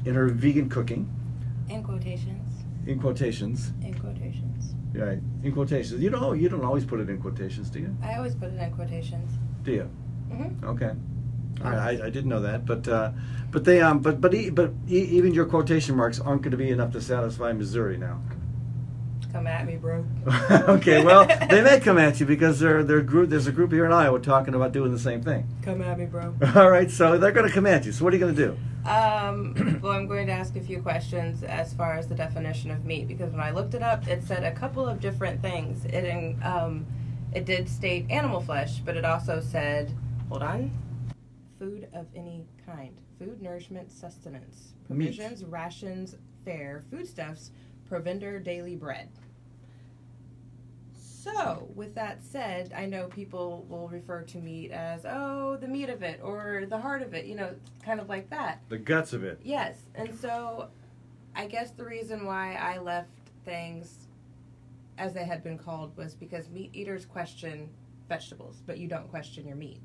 in 0.04 0.16
her 0.16 0.26
vegan 0.26 0.68
cooking, 0.68 1.08
In 1.68 1.84
quotations. 1.84 2.64
in 2.84 2.98
quotations. 2.98 3.70
Right, 4.92 5.20
in 5.44 5.52
quotations. 5.52 6.02
You 6.02 6.10
don't 6.10 6.38
you 6.40 6.48
don't 6.48 6.64
always 6.64 6.84
put 6.84 7.00
it 7.00 7.08
in 7.08 7.20
quotations, 7.20 7.70
do 7.70 7.78
you? 7.78 7.96
I 8.02 8.16
always 8.16 8.34
put 8.34 8.52
it 8.52 8.60
in 8.60 8.70
quotations. 8.70 9.30
Do 9.64 9.72
you? 9.72 9.90
hmm 10.30 10.66
Okay. 10.66 10.92
All 11.62 11.70
right, 11.70 12.00
I, 12.00 12.06
I 12.06 12.10
didn't 12.10 12.28
know 12.30 12.40
that, 12.40 12.66
but 12.66 12.88
uh, 12.88 13.12
but 13.52 13.64
they 13.64 13.80
um 13.80 14.00
but 14.00 14.20
but 14.20 14.34
e- 14.34 14.50
but 14.50 14.72
e- 14.88 15.08
even 15.18 15.32
your 15.34 15.44
quotation 15.46 15.94
marks 15.96 16.18
aren't 16.18 16.42
going 16.42 16.50
to 16.52 16.56
be 16.56 16.70
enough 16.70 16.92
to 16.92 17.00
satisfy 17.00 17.52
Missouri 17.52 17.98
now. 17.98 18.20
Come 19.32 19.46
at 19.46 19.66
me, 19.66 19.76
bro. 19.76 20.04
okay, 20.50 21.04
well 21.04 21.24
they 21.48 21.62
may 21.62 21.78
come 21.84 21.98
at 21.98 22.18
you 22.18 22.26
because 22.26 22.58
they're 22.58 22.82
they're 22.82 23.00
group. 23.00 23.30
There's 23.30 23.46
a 23.46 23.52
group 23.52 23.70
here 23.72 23.86
in 23.86 23.92
Iowa 23.92 24.18
talking 24.20 24.54
about 24.54 24.72
doing 24.72 24.92
the 24.92 24.98
same 24.98 25.22
thing. 25.22 25.46
Come 25.62 25.82
at 25.82 25.98
me, 25.98 26.06
bro. 26.06 26.34
All 26.56 26.70
right, 26.70 26.90
so 26.90 27.16
they're 27.16 27.32
going 27.32 27.46
to 27.46 27.52
come 27.52 27.66
at 27.66 27.84
you. 27.86 27.92
So 27.92 28.04
what 28.04 28.12
are 28.12 28.16
you 28.16 28.20
going 28.24 28.34
to 28.34 28.46
do? 28.46 28.88
Um, 28.90 29.80
well, 29.82 29.92
I'm 29.92 30.08
going 30.08 30.26
to 30.26 30.32
ask 30.32 30.56
a 30.56 30.60
few 30.60 30.80
questions 30.82 31.44
as 31.44 31.72
far 31.74 31.94
as 31.94 32.08
the 32.08 32.14
definition 32.14 32.70
of 32.70 32.84
meat 32.84 33.06
because 33.06 33.30
when 33.30 33.40
I 33.40 33.50
looked 33.52 33.74
it 33.74 33.82
up, 33.82 34.08
it 34.08 34.24
said 34.24 34.42
a 34.42 34.52
couple 34.52 34.88
of 34.88 35.00
different 35.00 35.40
things. 35.42 35.84
It 35.84 36.04
in- 36.04 36.40
um, 36.42 36.86
it 37.32 37.44
did 37.44 37.68
state 37.68 38.10
animal 38.10 38.40
flesh, 38.40 38.78
but 38.80 38.96
it 38.96 39.04
also 39.04 39.40
said, 39.40 39.94
hold 40.28 40.42
on, 40.42 40.72
food 41.60 41.86
of 41.94 42.06
any 42.16 42.44
kind, 42.66 42.96
food, 43.20 43.40
nourishment, 43.40 43.92
sustenance, 43.92 44.72
Meat. 44.88 45.16
provisions, 45.16 45.44
rations, 45.44 46.16
fare, 46.44 46.82
foodstuffs, 46.90 47.52
provender, 47.88 48.40
daily 48.40 48.74
bread. 48.74 49.08
So, 51.24 51.68
with 51.74 51.94
that 51.96 52.22
said, 52.24 52.72
I 52.74 52.86
know 52.86 53.06
people 53.08 53.66
will 53.68 53.88
refer 53.88 54.22
to 54.22 54.38
meat 54.38 54.70
as, 54.70 55.04
oh, 55.04 55.58
the 55.60 55.68
meat 55.68 55.90
of 55.90 56.02
it 56.02 56.18
or 56.22 56.64
the 56.66 56.78
heart 56.78 57.02
of 57.02 57.12
it, 57.12 57.26
you 57.26 57.34
know, 57.34 57.54
kind 57.84 58.00
of 58.00 58.08
like 58.08 58.30
that. 58.30 58.62
The 58.70 58.78
guts 58.78 59.12
of 59.12 59.22
it. 59.22 59.38
Yes, 59.44 59.76
and 59.94 60.18
so 60.18 60.68
I 61.36 61.46
guess 61.46 61.72
the 61.72 61.84
reason 61.84 62.24
why 62.24 62.54
I 62.54 62.78
left 62.78 63.10
things 63.44 64.06
as 64.96 65.12
they 65.12 65.24
had 65.24 65.42
been 65.44 65.58
called 65.58 65.94
was 65.94 66.14
because 66.14 66.48
meat 66.48 66.70
eaters 66.72 67.04
question 67.04 67.68
vegetables, 68.08 68.62
but 68.66 68.78
you 68.78 68.88
don't 68.88 69.08
question 69.10 69.46
your 69.46 69.56
meat. 69.56 69.80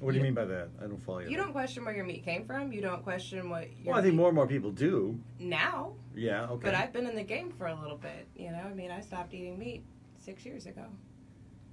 What 0.00 0.12
do 0.12 0.18
you 0.18 0.20
You- 0.20 0.24
mean 0.24 0.34
by 0.34 0.44
that? 0.44 0.68
I 0.80 0.82
don't 0.86 1.02
follow 1.02 1.20
you. 1.20 1.30
You 1.30 1.36
don't 1.38 1.52
question 1.52 1.82
where 1.86 1.94
your 1.96 2.04
meat 2.04 2.24
came 2.24 2.44
from. 2.44 2.72
You 2.72 2.82
don't 2.82 3.02
question 3.02 3.48
what 3.48 3.68
your 3.78 3.94
Well, 3.94 3.98
I 3.98 4.02
think 4.02 4.14
more 4.16 4.28
and 4.28 4.36
more 4.36 4.46
people 4.46 4.70
do. 4.70 5.18
now. 5.38 5.94
Yeah. 6.14 6.44
Okay. 6.50 6.66
But 6.66 6.74
I've 6.74 6.92
been 6.92 7.06
in 7.06 7.16
the 7.16 7.24
game 7.24 7.50
for 7.52 7.68
a 7.68 7.74
little 7.74 7.96
bit. 7.96 8.26
You 8.36 8.50
know, 8.50 8.58
I 8.70 8.74
mean, 8.74 8.90
I 8.90 9.00
stopped 9.00 9.32
eating 9.32 9.58
meat 9.58 9.82
six 10.28 10.44
years 10.44 10.66
ago. 10.66 10.84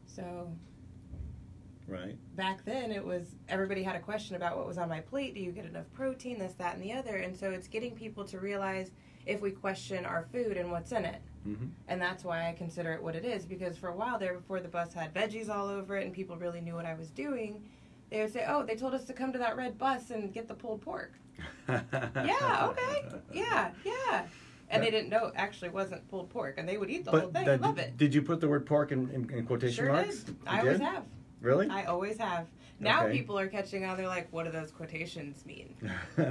So 0.07 0.49
right. 1.89 2.15
back 2.37 2.63
then 2.63 2.89
it 2.89 3.03
was 3.03 3.35
everybody 3.49 3.83
had 3.83 3.97
a 3.97 3.99
question 3.99 4.37
about 4.37 4.55
what 4.55 4.65
was 4.65 4.77
on 4.77 4.87
my 4.87 5.01
plate 5.01 5.35
do 5.35 5.41
you 5.41 5.51
get 5.51 5.65
enough 5.65 5.83
protein 5.93 6.39
this 6.39 6.53
that 6.53 6.75
and 6.75 6.81
the 6.81 6.93
other 6.93 7.17
and 7.17 7.35
so 7.35 7.51
it's 7.51 7.67
getting 7.67 7.91
people 7.91 8.23
to 8.23 8.39
realize 8.39 8.91
if 9.25 9.41
we 9.41 9.51
question 9.51 10.05
our 10.05 10.25
food 10.31 10.55
and 10.55 10.71
what's 10.71 10.93
in 10.93 11.03
it. 11.03 11.21
Hmm 11.43 11.65
and 11.89 12.01
that's 12.01 12.23
why 12.23 12.47
i 12.47 12.53
consider 12.53 12.93
it 12.93 13.03
what 13.03 13.13
it 13.13 13.25
is 13.25 13.45
because 13.45 13.77
for 13.77 13.89
a 13.89 13.95
while 13.95 14.17
there 14.17 14.33
before 14.35 14.61
the 14.61 14.69
bus 14.69 14.93
had 14.93 15.13
veggies 15.13 15.49
all 15.49 15.67
over 15.67 15.97
it 15.97 16.05
and 16.05 16.13
people 16.13 16.37
really 16.37 16.61
knew 16.61 16.75
what 16.75 16.85
i 16.85 16.93
was 16.93 17.09
doing 17.09 17.61
they 18.09 18.21
would 18.21 18.31
say 18.31 18.45
oh 18.47 18.63
they 18.63 18.75
told 18.75 18.93
us 18.93 19.03
to 19.03 19.13
come 19.13 19.33
to 19.33 19.37
that 19.37 19.57
red 19.57 19.77
bus 19.77 20.11
and 20.11 20.33
get 20.33 20.47
the 20.47 20.53
pulled 20.53 20.81
pork. 20.81 21.11
Yeah 21.67 22.69
okay. 22.69 23.03
Yeah 23.33 23.71
yeah 23.83 24.25
and 24.69 24.81
they 24.83 24.89
didn't 24.91 25.09
know 25.09 25.25
it 25.27 25.33
actually 25.35 25.69
wasn't 25.69 26.07
pulled 26.09 26.29
pork 26.29 26.55
and 26.57 26.67
they 26.67 26.77
would 26.77 26.89
eat 26.89 27.05
the 27.05 27.11
whole 27.11 27.19
But 27.21 27.33
thing 27.33 27.45
that- 27.45 27.61
love 27.61 27.75
did, 27.75 27.85
it 27.85 27.97
did 27.97 28.13
you 28.13 28.21
put 28.21 28.39
the 28.41 28.47
word 28.47 28.65
pork 28.65 28.91
in, 28.91 29.09
in, 29.11 29.29
in 29.31 29.45
quotation 29.45 29.85
sure 29.85 29.93
marks? 29.93 30.19
did 30.19 30.35
You 30.35 30.37
i 30.47 30.59
always 30.59 30.77
did? 30.79 30.85
have 30.87 31.03
Really? 31.41 31.69
I 31.69 31.83
always 31.85 32.17
have. 32.17 32.47
Now 32.79 33.05
Okay. 33.05 33.17
people 33.17 33.37
are 33.37 33.47
catching 33.47 33.85
on. 33.85 33.97
They're 33.97 34.07
like, 34.07 34.27
"What 34.33 34.45
do 34.45 34.51
those 34.51 34.71
quotations 34.71 35.45
mean?" 35.45 35.75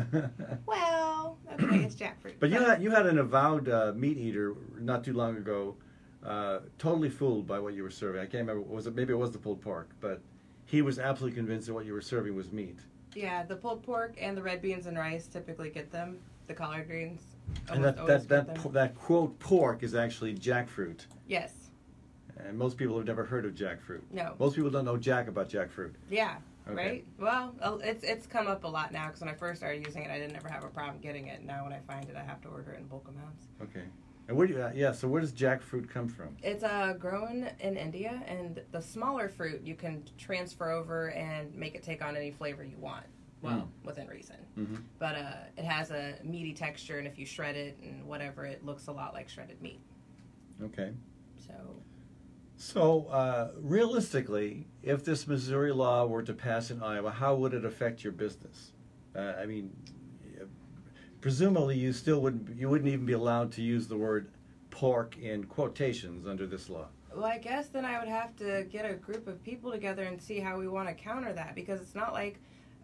Well, 0.66 1.38
okay, 1.52 1.84
it's 1.84 1.94
jackfruit. 1.94 2.34
But 2.40 2.50
you 2.50 2.58
had 2.58 2.82
you 2.82 2.90
had 2.90 3.06
an 3.06 3.18
avowed 3.18 3.68
uh, 3.68 3.92
meat 3.94 4.16
eater 4.18 4.54
not 4.78 5.04
too 5.04 5.12
long 5.12 5.36
ago, 5.36 5.76
uh, 6.24 6.60
totally 6.78 7.10
fooled 7.10 7.46
by 7.46 7.58
what 7.60 7.74
you 7.74 7.82
were 7.82 7.90
serving. 7.90 8.20
I 8.20 8.24
can't 8.24 8.46
remember. 8.46 8.62
Was 8.62 8.86
it 8.86 8.94
maybe 8.94 9.12
it 9.12 9.16
was 9.16 9.30
the 9.30 9.38
pulled 9.38 9.60
pork, 9.60 9.88
but 10.00 10.20
he 10.64 10.82
was 10.82 10.98
absolutely 10.98 11.36
convinced 11.36 11.66
that 11.68 11.74
what 11.74 11.84
you 11.86 11.92
were 11.92 12.02
serving 12.02 12.34
was 12.34 12.50
meat. 12.52 12.78
yeah, 13.14 13.44
the 13.44 13.56
pulled 13.56 13.82
pork 13.84 14.16
and 14.20 14.36
the 14.36 14.42
red 14.42 14.60
beans 14.60 14.86
and 14.86 14.98
rice 14.98 15.26
typically 15.28 15.70
get 15.70 15.92
them. 15.92 16.18
The 16.48 16.54
collard 16.54 16.88
greens. 16.88 17.22
And 17.68 17.84
almost 17.84 17.96
that 17.96 18.02
always 18.02 18.26
that 18.26 18.28
that, 18.28 18.54
them. 18.54 18.62
po- 18.62 18.70
that 18.70 18.94
quote 18.94 19.38
pork 19.38 19.82
is 19.82 19.94
actually 19.94 20.34
jackfruit, 20.34 21.06
yes. 21.26 21.52
and 22.36 22.58
most 22.58 22.76
people 22.76 22.96
have 22.96 23.06
never 23.06 23.24
heard 23.24 23.44
of 23.44 23.54
jackfruit. 23.54 24.02
No. 24.10 24.34
Most 24.38 24.56
people 24.56 24.70
don't 24.70 24.84
know 24.84 24.96
jack 24.96 25.28
about 25.28 25.48
jackfruit. 25.48 25.92
Yeah. 26.10 26.36
Okay. 26.66 26.76
Right. 26.76 27.04
Well, 27.18 27.54
uh, 27.60 27.76
it's 27.82 28.04
it's 28.04 28.26
come 28.26 28.46
up 28.46 28.64
a 28.64 28.68
lot 28.68 28.92
now 28.92 29.06
because 29.06 29.20
when 29.20 29.28
I 29.28 29.34
first 29.34 29.60
started 29.60 29.86
using 29.86 30.02
it, 30.02 30.10
I 30.10 30.18
didn't 30.18 30.36
ever 30.36 30.48
have 30.48 30.64
a 30.64 30.68
problem 30.68 31.00
getting 31.00 31.26
it. 31.28 31.44
Now 31.44 31.64
when 31.64 31.72
I 31.72 31.80
find 31.86 32.08
it, 32.08 32.16
I 32.16 32.22
have 32.22 32.40
to 32.42 32.48
order 32.48 32.72
it 32.72 32.80
in 32.80 32.86
bulk 32.86 33.06
amounts. 33.08 33.48
Okay. 33.62 33.84
And 34.26 34.36
where 34.38 34.46
do 34.46 34.54
you, 34.54 34.62
uh, 34.62 34.72
yeah? 34.74 34.92
So 34.92 35.06
where 35.06 35.20
does 35.20 35.32
jackfruit 35.32 35.90
come 35.90 36.08
from? 36.08 36.34
It's 36.42 36.64
uh, 36.64 36.94
grown 36.98 37.50
in 37.60 37.76
India, 37.76 38.22
and 38.26 38.62
the 38.72 38.80
smaller 38.80 39.28
fruit 39.28 39.60
you 39.62 39.74
can 39.74 40.02
transfer 40.16 40.70
over 40.70 41.10
and 41.10 41.54
make 41.54 41.74
it 41.74 41.82
take 41.82 42.02
on 42.02 42.16
any 42.16 42.30
flavor 42.30 42.64
you 42.64 42.78
want. 42.78 43.04
Well, 43.44 43.68
within 43.84 44.08
reason. 44.08 44.36
Mhm. 44.58 44.82
But 44.98 45.16
uh, 45.16 45.32
it 45.58 45.64
has 45.64 45.90
a 45.90 46.14
meaty 46.24 46.54
texture, 46.54 46.98
and 46.98 47.06
if 47.06 47.18
you 47.18 47.26
shred 47.26 47.56
it 47.56 47.78
and 47.82 48.04
whatever, 48.06 48.46
it 48.46 48.64
looks 48.64 48.86
a 48.86 48.92
lot 48.92 49.12
like 49.12 49.28
shredded 49.28 49.60
meat. 49.60 49.80
Okay. 50.62 50.92
So 51.46 51.52
So, 52.56 53.06
uh, 53.06 53.50
realistically, 53.60 54.66
if 54.82 55.04
this 55.04 55.26
Missouri 55.26 55.72
law 55.72 56.06
were 56.06 56.22
to 56.22 56.32
pass 56.32 56.70
in 56.70 56.82
Iowa, 56.82 57.10
how 57.10 57.34
would 57.34 57.52
it 57.52 57.64
affect 57.64 58.02
your 58.02 58.12
business? 58.12 58.72
Uh, 59.14 59.34
I 59.38 59.44
mean, 59.46 59.70
presumably 61.20 61.76
you 61.76 61.92
still 61.92 62.20
wouldn't 62.20 62.56
you 62.56 62.68
wouldn't 62.68 62.88
even 62.88 63.04
be 63.06 63.12
allowed 63.12 63.52
to 63.52 63.62
use 63.62 63.88
the 63.88 63.96
word 63.96 64.30
pork 64.70 65.16
in 65.18 65.44
quotations 65.44 66.26
under 66.26 66.46
this 66.46 66.68
law. 66.70 66.86
Well, 67.14 67.24
I 67.24 67.38
guess 67.38 67.68
then 67.68 67.84
I 67.84 67.98
would 68.00 68.08
have 68.08 68.34
to 68.36 68.64
get 68.70 68.84
a 68.90 68.94
group 68.94 69.28
of 69.28 69.42
people 69.44 69.70
together 69.70 70.02
and 70.02 70.20
see 70.20 70.40
how 70.40 70.58
we 70.58 70.66
want 70.66 70.88
to 70.88 70.94
counter 70.94 71.32
that 71.32 71.54
because 71.54 71.80
it's 71.80 71.94
not 71.94 72.12
like 72.12 72.40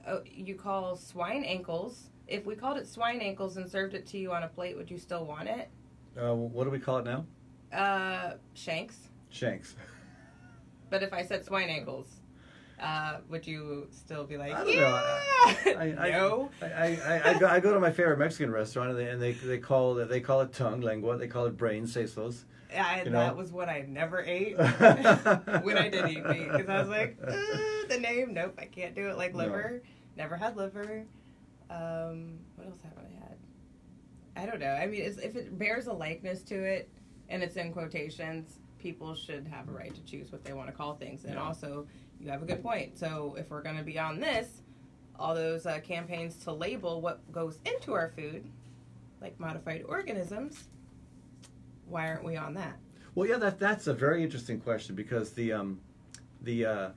uh, 0.07 0.18
you 0.24 0.55
call 0.55 0.96
swine 0.96 1.44
ankles. 1.44 2.11
If 2.26 2.46
we 2.46 2.55
called 2.55 2.78
it 2.78 2.86
swine 2.86 3.20
ankles 3.20 3.57
and 3.57 3.68
served 3.68 3.94
it 3.94 4.07
to 4.09 4.18
you 4.18 4.32
on 4.32 4.42
a 4.42 4.48
plate, 4.48 4.76
would 4.76 4.90
you 4.90 4.98
still 4.98 5.24
want 5.24 5.48
it? 5.48 5.68
Uh, 6.16 6.34
what 6.34 6.64
do 6.64 6.70
we 6.70 6.78
call 6.78 6.98
it 6.98 7.05
now? 7.05 7.24
Uh, 7.72 8.34
shanks. 8.55 9.09
Shanks. 9.30 9.76
But 10.90 11.03
if 11.03 11.12
I 11.12 11.22
said 11.22 11.44
swine 11.44 11.68
ankles, 11.68 12.07
uh, 12.80 13.18
would 13.28 13.46
you 13.46 13.86
still 13.90 14.24
be 14.24 14.36
like, 14.36 14.53
I 14.55 14.64
don't 14.64 14.74
yeah? 14.74 14.80
know. 14.80 15.78
I, 15.78 15.94
I, 15.98 16.11
no. 16.11 16.51
I, 16.62 16.66
I, 16.66 17.30
I, 17.30 17.38
go, 17.38 17.46
I 17.46 17.61
go 17.61 17.74
to 17.74 17.80
my 17.80 17.92
favorite 17.92 18.18
Mexican 18.18 18.51
restaurant 18.51 18.90
and 18.90 18.98
they, 18.98 19.09
and 19.09 19.22
they, 19.22 19.32
they 19.32 19.59
call 19.59 19.98
it 19.98 20.09
they 20.09 20.20
call 20.20 20.40
it 20.40 20.53
tongue 20.53 20.80
lengua 20.80 21.16
they 21.18 21.28
call 21.28 21.46
it 21.46 21.57
brain 21.57 21.84
sesos. 21.84 22.44
I, 22.76 23.03
you 23.03 23.11
know? 23.11 23.18
that 23.18 23.36
was 23.36 23.51
what 23.53 23.68
I 23.68 23.84
never 23.88 24.22
ate 24.22 24.57
when 25.62 25.76
I 25.76 25.88
did 25.88 26.09
eat 26.09 26.24
meat 26.26 26.48
because 26.53 26.68
I 26.68 26.80
was 26.80 26.88
like, 26.88 27.18
"Uh, 27.26 27.32
the 27.91 27.99
name, 27.99 28.32
nope, 28.32 28.55
I 28.59 28.64
can't 28.64 28.95
do 28.95 29.09
it. 29.09 29.16
Like 29.18 29.32
No. 29.34 29.45
liver, 29.45 29.82
never 30.16 30.36
had 30.36 30.57
liver. 30.57 31.05
Um, 31.68 32.38
what 32.57 32.66
else 32.68 32.80
haven't 32.82 33.07
I 33.16 33.24
had? 33.28 33.36
I 34.36 34.47
don't 34.51 34.61
know. 34.61 34.72
I 34.72 34.86
mean, 34.86 35.03
it's, 35.03 35.18
if 35.18 35.36
it 35.36 35.59
bears 35.59 35.86
a 35.86 35.93
likeness 35.93 36.43
to 36.45 36.55
it 36.55 36.88
and 37.28 37.43
it's 37.43 37.57
in 37.57 37.72
quotations, 37.72 38.59
people 38.78 39.14
should 39.14 39.47
have 39.49 39.68
a 39.68 39.72
right 39.72 39.95
to 39.95 40.03
choose 40.05 40.32
what 40.32 40.43
they 40.45 40.53
want 40.53 40.68
to 40.68 40.72
call 40.72 40.95
things. 40.95 41.24
And 41.24 41.34
Yeah. 41.34 41.43
also, 41.43 41.86
you 42.18 42.30
have 42.30 42.43
a 42.43 42.47
good 42.47 42.62
point. 42.62 42.99
So 42.99 43.36
if 43.38 43.51
we're 43.51 43.62
going 43.62 43.76
to 43.76 43.82
be 43.84 43.99
on 43.99 44.18
this, 44.20 44.62
all 45.18 45.34
those 45.34 45.66
uh, 45.66 45.80
campaigns 45.80 46.36
to 46.45 46.53
label 46.53 47.01
what 47.03 47.20
goes 47.30 47.59
into 47.66 47.93
our 47.93 48.09
food, 48.16 48.49
like 49.20 49.38
modified 49.38 49.84
organisms, 49.86 50.64
why 51.86 52.09
aren't 52.09 52.24
we 52.24 52.36
on 52.36 52.55
that? 52.55 52.78
Well, 53.14 53.28
yeah, 53.28 53.36
that 53.38 53.59
that's 53.59 53.86
a 53.86 53.93
very 53.95 54.22
interesting 54.22 54.61
question 54.61 54.95
because 54.95 55.32
the 55.32 55.53
um, 55.53 55.80
the, 56.43 56.64
uh, 56.64 56.88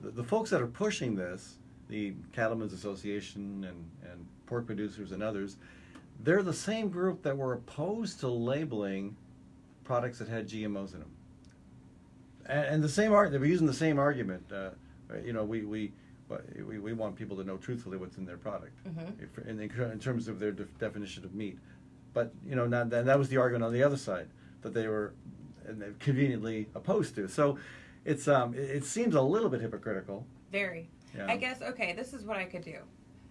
the 0.00 0.10
the 0.10 0.24
folks 0.24 0.50
that 0.50 0.60
are 0.62 0.66
pushing 0.66 1.14
this, 1.16 1.56
the 1.88 2.14
Cattlemen's 2.32 2.72
Association 2.72 3.64
and 3.64 4.10
and 4.10 4.26
pork 4.46 4.66
producers 4.66 5.12
and 5.12 5.22
others, 5.22 5.56
they're 6.22 6.42
the 6.42 6.52
same 6.52 6.88
group 6.88 7.22
that 7.22 7.36
were 7.36 7.52
opposed 7.54 8.20
to 8.20 8.28
labeling 8.28 9.16
products 9.84 10.18
that 10.18 10.28
had 10.28 10.48
GMOs 10.48 10.94
in 10.94 11.00
them. 11.00 11.10
And, 12.48 12.64
and 12.66 12.84
the 12.84 12.88
same 12.88 13.12
art, 13.12 13.32
they 13.32 13.38
were 13.38 13.46
using 13.46 13.66
the 13.66 13.72
same 13.74 13.98
argument. 13.98 14.44
Uh, 14.52 14.70
you 15.24 15.32
know, 15.32 15.44
we 15.44 15.62
we. 15.62 15.92
We, 16.66 16.80
we 16.80 16.92
want 16.92 17.14
people 17.14 17.36
to 17.36 17.44
know 17.44 17.56
truthfully 17.56 17.96
what's 17.98 18.16
in 18.16 18.26
their 18.26 18.36
product 18.36 18.72
Mhm. 18.84 19.12
if, 19.22 19.46
in, 19.46 19.60
in 19.60 20.00
terms 20.00 20.26
of 20.26 20.40
their 20.40 20.50
def- 20.50 20.76
definition 20.80 21.24
of 21.24 21.36
meat. 21.36 21.56
But 22.14 22.32
you 22.44 22.56
know, 22.56 22.66
not, 22.66 22.90
that 22.90 23.16
was 23.16 23.28
the 23.28 23.36
argument 23.36 23.62
on 23.62 23.72
the 23.72 23.84
other 23.84 23.96
side 23.96 24.26
that 24.62 24.74
they 24.74 24.88
were 24.88 25.12
and 25.68 25.96
conveniently 26.00 26.66
opposed 26.74 27.14
to. 27.14 27.28
So 27.28 27.58
it's 28.06 28.28
um, 28.28 28.54
it, 28.54 28.60
it 28.60 28.84
seems 28.84 29.14
a 29.14 29.20
little 29.20 29.48
bit 29.50 29.60
hypocritical. 29.60 30.26
Very. 30.52 30.88
Yeah. 31.16 31.26
I 31.28 31.36
guess 31.36 31.60
okay. 31.60 31.92
This 31.92 32.12
is 32.14 32.24
what 32.24 32.36
I 32.36 32.44
could 32.44 32.64
do. 32.64 32.78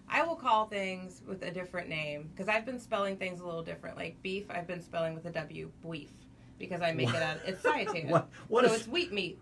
I 0.08 0.22
will 0.22 0.36
call 0.36 0.66
things 0.66 1.22
with 1.26 1.42
a 1.42 1.50
different 1.50 1.88
name 1.88 2.30
because 2.32 2.48
I've 2.48 2.64
been 2.64 2.78
spelling 2.78 3.16
things 3.16 3.40
a 3.40 3.44
little 3.44 3.62
different. 3.62 3.96
Like 3.96 4.22
beef, 4.22 4.44
I've 4.50 4.66
been 4.66 4.80
spelling 4.80 5.14
with 5.14 5.24
a 5.24 5.30
W, 5.30 5.70
beef, 5.90 6.10
because 6.58 6.80
I 6.82 6.92
make 6.92 7.08
it 7.08 7.16
out. 7.22 7.38
It's 7.44 7.62
sciatica. 7.62 8.06
What- 8.08 8.28
what 8.48 8.64
so 8.66 8.72
is- 8.72 8.80
it's 8.80 8.88
wheat 8.88 9.12
meat. 9.12 9.38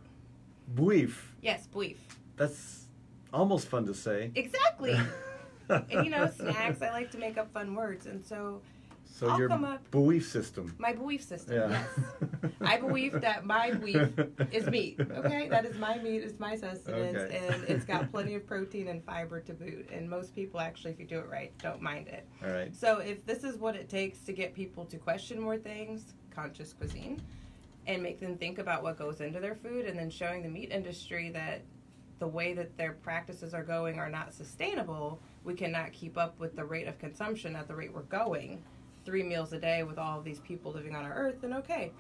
Beef. 0.74 1.35
Yes, 1.43 1.66
beef. 1.66 1.99
That's 2.37 2.87
almost 3.32 3.68
fun 3.68 3.85
to 3.87 3.95
say. 3.95 4.30
Exactly. 4.35 4.99
and 5.68 6.05
you 6.05 6.11
know, 6.11 6.30
snacks. 6.30 6.80
I 6.80 6.91
like 6.91 7.11
to 7.11 7.18
make 7.18 7.37
up 7.37 7.53
fun 7.53 7.74
words, 7.74 8.07
and 8.07 8.24
so 8.24 8.62
So 9.14 9.28
I'll 9.28 9.38
your 9.38 9.48
come 9.48 9.64
up- 9.64 9.88
belief 9.92 10.28
system. 10.28 10.74
my 10.78 10.92
belief 10.92 11.22
system. 11.22 11.54
Yeah. 11.54 11.84
Yes. 12.42 12.50
I 12.60 12.78
believe 12.78 13.12
that 13.20 13.46
my 13.46 13.70
beef 13.70 14.08
is 14.50 14.66
meat. 14.66 14.98
Okay, 14.98 15.48
that 15.48 15.64
is 15.64 15.78
my 15.78 15.98
meat. 15.98 16.22
It's 16.24 16.40
my 16.40 16.56
sustenance, 16.56 17.16
Okay. 17.16 17.46
and 17.48 17.62
it's 17.68 17.84
got 17.84 18.10
plenty 18.10 18.34
of 18.34 18.44
protein 18.44 18.88
and 18.88 19.04
fiber 19.04 19.38
to 19.42 19.52
boot. 19.54 19.88
And 19.92 20.10
most 20.10 20.34
people, 20.34 20.58
actually, 20.58 20.90
if 20.92 20.98
you 20.98 21.06
do 21.06 21.20
it 21.20 21.28
right, 21.30 21.52
don't 21.58 21.80
mind 21.80 22.08
it. 22.08 22.26
All 22.44 22.50
right. 22.50 22.74
So 22.74 22.98
if 22.98 23.24
this 23.24 23.44
is 23.44 23.56
what 23.56 23.76
it 23.76 23.88
takes 23.88 24.18
to 24.20 24.32
get 24.32 24.52
people 24.52 24.84
to 24.86 24.96
question 24.98 25.40
more 25.40 25.58
things, 25.58 26.14
conscious 26.34 26.72
cuisine, 26.72 27.22
and 27.86 28.02
make 28.02 28.18
them 28.18 28.36
think 28.36 28.58
about 28.58 28.82
what 28.82 28.98
goes 28.98 29.20
into 29.20 29.38
their 29.38 29.54
food, 29.54 29.86
and 29.86 29.96
then 29.96 30.10
showing 30.10 30.42
the 30.42 30.48
meat 30.48 30.72
industry 30.72 31.30
that 31.30 31.62
the 32.18 32.26
way 32.26 32.52
that 32.54 32.76
their 32.76 32.94
practices 32.94 33.54
are 33.54 33.62
going 33.62 34.00
are 34.00 34.10
not 34.10 34.34
sustainable, 34.34 35.20
we 35.44 35.54
cannot 35.54 35.92
keep 35.92 36.18
up 36.18 36.36
with 36.40 36.56
the 36.56 36.64
rate 36.64 36.88
of 36.88 36.98
consumption 36.98 37.54
at 37.54 37.68
the 37.68 37.74
rate 37.76 37.92
we're 37.94 38.02
going. 38.02 38.60
Three 39.05 39.22
meals 39.22 39.52
a 39.52 39.59
day 39.59 39.82
with 39.82 39.98
all 39.98 40.18
of 40.18 40.24
these 40.24 40.40
people 40.40 40.72
living 40.72 40.94
on 40.94 41.05
our 41.05 41.12
earth, 41.14 41.36
then 41.42 41.52
okay. 41.55 41.92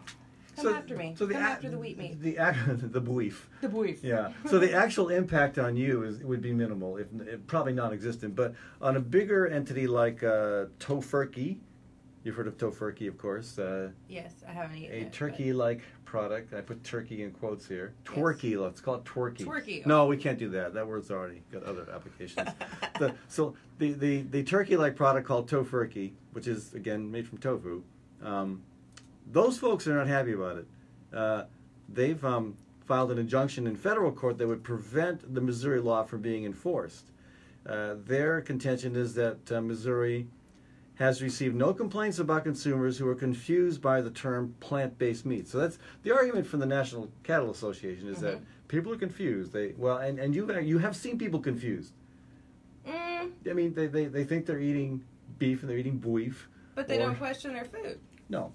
Come 0.56 0.68
after 0.68 0.96
me. 0.96 1.14
So 1.18 1.26
the 1.26 1.34
Come 1.34 1.42
ac- 1.42 1.52
after 1.52 1.68
the 1.70 1.78
wheat 1.78 1.98
meat. 1.98 2.20
The 2.20 2.36
the 2.80 3.00
beef. 3.00 3.48
The 3.60 3.68
beef. 3.68 4.04
Yeah. 4.04 4.30
So 4.48 4.58
the 4.60 4.72
actual 4.72 5.08
impact 5.08 5.58
on 5.58 5.76
you 5.76 6.04
is 6.04 6.20
would 6.22 6.40
be 6.40 6.52
minimal, 6.52 6.96
if, 6.96 7.08
if 7.26 7.44
probably 7.48 7.72
non-existent. 7.72 8.36
But 8.36 8.54
on 8.80 8.96
a 8.96 9.00
bigger 9.00 9.46
entity 9.48 9.86
like 9.88 10.22
uh, 10.22 10.66
Tofurky, 10.78 11.56
you've 12.22 12.36
heard 12.36 12.46
of 12.46 12.56
Tofurky, 12.56 13.08
of 13.08 13.18
course, 13.18 13.58
uh, 13.58 13.90
Yes, 14.08 14.32
I 14.48 14.52
haven't 14.52 14.76
eaten 14.78 14.94
a 14.94 14.98
it. 14.98 15.04
but- 15.04 15.12
turkey-like 15.12 15.80
product. 16.04 16.54
I 16.54 16.60
put 16.60 16.84
turkey 16.84 17.24
in 17.24 17.32
quotes 17.32 17.66
here. 17.66 17.92
Twerky, 18.04 18.56
let's 18.56 18.80
call 18.80 18.94
it 18.94 19.04
twerky. 19.04 19.44
Twerky. 19.44 19.84
No, 19.84 20.06
we 20.06 20.16
can't 20.16 20.38
do 20.38 20.48
that. 20.50 20.72
That 20.72 20.86
word's 20.86 21.10
already 21.10 21.42
got 21.50 21.64
other 21.64 21.88
applications. 21.92 22.48
the, 23.00 23.12
so 23.26 23.56
the, 23.78 23.92
the, 23.94 24.22
the 24.22 24.44
turkey-like 24.44 24.94
product 24.94 25.26
called 25.26 25.50
Tofurky, 25.50 26.12
which 26.34 26.46
is 26.46 26.74
again 26.74 27.10
made 27.10 27.26
from 27.26 27.38
tofu, 27.38 27.82
um, 28.22 28.62
those 29.30 29.58
folks 29.58 29.86
are 29.86 29.94
not 29.94 30.06
happy 30.06 30.32
about 30.32 30.58
it. 30.58 30.66
Uh, 31.12 31.44
they've 31.88 32.22
um, 32.24 32.56
filed 32.86 33.10
an 33.10 33.18
injunction 33.18 33.66
in 33.66 33.76
federal 33.76 34.12
court 34.12 34.36
that 34.38 34.46
would 34.46 34.62
prevent 34.62 35.34
the 35.34 35.40
Missouri 35.40 35.80
law 35.80 36.02
from 36.02 36.20
being 36.20 36.44
enforced. 36.44 37.04
Uh, 37.66 37.94
their 38.06 38.40
contention 38.40 38.94
is 38.94 39.14
that 39.14 39.50
uh, 39.50 39.60
Missouri 39.60 40.26
has 40.96 41.22
received 41.22 41.56
no 41.56 41.72
complaints 41.72 42.18
about 42.18 42.44
consumers 42.44 42.98
who 42.98 43.08
are 43.08 43.14
confused 43.14 43.80
by 43.80 44.00
the 44.00 44.10
term 44.10 44.54
plant-based 44.60 45.24
meat. 45.24 45.48
So 45.48 45.58
that's 45.58 45.78
the 46.02 46.12
argument 46.12 46.46
from 46.46 46.60
the 46.60 46.66
National 46.66 47.10
Cattle 47.22 47.50
Association 47.50 48.08
is 48.08 48.20
that 48.20 48.40
people 48.68 48.92
are 48.92 48.96
confused. 48.96 49.52
They 49.52 49.72
well, 49.76 49.98
and, 49.98 50.18
and 50.18 50.34
you 50.34 50.52
you 50.60 50.78
have 50.78 50.94
seen 50.94 51.18
people 51.18 51.40
confused. 51.40 51.92
Mm, 52.86 53.32
I 53.48 53.52
mean, 53.54 53.74
they, 53.74 53.86
they, 53.86 54.04
they 54.06 54.24
think 54.24 54.46
they're 54.46 54.60
eating 54.60 55.02
beef 55.44 55.60
and 55.62 55.70
they're 55.70 55.78
eating 55.78 55.98
beef. 55.98 56.48
but 56.74 56.88
they 56.88 56.96
Or- 56.96 57.06
don't 57.06 57.16
question 57.18 57.52
their 57.52 57.64
food. 57.64 58.00
No, 58.28 58.52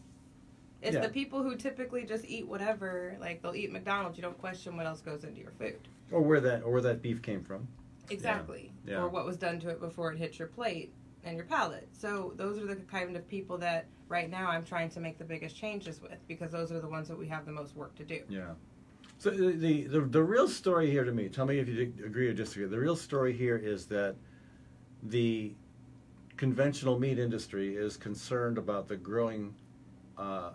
It's 0.81 0.93
Yeah. 0.95 1.01
the 1.01 1.09
people 1.09 1.43
who 1.43 1.55
typically 1.57 2.05
just 2.05 2.23
eat 2.25 2.47
whatever, 2.47 3.17
like 3.19 3.41
they'll 3.41 3.53
eat 3.55 3.69
McDonald's. 3.71 4.17
You 4.17 4.21
don't 4.21 4.37
question 4.37 4.77
what 4.77 4.85
else 4.85 5.01
goes 5.01 5.23
into 5.25 5.39
your 5.41 5.51
food. 5.51 5.79
or 6.11 6.21
where 6.21 6.39
that 6.41 6.63
or 6.63 6.71
where 6.71 6.81
that 6.81 7.01
beef 7.01 7.21
came 7.21 7.43
from. 7.43 7.67
Exactly. 8.09 8.71
Yeah. 8.85 9.01
Or 9.03 9.09
what 9.09 9.25
was 9.25 9.37
done 9.37 9.59
to 9.59 9.69
it 9.69 9.79
before 9.79 10.11
it 10.11 10.17
hit 10.17 10.39
your 10.39 10.47
plate 10.47 10.91
and 11.23 11.35
your 11.37 11.45
palate. 11.45 11.87
So 11.91 12.33
those 12.37 12.57
are 12.57 12.65
the 12.65 12.77
kind 12.77 13.15
of 13.15 13.27
people 13.27 13.57
that 13.59 13.85
right 14.07 14.29
now 14.29 14.49
I'm 14.49 14.63
trying 14.65 14.89
to 14.91 14.99
make 14.99 15.17
the 15.19 15.23
biggest 15.25 15.55
changes 15.55 16.01
with 16.01 16.17
because 16.27 16.51
those 16.51 16.71
are 16.71 16.79
the 16.79 16.87
ones 16.87 17.07
that 17.09 17.17
we 17.17 17.27
have 17.27 17.45
the 17.45 17.51
most 17.51 17.75
work 17.75 17.93
to 17.95 18.03
do. 18.05 18.21
Yeah. 18.29 18.53
So 19.19 19.29
the, 19.31 19.51
the 19.51 19.83
the 19.83 20.01
the 20.01 20.23
real 20.23 20.47
story 20.47 20.89
here 20.89 21.03
to 21.03 21.11
me, 21.11 21.27
tell 21.29 21.45
me 21.45 21.59
if 21.59 21.67
you 21.69 21.93
agree 22.05 22.27
or 22.29 22.33
disagree. 22.33 22.65
The 22.67 22.79
real 22.79 22.95
story 22.95 23.33
here 23.33 23.57
is 23.57 23.85
that 23.87 24.15
the 25.03 25.53
conventional 26.49 26.97
meat 26.97 27.19
industry 27.19 27.75
is 27.75 27.97
concerned 27.97 28.57
about 28.57 28.87
the 28.87 28.95
growing 28.95 29.53
uh, 30.17 30.51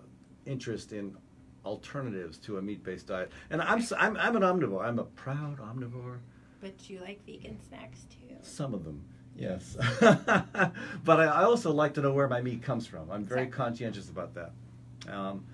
interest 0.47 0.95
in 0.95 1.15
alternatives 1.63 2.39
to 2.39 2.57
a 2.57 2.63
meat-based 2.63 3.07
diet. 3.07 3.31
And 3.51 3.61
I'm 3.61 3.83
I'm 3.99 4.17
I'm 4.17 4.35
an 4.35 4.43
omnivore. 4.43 4.83
I'm 4.83 4.99
a 4.99 5.05
proud 5.05 5.59
omnivore. 5.59 6.21
But 6.63 6.89
you 6.89 7.01
like 7.01 7.21
vegan 7.27 7.59
snacks 7.69 8.05
too. 8.05 8.35
Some 8.41 8.73
of 8.73 8.83
them, 8.85 9.05
yes. 9.37 9.77
but 10.01 11.21
I, 11.21 11.25
I 11.27 11.43
also 11.45 11.71
like 11.71 11.93
to 11.95 12.01
know 12.01 12.13
where 12.15 12.29
my 12.29 12.41
meat 12.41 12.63
comes 12.63 12.87
from. 12.87 13.11
I'm 13.11 13.27
very 13.27 13.43
Exactly. 13.43 13.65
conscientious 13.65 14.09
about 14.09 14.33
that. 14.35 14.53
Um, 15.15 15.45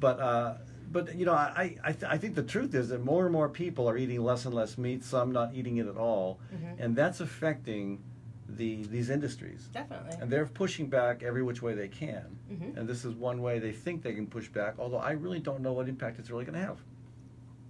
but 0.00 0.18
uh, 0.18 0.54
but 0.90 1.14
you 1.14 1.26
know, 1.26 1.32
I 1.34 1.76
I, 1.84 1.92
th- 1.92 2.10
I 2.10 2.18
think 2.18 2.34
the 2.34 2.42
truth 2.42 2.74
is 2.74 2.88
that 2.88 3.04
more 3.04 3.22
and 3.24 3.32
more 3.32 3.48
people 3.48 3.88
are 3.88 3.96
eating 3.96 4.20
less 4.24 4.44
and 4.46 4.52
less 4.54 4.76
meat. 4.76 5.04
Some 5.04 5.30
not 5.30 5.54
eating 5.54 5.76
it 5.76 5.86
at 5.86 5.96
all, 5.96 6.40
Mm-hmm. 6.52 6.82
and 6.82 6.96
that's 6.96 7.20
affecting 7.20 8.00
the 8.56 8.82
these 8.84 9.10
industries. 9.10 9.68
Definitely. 9.72 10.16
And 10.20 10.30
they're 10.30 10.46
pushing 10.46 10.88
back 10.88 11.22
every 11.22 11.42
which 11.42 11.62
way 11.62 11.74
they 11.74 11.88
can. 11.88 12.24
Mhm. 12.50 12.76
And 12.76 12.88
this 12.88 13.04
is 13.04 13.14
one 13.14 13.40
way 13.42 13.58
they 13.58 13.72
think 13.72 14.02
they 14.02 14.14
can 14.14 14.26
push 14.26 14.48
back. 14.48 14.74
Although 14.78 14.98
I 14.98 15.12
really 15.12 15.40
don't 15.40 15.60
know 15.60 15.72
what 15.72 15.88
impact 15.88 16.18
it's 16.18 16.30
really 16.30 16.44
going 16.44 16.58
to 16.58 16.64
have. 16.66 16.78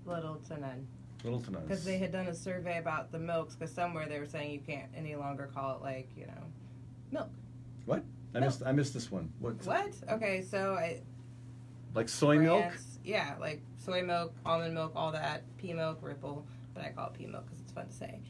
Little 0.06 0.36
to 0.48 0.58
none. 0.58 0.86
Little 1.24 1.40
to 1.42 1.50
none. 1.50 1.62
Because 1.62 1.84
they 1.84 1.98
had 1.98 2.12
done 2.12 2.26
a 2.26 2.34
survey 2.34 2.78
about 2.78 3.12
the 3.12 3.18
milks, 3.18 3.54
because 3.54 3.72
somewhere 3.74 4.06
they 4.08 4.18
were 4.18 4.26
saying 4.26 4.52
you 4.52 4.60
can't 4.60 4.90
any 4.96 5.14
longer 5.16 5.50
call 5.54 5.76
it 5.76 5.82
like 5.82 6.08
you 6.16 6.26
know, 6.26 6.42
milk. 7.12 7.28
what? 7.84 8.02
I 8.34 8.38
No. 8.40 8.46
missed 8.46 8.62
I 8.64 8.72
missed 8.72 8.94
this 8.94 9.10
one. 9.10 9.32
What? 9.40 9.56
What? 9.66 9.92
Okay, 10.08 10.42
so 10.42 10.74
I 10.74 11.02
Like 11.94 12.08
soy 12.08 12.38
milk? 12.38 12.60
brands- 12.62 12.98
Yeah, 13.04 13.36
like 13.40 13.60
soy 13.78 14.02
milk, 14.04 14.32
almond 14.46 14.74
milk, 14.74 14.92
all 14.94 15.12
that, 15.12 15.42
pea 15.58 15.72
milk, 15.74 15.98
ripple, 16.02 16.46
but 16.72 16.84
I 16.84 16.92
call 16.92 17.08
it 17.08 17.14
pea 17.14 17.26
milk 17.26 17.44
because 17.46 17.59
it's 17.70 17.74
fun 17.74 17.86
to 17.86 17.92
say. 17.92 18.20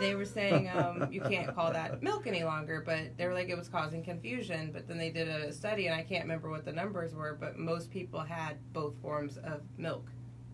They 0.00 0.14
were 0.14 0.24
saying 0.24 0.68
um, 0.70 1.08
you 1.12 1.20
can't 1.20 1.54
call 1.54 1.72
that 1.72 2.02
milk 2.02 2.26
any 2.26 2.42
longer, 2.44 2.82
but 2.84 3.16
they 3.16 3.26
were 3.26 3.34
like 3.34 3.48
it 3.48 3.56
was 3.56 3.68
causing 3.68 4.02
confusion. 4.02 4.70
But 4.72 4.88
then 4.88 4.98
they 4.98 5.10
did 5.10 5.28
a 5.28 5.52
study, 5.52 5.86
and 5.86 5.94
I 5.94 6.02
can't 6.02 6.24
remember 6.24 6.50
what 6.50 6.64
the 6.64 6.72
numbers 6.72 7.14
were, 7.14 7.36
but 7.38 7.58
most 7.58 7.90
people 7.90 8.20
had 8.20 8.56
both 8.72 8.94
forms 9.00 9.36
of 9.38 9.60
milk 9.78 10.08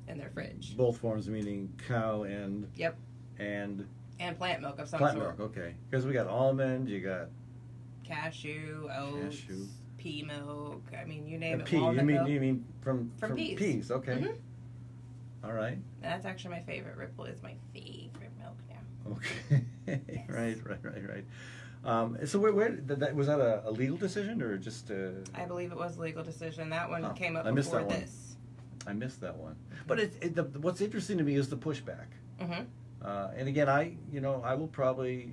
in 0.08 0.18
their 0.18 0.30
fridge. 0.30 0.76
Both 0.76 0.98
forms, 0.98 1.28
meaning 1.28 1.72
cow 1.88 2.24
and 2.24 2.68
Yep, 2.76 2.96
and 3.38 3.86
and 4.20 4.36
plant 4.36 4.60
milk 4.62 4.78
of 4.78 4.88
some 4.88 4.98
plant 4.98 5.16
sort. 5.18 5.38
milk. 5.38 5.50
Okay, 5.50 5.74
because 5.88 6.04
we 6.06 6.12
got 6.12 6.26
almond, 6.26 6.88
you 6.88 7.00
got 7.00 7.28
Cashew, 8.04 8.88
oats, 8.94 9.36
Cashew. 9.40 9.66
pea 9.98 10.22
milk. 10.22 10.82
I 11.00 11.04
mean, 11.04 11.26
you 11.26 11.38
name 11.38 11.54
and 11.54 11.62
it. 11.62 11.66
pea. 11.66 11.76
You 11.78 11.92
mean 11.92 12.06
milk. 12.06 12.28
you 12.28 12.40
mean 12.40 12.64
from 12.82 13.10
From 13.18 13.34
peas. 13.34 13.90
Okay, 13.90 14.12
Mhm. 14.12 14.36
all 15.44 15.52
right. 15.52 15.78
That's 16.02 16.24
actually 16.26 16.50
my 16.50 16.62
favorite. 16.62 16.96
Ripple 16.96 17.24
is 17.24 17.42
my 17.42 17.54
favorite. 17.72 18.25
Okay, 19.12 19.62
Yes. 19.86 20.00
right, 20.28 20.56
right, 20.66 20.78
right, 20.84 21.08
right. 21.08 21.24
Um, 21.84 22.18
so 22.26 22.38
where, 22.40 22.52
where 22.52 22.70
did 22.70 22.98
that, 23.00 23.14
was 23.14 23.28
that 23.28 23.38
a, 23.40 23.68
a 23.68 23.70
legal 23.70 23.96
decision 23.96 24.42
or 24.42 24.56
just? 24.58 24.90
Uh, 24.90 25.10
I 25.34 25.44
believe 25.44 25.70
it 25.70 25.78
was 25.78 25.96
a 25.96 26.00
legal 26.00 26.24
decision. 26.24 26.70
That 26.70 26.90
one 26.90 27.02
Huh, 27.02 27.12
came 27.12 27.36
up 27.36 27.46
I 27.46 27.52
missed 27.52 27.70
before 27.70 27.82
that 27.82 27.88
one. 27.88 28.00
this. 28.00 28.36
I 28.86 28.92
missed 28.92 29.20
that 29.20 29.36
one. 29.36 29.56
But 29.86 30.00
it, 30.00 30.12
it, 30.20 30.34
the, 30.34 30.44
what's 30.60 30.80
interesting 30.80 31.18
to 31.18 31.24
me 31.24 31.36
is 31.36 31.48
the 31.48 31.56
pushback. 31.56 32.06
hmm 32.40 32.62
Uh, 33.04 33.30
and 33.36 33.46
again, 33.48 33.68
I 33.68 33.96
you 34.12 34.20
know 34.20 34.42
I 34.44 34.54
will 34.54 34.68
probably 34.68 35.30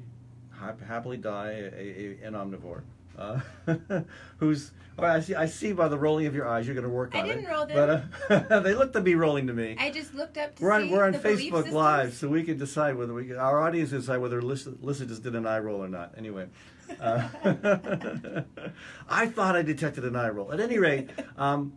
hap- 0.52 0.82
happily 0.82 1.18
die 1.18 1.72
a, 1.76 2.20
a, 2.22 2.28
an 2.28 2.34
omnivore. 2.34 2.82
Uh, 3.18 3.40
who's 4.38 4.72
well, 4.98 5.16
I 5.16 5.20
see 5.22 5.36
I 5.36 5.46
see 5.48 5.74
by 5.74 5.88
the 5.88 5.98
rolling 5.98 6.28
of 6.28 6.36
your 6.36 6.48
eyes 6.48 6.68
you're 6.68 6.76
going 6.76 6.84
to 6.84 6.90
work 6.90 7.16
I 7.16 7.22
on 7.22 7.26
it. 7.26 7.36
didn't 7.36 7.50
roll 7.50 7.66
But 7.66 8.04
uh, 8.30 8.60
they 8.60 8.76
look 8.76 8.94
to 8.94 9.02
be 9.02 9.16
rolling 9.16 9.48
to 9.48 9.54
me. 9.54 9.76
I 9.80 9.90
just 9.90 10.14
looked 10.14 10.38
up 10.38 10.56
to 10.56 10.64
we're 10.64 10.72
on 10.72 10.84
see 10.84 10.92
we're 10.92 11.06
on 11.06 11.14
Facebook. 11.14 11.72
Live, 11.72 12.14
so 12.14 12.28
we 12.28 12.44
can 12.44 12.58
decide 12.58 12.96
whether 12.96 13.14
we 13.14 13.26
can, 13.26 13.38
our 13.38 13.60
audience 13.60 13.90
can 13.90 14.00
decide 14.00 14.18
whether 14.18 14.42
Lyssa, 14.42 14.76
Lyssa 14.82 15.08
just 15.08 15.24
did 15.24 15.36
an 15.36 15.48
eye 15.48 15.60
roll 15.60 15.84
or 15.84 15.90
not. 15.90 16.14
Anyway, 16.18 16.48
uh, 17.00 17.28
I 19.10 19.28
thought 19.28 19.56
I 19.56 19.64
detected 19.64 20.06
an 20.06 20.16
eye 20.16 20.30
roll. 20.30 20.52
At 20.52 20.60
any 20.60 20.78
rate, 20.78 21.10
um, 21.38 21.74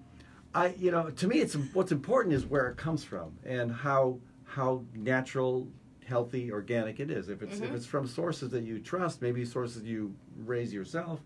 I 0.55 0.74
you 0.78 0.91
know 0.91 1.11
to 1.11 1.26
me 1.26 1.39
it's 1.41 1.55
what's 1.72 1.93
important 1.93 2.34
is 2.34 2.45
where 2.45 2.68
it 2.68 2.76
comes 2.76 3.03
from 3.03 3.39
and 3.45 3.72
how 3.72 4.18
how 4.45 4.84
natural, 4.95 5.68
healthy, 6.07 6.51
organic 6.51 7.01
it 7.01 7.11
is. 7.11 7.29
If 7.29 7.43
it's 7.43 7.61
if 7.61 7.71
Mhm. 7.71 7.75
it's 7.75 7.87
from 7.87 8.07
sources 8.07 8.51
that 8.51 8.63
you 8.65 8.79
trust, 8.79 9.21
maybe 9.21 9.45
sources 9.45 9.83
you 9.85 10.15
raise 10.39 10.73
yourself, 10.73 11.21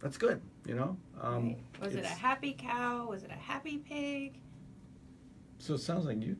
that's 0.00 0.16
good. 0.16 0.40
You 0.66 0.74
know. 0.76 0.96
Um, 1.20 1.48
Right. 1.48 1.58
Was 1.82 1.94
it 1.94 2.04
a 2.04 2.08
happy 2.08 2.54
cow? 2.56 3.08
Was 3.08 3.22
it 3.22 3.30
a 3.30 3.34
happy 3.34 3.78
pig? 3.78 4.38
So 5.58 5.74
it 5.74 5.78
sounds 5.78 6.06
like 6.06 6.22
you, 6.22 6.36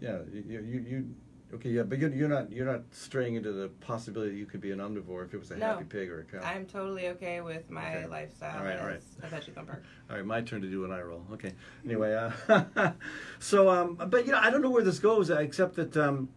yeah, 0.00 0.18
you, 0.32 0.60
you, 0.60 0.80
you 0.80 1.14
okay, 1.54 1.70
yeah, 1.70 1.82
but 1.82 1.98
you're, 1.98 2.10
you're 2.12 2.28
not 2.28 2.50
you're 2.52 2.66
not 2.66 2.82
straying 2.90 3.34
into 3.34 3.52
the 3.52 3.68
possibility 3.80 4.32
that 4.32 4.38
you 4.38 4.46
could 4.46 4.60
be 4.60 4.70
an 4.70 4.78
omnivore 4.78 5.24
if 5.24 5.34
it 5.34 5.38
was 5.38 5.50
a 5.50 5.56
No. 5.56 5.66
happy 5.66 5.84
pig 5.84 6.10
or 6.10 6.20
a 6.20 6.24
cow. 6.24 6.40
I'm 6.46 6.66
totally 6.66 7.08
okay 7.08 7.40
with 7.40 7.70
my 7.70 7.96
Okay. 7.96 8.06
lifestyle 8.06 8.58
All 8.58 8.64
right, 8.64 8.78
all 8.78 8.86
as 8.88 9.02
a 9.22 9.26
veggie 9.26 9.52
thumper. 9.54 9.82
All 10.10 10.16
right, 10.16 10.24
my 10.26 10.40
turn 10.40 10.60
to 10.62 10.68
do 10.68 10.84
an 10.84 10.90
eye 10.92 11.02
roll. 11.02 11.24
Okay. 11.32 11.52
Anyway, 11.84 12.14
uh, 12.48 12.92
so 13.38 13.68
um, 13.68 13.94
but 14.08 14.26
you 14.26 14.32
know, 14.32 14.38
I 14.40 14.50
don't 14.50 14.62
know 14.62 14.70
where 14.70 14.82
this 14.82 14.98
goes 14.98 15.30
uh, 15.30 15.36
except 15.36 15.76
that 15.76 15.96
um, 15.96 16.28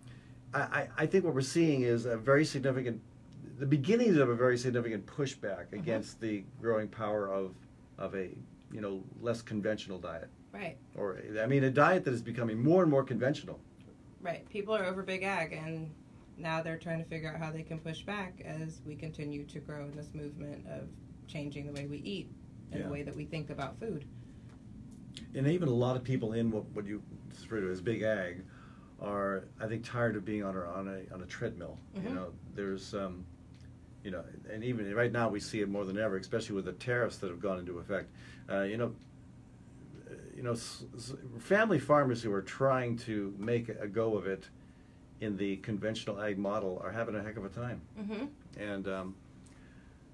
I, 0.53 0.59
I 0.61 0.87
I 0.99 1.05
think 1.05 1.23
what 1.25 1.33
we're 1.33 1.41
seeing 1.41 1.81
is 1.81 2.05
a 2.05 2.17
very 2.17 2.45
significant 2.45 3.01
the 3.59 3.65
beginnings 3.65 4.17
of 4.17 4.29
a 4.29 4.35
very 4.35 4.57
significant 4.57 5.05
pushback 5.05 5.71
against 5.73 6.19
the 6.21 6.43
growing 6.61 6.87
power 6.87 7.27
of 7.31 7.53
of 7.97 8.15
a 8.15 8.29
you 8.71 8.81
know 8.81 9.03
less 9.21 9.41
conventional 9.41 9.99
diet, 9.99 10.29
Right. 10.53 10.77
or 10.95 11.19
I 11.41 11.45
mean 11.47 11.63
a 11.63 11.69
diet 11.71 12.03
that 12.05 12.13
is 12.13 12.21
becoming 12.21 12.61
more 12.63 12.81
and 12.83 12.91
more 12.91 13.03
conventional. 13.03 13.59
Right. 14.23 14.47
People 14.49 14.73
are 14.73 14.85
over 14.85 15.03
big 15.03 15.23
ag, 15.23 15.51
and 15.51 15.91
now 16.37 16.61
they're 16.63 16.77
trying 16.77 17.03
to 17.03 17.09
figure 17.09 17.29
out 17.31 17.39
how 17.39 17.51
they 17.51 17.61
can 17.61 17.77
push 17.77 18.01
back 18.03 18.41
as 18.45 18.79
we 18.85 18.95
continue 18.95 19.43
to 19.47 19.59
grow 19.59 19.83
in 19.83 19.95
this 19.95 20.09
movement 20.13 20.65
of 20.67 20.87
changing 21.27 21.67
the 21.67 21.73
way 21.73 21.85
we 21.87 21.97
eat 21.99 22.31
and 22.71 22.79
Yeah. 22.79 22.87
the 22.87 22.91
way 22.93 23.03
that 23.03 23.15
we 23.15 23.25
think 23.25 23.49
about 23.49 23.77
food. 23.79 24.05
and 25.35 25.47
even 25.47 25.67
a 25.67 25.71
lot 25.71 25.95
of 25.95 26.03
people 26.03 26.33
in 26.33 26.49
what, 26.51 26.63
what 26.73 26.85
you 26.85 27.01
refer 27.29 27.59
to 27.59 27.69
as 27.71 27.81
big 27.81 28.01
ag 28.03 28.43
are 28.99 29.45
I 29.59 29.67
think 29.67 29.83
tired 29.83 30.15
of 30.15 30.23
being 30.25 30.43
on 30.43 30.55
a 30.55 30.61
on 30.61 30.87
a 30.87 31.13
on 31.13 31.21
a 31.21 31.25
treadmill. 31.25 31.77
You 31.95 32.01
Mhm. 32.01 32.13
know, 32.15 32.33
there's 32.55 32.93
um, 32.93 33.25
you 34.03 34.11
know, 34.11 34.23
and 34.49 34.63
even 34.63 34.93
right 34.95 35.11
now 35.11 35.29
we 35.29 35.39
see 35.39 35.61
it 35.61 35.69
more 35.69 35.85
than 35.85 35.97
ever, 35.97 36.17
especially 36.17 36.55
with 36.55 36.65
the 36.65 36.73
tariffs 36.73 37.17
that 37.17 37.29
have 37.29 37.39
gone 37.39 37.59
into 37.59 37.79
effect. 37.79 38.09
Uh, 38.49 38.61
you 38.61 38.77
know, 38.77 38.93
you 40.43 40.49
know, 40.49 40.55
s- 40.55 40.83
s- 40.97 41.13
family 41.39 41.79
farmers 41.79 42.21
who 42.21 42.33
are 42.33 42.41
trying 42.41 42.97
to 42.97 43.33
make 43.37 43.69
a 43.69 43.87
go 43.87 44.17
of 44.17 44.27
it 44.27 44.49
in 45.21 45.37
the 45.37 45.55
conventional 45.57 46.19
ag 46.21 46.37
model 46.37 46.81
are 46.83 46.91
having 46.91 47.15
a 47.15 47.23
heck 47.23 47.37
of 47.37 47.45
a 47.45 47.49
time. 47.49 47.79
Mm-hmm. 47.97 48.25
And 48.59 48.87
um, 48.89 49.15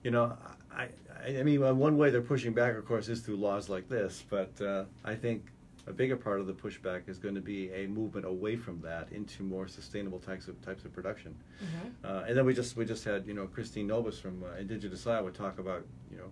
you 0.04 0.12
know, 0.12 0.38
I, 0.72 0.90
I, 1.26 1.40
I 1.40 1.44
mean, 1.44 1.64
uh, 1.64 1.74
one 1.74 1.98
way 1.98 2.12
they're 2.12 2.22
pushing 2.22 2.54
back, 2.54 2.76
of 2.76 2.86
course, 2.86 3.10
is 3.10 3.22
through 3.22 3.38
laws 3.38 3.70
like 3.70 3.90
this. 3.90 4.24
But 4.30 4.52
uh, 4.62 4.84
I 5.04 5.16
think 5.16 5.48
a 5.88 5.94
bigger 5.94 6.16
part 6.16 6.40
of 6.40 6.46
the 6.46 6.54
pushback 6.54 7.10
is 7.10 7.18
going 7.18 7.34
to 7.34 7.42
be 7.42 7.72
a 7.72 7.88
movement 7.88 8.28
away 8.28 8.56
from 8.56 8.80
that 8.82 9.12
into 9.12 9.42
more 9.42 9.68
sustainable 9.68 10.20
types 10.20 10.48
of 10.48 10.62
types 10.62 10.86
of 10.86 10.94
production. 10.94 11.36
Mm-hmm. 11.64 11.88
Uh, 12.06 12.26
and 12.28 12.38
then 12.38 12.46
we 12.46 12.54
just 12.54 12.78
we 12.78 12.86
just 12.86 13.04
had 13.04 13.26
you 13.26 13.34
know 13.34 13.48
Christine 13.48 13.88
Nobiss 13.88 14.22
from 14.22 14.44
uh, 14.44 14.60
Indigenous 14.60 15.08
Iowa 15.08 15.32
talk 15.32 15.58
about 15.58 15.88
you 16.12 16.18
know 16.18 16.30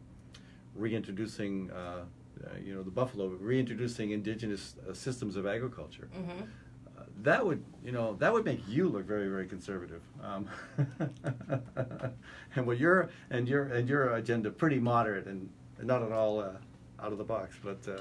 reintroducing 0.75 1.71
uh, 1.71 2.03
uh, 2.45 2.57
you 2.63 2.73
know 2.73 2.83
the 2.83 2.91
buffalo, 2.91 3.27
reintroducing 3.27 4.11
indigenous 4.11 4.75
uh, 4.89 4.93
systems 4.93 5.35
of 5.35 5.45
agriculture. 5.45 6.09
Mm-hmm. 6.15 6.43
Uh, 6.97 7.03
that 7.21 7.45
would 7.45 7.63
you 7.83 7.91
know 7.91 8.15
that 8.15 8.31
would 8.31 8.45
make 8.45 8.61
you 8.67 8.89
look 8.89 9.05
very 9.05 9.27
very 9.27 9.47
conservative 9.47 10.01
um, 10.23 10.49
and 12.55 12.65
what 12.65 12.77
your 12.77 13.09
and 13.29 13.47
your 13.47 13.65
and 13.65 13.87
your 13.87 14.15
agenda 14.15 14.49
pretty 14.49 14.79
moderate 14.79 15.25
and 15.25 15.49
not 15.81 16.01
at 16.01 16.11
all 16.11 16.39
uh, 16.39 16.51
out 16.99 17.11
of 17.11 17.17
the 17.17 17.23
box 17.23 17.55
but 17.63 17.77
uh, 17.87 17.97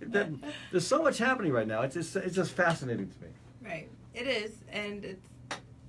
that, 0.00 0.28
there's 0.72 0.86
so 0.86 1.02
much 1.02 1.18
happening 1.18 1.52
right 1.52 1.68
now 1.68 1.82
it's 1.82 1.94
just 1.94 2.16
it's 2.16 2.34
just 2.34 2.52
fascinating 2.52 3.08
to 3.08 3.22
me 3.22 3.28
Right. 3.68 3.88
It 4.14 4.26
is, 4.26 4.52
and 4.72 5.04
it's. 5.04 5.28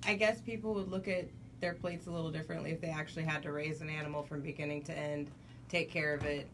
I 0.06 0.14
guess 0.14 0.40
people 0.40 0.74
would 0.74 0.90
look 0.90 1.08
at 1.08 1.26
their 1.60 1.74
plates 1.74 2.06
a 2.06 2.10
little 2.10 2.30
differently 2.30 2.70
if 2.70 2.80
they 2.80 2.88
actually 2.88 3.24
had 3.24 3.42
to 3.42 3.52
raise 3.52 3.82
an 3.82 3.90
animal 3.90 4.22
from 4.22 4.40
beginning 4.40 4.82
to 4.84 4.96
end, 4.96 5.30
take 5.68 5.90
care 5.90 6.14
of 6.14 6.24
it, 6.24 6.48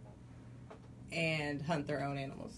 and 1.16 1.62
hunt 1.62 1.86
their 1.86 2.04
own 2.04 2.18
animals. 2.18 2.52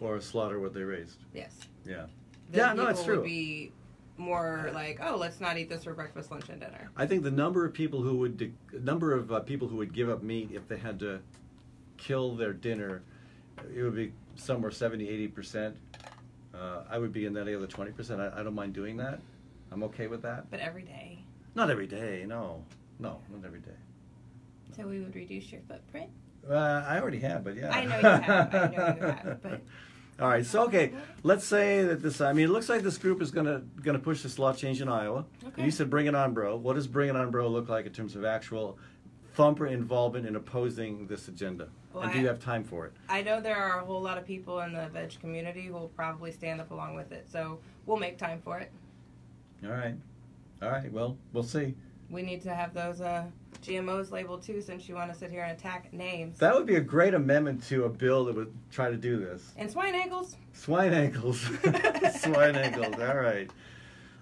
or 0.00 0.20
slaughter 0.20 0.60
what 0.60 0.72
they 0.74 0.82
raised 0.82 1.18
Yes. 1.34 1.52
yeah 1.84 2.06
Then 2.50 2.68
Yeah, 2.68 2.72
no, 2.74 2.88
it's 2.88 3.02
true. 3.04 3.16
Would 3.16 3.24
be 3.24 3.72
more 4.16 4.70
like, 4.72 5.00
oh, 5.02 5.16
let's 5.16 5.40
not 5.40 5.58
eat 5.58 5.68
this 5.68 5.84
for 5.84 5.92
breakfast, 5.94 6.30
lunch, 6.30 6.48
and 6.48 6.60
dinner. 6.60 6.90
I 6.96 7.06
think 7.06 7.22
the 7.24 7.30
number 7.30 7.64
of 7.64 7.72
people 7.72 8.00
who 8.02 8.16
would 8.18 8.36
de- 8.36 8.52
number 8.80 9.12
of 9.12 9.32
uh, 9.32 9.40
people 9.40 9.66
who 9.66 9.76
would 9.78 9.92
give 9.92 10.08
up 10.08 10.22
meat 10.22 10.50
if 10.52 10.68
they 10.68 10.76
had 10.78 11.00
to 11.00 11.20
kill 11.96 12.36
their 12.36 12.52
dinner, 12.52 13.02
it 13.74 13.82
would 13.82 13.96
be 13.96 14.12
somewhere 14.36 14.70
70, 14.70 15.08
80 15.08 15.28
percent. 15.28 15.76
Uh, 16.54 16.84
I 16.88 16.98
would 16.98 17.12
be 17.12 17.26
in 17.26 17.32
that 17.32 17.42
other 17.52 17.66
twenty 17.66 17.90
percent. 17.90 18.20
I, 18.20 18.30
I 18.38 18.42
don't 18.44 18.54
mind 18.54 18.74
doing 18.74 18.96
that. 18.98 19.20
I'm 19.72 19.82
okay 19.84 20.06
with 20.06 20.22
that. 20.22 20.48
But 20.50 20.60
every 20.60 20.82
day, 20.82 21.24
Not 21.56 21.68
every 21.70 21.88
day, 21.88 22.24
no, 22.28 22.62
no, 23.00 23.20
not 23.32 23.44
every 23.44 23.58
day. 23.60 23.78
so 24.76 24.86
we 24.86 25.00
would 25.00 25.16
reduce 25.16 25.50
your 25.50 25.62
footprint. 25.68 26.10
Uh, 26.48 26.84
I 26.86 27.00
already 27.00 27.20
have, 27.20 27.44
but 27.44 27.56
yeah. 27.56 27.70
I 27.70 27.84
know 27.84 27.96
you 27.96 28.02
have. 28.02 28.54
I 28.54 28.58
know 28.68 28.72
you 28.72 29.02
have. 29.02 29.38
But 30.16 30.24
All 30.24 30.28
right, 30.28 30.46
so 30.46 30.64
okay, 30.66 30.92
let's 31.24 31.44
say 31.44 31.82
that 31.84 32.00
this. 32.02 32.20
I 32.20 32.32
mean, 32.32 32.44
it 32.44 32.50
looks 32.52 32.68
like 32.68 32.82
this 32.82 32.98
group 32.98 33.20
is 33.20 33.30
gonna 33.32 33.62
gonna 33.82 33.98
push 33.98 34.22
this 34.22 34.38
law 34.38 34.52
change 34.52 34.80
in 34.80 34.88
Iowa. 34.88 35.24
Okay. 35.48 35.64
You 35.64 35.70
said 35.72 35.90
"Bring 35.90 36.06
It 36.06 36.14
On, 36.14 36.32
Bro." 36.32 36.56
What 36.58 36.74
does 36.74 36.86
"Bring 36.86 37.08
It 37.10 37.16
On, 37.16 37.30
Bro" 37.32 37.48
look 37.48 37.68
like 37.68 37.84
in 37.86 37.92
terms 37.92 38.14
of 38.14 38.24
actual 38.24 38.78
thumper 39.34 39.66
involvement 39.66 40.24
in 40.26 40.36
opposing 40.36 41.08
this 41.08 41.26
agenda? 41.26 41.68
Well, 41.92 42.04
and 42.04 42.12
do 42.12 42.18
I- 42.18 42.22
you 42.22 42.28
have 42.28 42.38
time 42.38 42.62
for 42.62 42.86
it? 42.86 42.92
I 43.08 43.22
know 43.22 43.40
there 43.40 43.56
are 43.56 43.80
a 43.80 43.84
whole 43.84 44.00
lot 44.00 44.16
of 44.16 44.24
people 44.24 44.60
in 44.60 44.72
the 44.72 44.88
veg 44.92 45.18
community 45.20 45.66
who 45.66 45.72
will 45.72 45.88
probably 45.96 46.30
stand 46.30 46.60
up 46.60 46.70
along 46.70 46.94
with 46.94 47.10
it. 47.10 47.26
So 47.28 47.58
we'll 47.86 47.96
make 47.96 48.16
time 48.16 48.40
for 48.44 48.60
it. 48.60 48.70
All 49.64 49.70
right, 49.70 49.96
all 50.62 50.70
right. 50.70 50.92
Well, 50.92 51.16
we'll 51.32 51.42
see. 51.42 51.74
We 52.08 52.22
need 52.22 52.40
to 52.42 52.54
have 52.54 52.72
those 52.72 53.00
uh, 53.00 53.24
GMOs 53.62 54.10
labeled 54.10 54.42
too, 54.42 54.60
since 54.60 54.88
you 54.88 54.94
want 54.94 55.12
to 55.12 55.18
sit 55.18 55.30
here 55.30 55.42
and 55.42 55.58
attack 55.58 55.92
names. 55.92 56.38
That 56.38 56.54
would 56.54 56.66
be 56.66 56.76
a 56.76 56.80
great 56.80 57.14
amendment 57.14 57.64
to 57.68 57.84
a 57.84 57.88
bill 57.88 58.24
that 58.26 58.34
would 58.34 58.52
try 58.70 58.90
to 58.90 58.96
do 58.96 59.18
this. 59.18 59.52
And 59.56 59.70
swine 59.70 59.94
ankles. 59.94 60.36
Swine 60.52 60.92
ankles. 60.92 61.40
Swine 62.20 62.56
ankles. 62.56 62.94
All 63.00 63.16
right. 63.16 63.50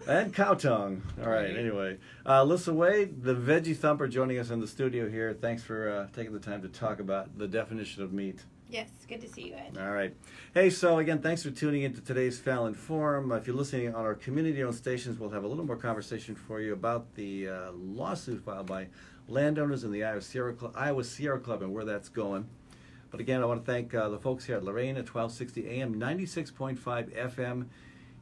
And 0.06 0.34
cow 0.34 0.54
tongue. 0.54 1.02
All 1.22 1.28
right. 1.30 1.42
Right. 1.42 1.56
Anyway, 1.56 1.98
uh, 2.26 2.42
Alyssa 2.44 2.72
Wade, 2.74 3.22
the 3.22 3.34
Veggie 3.34 3.76
Thumper, 3.76 4.08
joining 4.08 4.38
us 4.38 4.50
in 4.50 4.60
the 4.60 4.66
studio 4.66 5.08
here. 5.08 5.32
Thanks 5.32 5.62
for 5.62 5.88
uh, 5.88 6.06
taking 6.14 6.32
the 6.32 6.40
time 6.40 6.62
to 6.62 6.68
talk 6.68 6.98
about 6.98 7.38
the 7.38 7.46
definition 7.46 8.02
of 8.02 8.12
meat. 8.12 8.40
Yes, 8.68 8.88
good 9.06 9.20
to 9.20 9.28
see 9.28 9.48
you, 9.48 9.54
Ed. 9.54 9.76
All 9.78 9.92
right. 9.92 10.16
Hey, 10.54 10.70
so 10.70 10.98
again, 10.98 11.20
thanks 11.20 11.42
for 11.42 11.50
tuning 11.50 11.82
into 11.82 12.00
today's 12.00 12.40
Fallon 12.40 12.72
Forum. 12.72 13.30
Uh, 13.30 13.36
if 13.36 13.46
you're 13.46 13.54
listening 13.54 13.94
on 13.94 14.02
our 14.06 14.14
community-owned 14.14 14.74
stations, 14.74 15.18
we'll 15.18 15.28
have 15.28 15.44
a 15.44 15.46
little 15.46 15.66
more 15.66 15.76
conversation 15.76 16.34
for 16.34 16.58
you 16.58 16.72
about 16.72 17.14
the 17.14 17.48
uh, 17.48 17.72
lawsuit 17.72 18.42
filed 18.42 18.66
by 18.66 18.86
landowners 19.32 19.82
in 19.82 19.90
the 19.90 20.04
Iowa 20.04 20.20
Sierra, 20.20 20.52
Club, 20.52 20.74
Iowa 20.76 21.02
Sierra 21.02 21.40
Club 21.40 21.62
and 21.62 21.72
where 21.72 21.84
that's 21.84 22.08
going. 22.08 22.46
But 23.10 23.20
again, 23.20 23.42
I 23.42 23.46
want 23.46 23.64
to 23.64 23.70
thank 23.70 23.94
uh, 23.94 24.08
the 24.08 24.18
folks 24.18 24.44
here 24.44 24.56
at 24.56 24.64
La 24.64 24.72
Reina 24.72 25.00
at 25.00 25.14
1260 25.14 25.68
AM, 25.68 25.94
96.5 25.94 26.78
FM, 27.14 27.66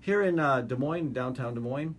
here 0.00 0.22
in 0.22 0.38
uh, 0.38 0.62
Des 0.62 0.76
Moines, 0.76 1.12
downtown 1.12 1.54
Des 1.54 1.60
Moines. 1.60 1.94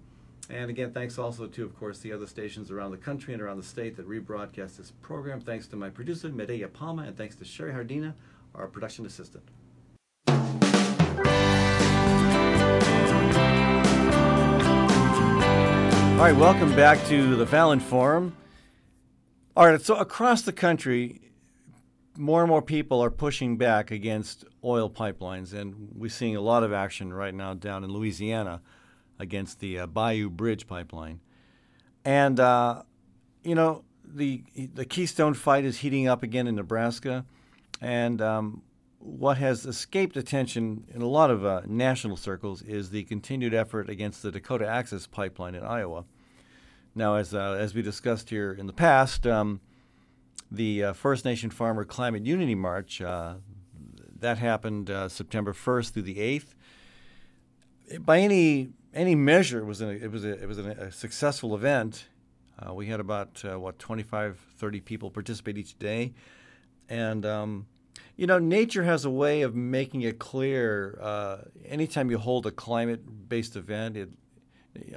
And 0.50 0.70
again, 0.70 0.92
thanks 0.92 1.18
also 1.18 1.48
to, 1.48 1.64
of 1.64 1.78
course, 1.78 2.00
the 2.00 2.12
other 2.12 2.28
stations 2.28 2.72
around 2.72 2.92
the 2.92 2.98
country 2.98 3.34
and 3.34 3.42
around 3.42 3.58
the 3.58 3.64
state 3.64 3.96
that 3.96 4.10
rebroadcast 4.10 4.78
this 4.78 4.92
program. 5.02 5.40
Thanks 5.40 5.68
to 5.68 5.78
my 5.78 5.90
producer, 5.90 6.28
Medea 6.30 6.68
Palma, 6.68 7.04
and 7.04 7.16
thanks 7.16 7.36
to 7.36 7.46
Sherry 7.46 7.72
Hardina, 7.72 8.14
our 8.56 8.68
production 8.68 9.06
assistant. 9.06 9.44
All 16.18 16.28
right, 16.28 16.36
welcome 16.36 16.76
back 16.76 17.04
to 17.08 17.36
the 17.36 17.48
Fallon 17.48 17.80
Forum. 17.80 18.36
All 19.54 19.68
right, 19.68 19.82
so 19.82 19.96
across 19.96 20.44
the 20.44 20.54
country, 20.54 21.20
more 22.18 22.40
and 22.40 22.48
more 22.48 22.62
people 22.62 23.04
are 23.04 23.12
pushing 23.12 23.58
back 23.58 23.92
against 23.92 24.46
oil 24.64 24.90
pipelines, 24.90 25.52
and 25.54 25.90
we're 25.94 26.10
seeing 26.10 26.38
a 26.38 26.42
lot 26.42 26.64
of 26.64 26.72
action 26.72 27.12
right 27.12 27.34
now 27.34 27.54
down 27.54 27.84
in 27.84 27.92
Louisiana 27.92 28.62
against 29.20 29.60
the 29.60 29.80
uh, 29.80 29.88
Bayou 29.88 30.30
Bridge 30.30 30.68
pipeline. 30.68 31.20
And 32.06 32.40
uh, 32.40 32.84
you 33.44 33.54
know, 33.54 33.84
the 34.06 34.42
the 34.74 34.86
Keystone 34.86 35.34
fight 35.34 35.66
is 35.66 35.80
heating 35.80 36.08
up 36.08 36.24
again 36.24 36.48
in 36.48 36.56
Nebraska, 36.56 37.26
and 37.82 38.22
um, 38.22 38.62
what 39.00 39.38
has 39.38 39.66
escaped 39.66 40.16
attention 40.16 40.86
in 40.96 41.02
a 41.02 41.08
lot 41.08 41.30
of 41.30 41.44
uh, 41.46 41.62
national 41.68 42.16
circles 42.16 42.62
is 42.62 42.92
the 42.92 43.04
continued 43.04 43.54
effort 43.54 43.90
against 43.90 44.24
the 44.24 44.32
Dakota 44.32 44.66
Access 44.66 45.08
Pipeline 45.08 45.56
in 45.56 45.64
Iowa. 45.64 46.06
Now, 46.94 47.16
as 47.16 47.34
uh, 47.34 47.56
as 47.58 47.74
we 47.74 47.82
discussed 47.82 48.30
here 48.30 48.52
in 48.52 48.68
the 48.68 48.74
past, 48.74 49.26
um, 49.26 49.62
the 50.52 50.84
uh, 50.84 50.94
First 50.94 51.24
Nation 51.24 51.50
Farmer 51.50 51.86
Climate 51.86 52.26
Unity 52.26 52.56
March 52.56 53.02
uh, 53.02 53.36
that 54.20 54.38
happened 54.38 54.90
uh, 54.90 55.08
September 55.08 55.54
1st 55.54 55.92
through 55.92 56.02
the 56.04 56.18
8th. 56.18 58.00
By 58.00 58.20
any 58.20 58.72
any 58.94 59.16
measure, 59.16 59.60
it 59.60 59.66
was 59.66 59.80
an, 59.80 59.90
it 59.90 60.12
was 60.12 60.26
a, 60.26 60.32
it 60.44 60.48
was 60.48 60.58
an, 60.58 60.68
a 60.68 60.92
successful 60.92 61.56
event. 61.56 62.08
Uh, 62.60 62.74
we 62.74 62.88
had 62.88 63.00
about 63.00 63.42
uh, 63.46 63.58
what 63.58 63.80
25, 63.80 64.38
30 64.58 64.82
people 64.82 65.10
participate 65.10 65.58
each 65.58 65.80
day, 65.80 66.14
and 66.90 67.26
um, 67.26 67.68
you 68.18 68.28
know, 68.28 68.38
nature 68.38 68.84
has 68.84 69.06
a 69.06 69.10
way 69.10 69.44
of 69.44 69.56
making 69.56 70.02
it 70.02 70.20
clear. 70.20 71.40
Anytime 71.66 72.12
you 72.12 72.18
hold 72.18 72.46
a 72.46 72.52
climate-based 72.52 73.56
event, 73.56 73.96
it 73.96 74.10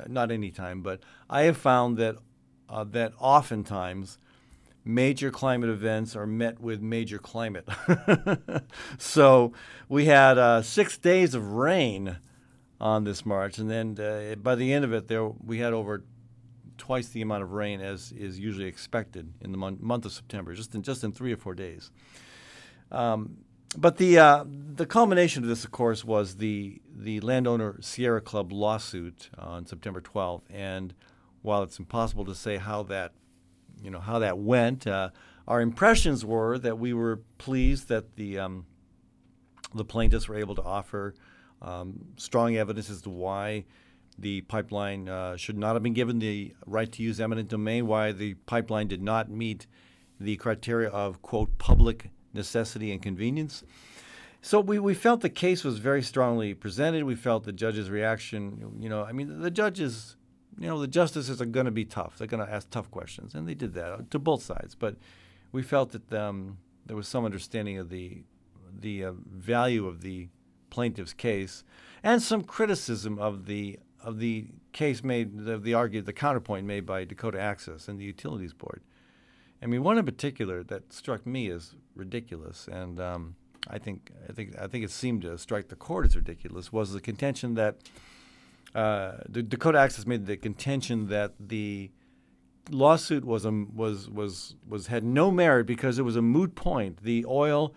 not 0.06 0.30
anytime, 0.30 0.82
but 0.82 1.00
I 1.28 1.42
have 1.42 1.56
found 1.56 1.96
that 1.98 2.16
uh, 2.68 2.84
that 2.84 3.12
oftentimes 3.18 4.18
major 4.84 5.30
climate 5.30 5.70
events 5.70 6.14
are 6.14 6.26
met 6.26 6.60
with 6.60 6.80
major 6.80 7.18
climate. 7.18 7.68
so 8.98 9.52
we 9.88 10.06
had 10.06 10.38
uh, 10.38 10.62
six 10.62 10.98
days 10.98 11.34
of 11.34 11.52
rain 11.52 12.18
on 12.80 13.04
this 13.04 13.24
march, 13.24 13.58
and 13.58 13.70
then 13.70 13.98
uh, 13.98 14.34
by 14.36 14.54
the 14.54 14.72
end 14.72 14.84
of 14.84 14.92
it, 14.92 15.08
there 15.08 15.26
we 15.26 15.58
had 15.58 15.72
over 15.72 16.04
twice 16.76 17.08
the 17.08 17.22
amount 17.22 17.42
of 17.42 17.52
rain 17.52 17.80
as 17.80 18.12
is 18.12 18.38
usually 18.38 18.66
expected 18.66 19.32
in 19.40 19.52
the 19.52 19.58
mon- 19.58 19.78
month 19.80 20.04
of 20.04 20.12
September, 20.12 20.54
just 20.54 20.74
in 20.74 20.82
just 20.82 21.04
in 21.04 21.12
three 21.12 21.32
or 21.32 21.36
four 21.36 21.54
days. 21.54 21.90
Um, 22.90 23.43
but 23.76 23.96
the 23.96 24.18
uh, 24.18 24.44
the 24.46 24.86
culmination 24.86 25.42
of 25.42 25.48
this, 25.48 25.64
of 25.64 25.70
course, 25.70 26.04
was 26.04 26.36
the 26.36 26.80
the 26.94 27.20
landowner 27.20 27.80
Sierra 27.80 28.20
Club 28.20 28.52
lawsuit 28.52 29.30
on 29.38 29.66
September 29.66 30.00
12th. 30.00 30.42
And 30.50 30.94
while 31.42 31.62
it's 31.62 31.78
impossible 31.78 32.24
to 32.24 32.34
say 32.34 32.56
how 32.56 32.82
that 32.84 33.12
you 33.82 33.90
know 33.90 34.00
how 34.00 34.18
that 34.20 34.38
went. 34.38 34.86
Uh, 34.86 35.10
our 35.46 35.60
impressions 35.60 36.24
were 36.24 36.58
that 36.58 36.78
we 36.78 36.94
were 36.94 37.20
pleased 37.38 37.88
that 37.88 38.16
the 38.16 38.38
um, 38.38 38.66
the 39.74 39.84
plaintiffs 39.84 40.28
were 40.28 40.36
able 40.36 40.54
to 40.54 40.62
offer 40.62 41.14
um, 41.60 42.06
strong 42.16 42.56
evidence 42.56 42.88
as 42.90 43.02
to 43.02 43.10
why 43.10 43.64
the 44.18 44.40
pipeline 44.42 45.08
uh, 45.08 45.36
should 45.36 45.58
not 45.58 45.74
have 45.74 45.82
been 45.82 45.92
given 45.92 46.18
the 46.18 46.54
right 46.66 46.90
to 46.92 47.02
use 47.02 47.20
eminent 47.20 47.48
domain, 47.48 47.86
why 47.86 48.12
the 48.12 48.34
pipeline 48.46 48.86
did 48.86 49.02
not 49.02 49.28
meet 49.28 49.66
the 50.20 50.36
criteria 50.36 50.88
of, 50.88 51.20
quote, 51.20 51.58
public 51.58 52.10
necessity 52.34 52.92
and 52.92 53.00
convenience. 53.00 53.64
So 54.42 54.60
we, 54.60 54.78
we 54.78 54.92
felt 54.92 55.22
the 55.22 55.30
case 55.30 55.64
was 55.64 55.78
very 55.78 56.02
strongly 56.02 56.52
presented. 56.52 57.04
We 57.04 57.14
felt 57.14 57.44
the 57.44 57.52
judge's 57.52 57.88
reaction, 57.88 58.76
you 58.78 58.90
know, 58.90 59.02
I 59.02 59.12
mean, 59.12 59.40
the 59.40 59.50
judges, 59.50 60.16
you 60.58 60.66
know, 60.66 60.78
the 60.78 60.86
justices 60.86 61.40
are 61.40 61.46
going 61.46 61.64
to 61.64 61.72
be 61.72 61.86
tough. 61.86 62.18
They're 62.18 62.26
going 62.26 62.46
to 62.46 62.52
ask 62.52 62.68
tough 62.68 62.90
questions, 62.90 63.34
and 63.34 63.48
they 63.48 63.54
did 63.54 63.72
that 63.74 63.90
uh, 63.90 63.98
to 64.10 64.18
both 64.18 64.42
sides. 64.42 64.74
But 64.74 64.96
we 65.52 65.62
felt 65.62 65.92
that 65.92 66.12
um, 66.12 66.58
there 66.84 66.96
was 66.96 67.08
some 67.08 67.24
understanding 67.24 67.78
of 67.78 67.88
the 67.88 68.24
the 68.78 69.04
uh, 69.04 69.12
value 69.30 69.86
of 69.86 70.00
the 70.00 70.28
plaintiff's 70.68 71.12
case 71.12 71.62
and 72.02 72.20
some 72.20 72.42
criticism 72.42 73.18
of 73.20 73.46
the 73.46 73.78
of 74.02 74.18
the 74.18 74.48
case 74.72 75.02
made, 75.02 75.44
the, 75.46 75.56
the 75.56 75.72
argument, 75.72 76.04
the 76.04 76.12
counterpoint 76.12 76.66
made 76.66 76.84
by 76.84 77.04
Dakota 77.04 77.40
Access 77.40 77.88
and 77.88 77.98
the 77.98 78.04
Utilities 78.04 78.52
Board. 78.52 78.82
I 79.64 79.66
mean, 79.66 79.82
one 79.82 79.96
in 79.96 80.04
particular 80.04 80.62
that 80.64 80.92
struck 80.92 81.26
me 81.26 81.50
as 81.50 81.74
ridiculous, 81.96 82.68
and 82.70 83.00
um, 83.00 83.34
I 83.66 83.78
think 83.78 84.10
I 84.28 84.32
think 84.32 84.54
I 84.60 84.66
think 84.66 84.84
it 84.84 84.90
seemed 84.90 85.22
to 85.22 85.38
strike 85.38 85.68
the 85.68 85.76
court 85.76 86.04
as 86.04 86.14
ridiculous, 86.14 86.70
was 86.70 86.92
the 86.92 87.00
contention 87.00 87.54
that 87.54 87.78
uh, 88.74 89.12
the 89.26 89.42
Dakota 89.42 89.78
Access 89.78 90.06
made 90.06 90.26
the 90.26 90.36
contention 90.36 91.08
that 91.08 91.32
the 91.40 91.90
lawsuit 92.70 93.24
was 93.24 93.46
a, 93.46 93.50
was 93.50 94.10
was 94.10 94.54
was 94.68 94.88
had 94.88 95.02
no 95.02 95.30
merit 95.30 95.66
because 95.66 95.98
it 95.98 96.02
was 96.02 96.16
a 96.16 96.22
moot 96.22 96.54
point. 96.54 97.02
The 97.02 97.24
oil. 97.26 97.74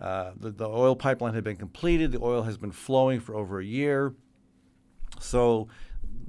Uh, 0.00 0.32
the, 0.36 0.50
the 0.50 0.68
oil 0.68 0.96
pipeline 0.96 1.34
had 1.34 1.44
been 1.44 1.56
completed. 1.56 2.10
The 2.10 2.20
oil 2.20 2.42
has 2.42 2.56
been 2.56 2.72
flowing 2.72 3.20
for 3.20 3.36
over 3.36 3.60
a 3.60 3.64
year. 3.64 4.12
So 5.20 5.68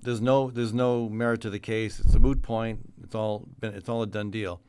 there's 0.01 0.21
no 0.21 0.51
there's 0.51 0.73
no 0.73 1.09
merit 1.09 1.41
to 1.41 1.49
the 1.49 1.59
case. 1.59 1.99
It's 1.99 2.13
a 2.13 2.19
moot 2.19 2.41
point. 2.41 2.79
It's 3.03 3.15
all 3.15 3.47
been 3.59 3.73
it's 3.73 3.89
all 3.89 4.03
a 4.03 4.07
done 4.07 4.31
deal. 4.31 4.61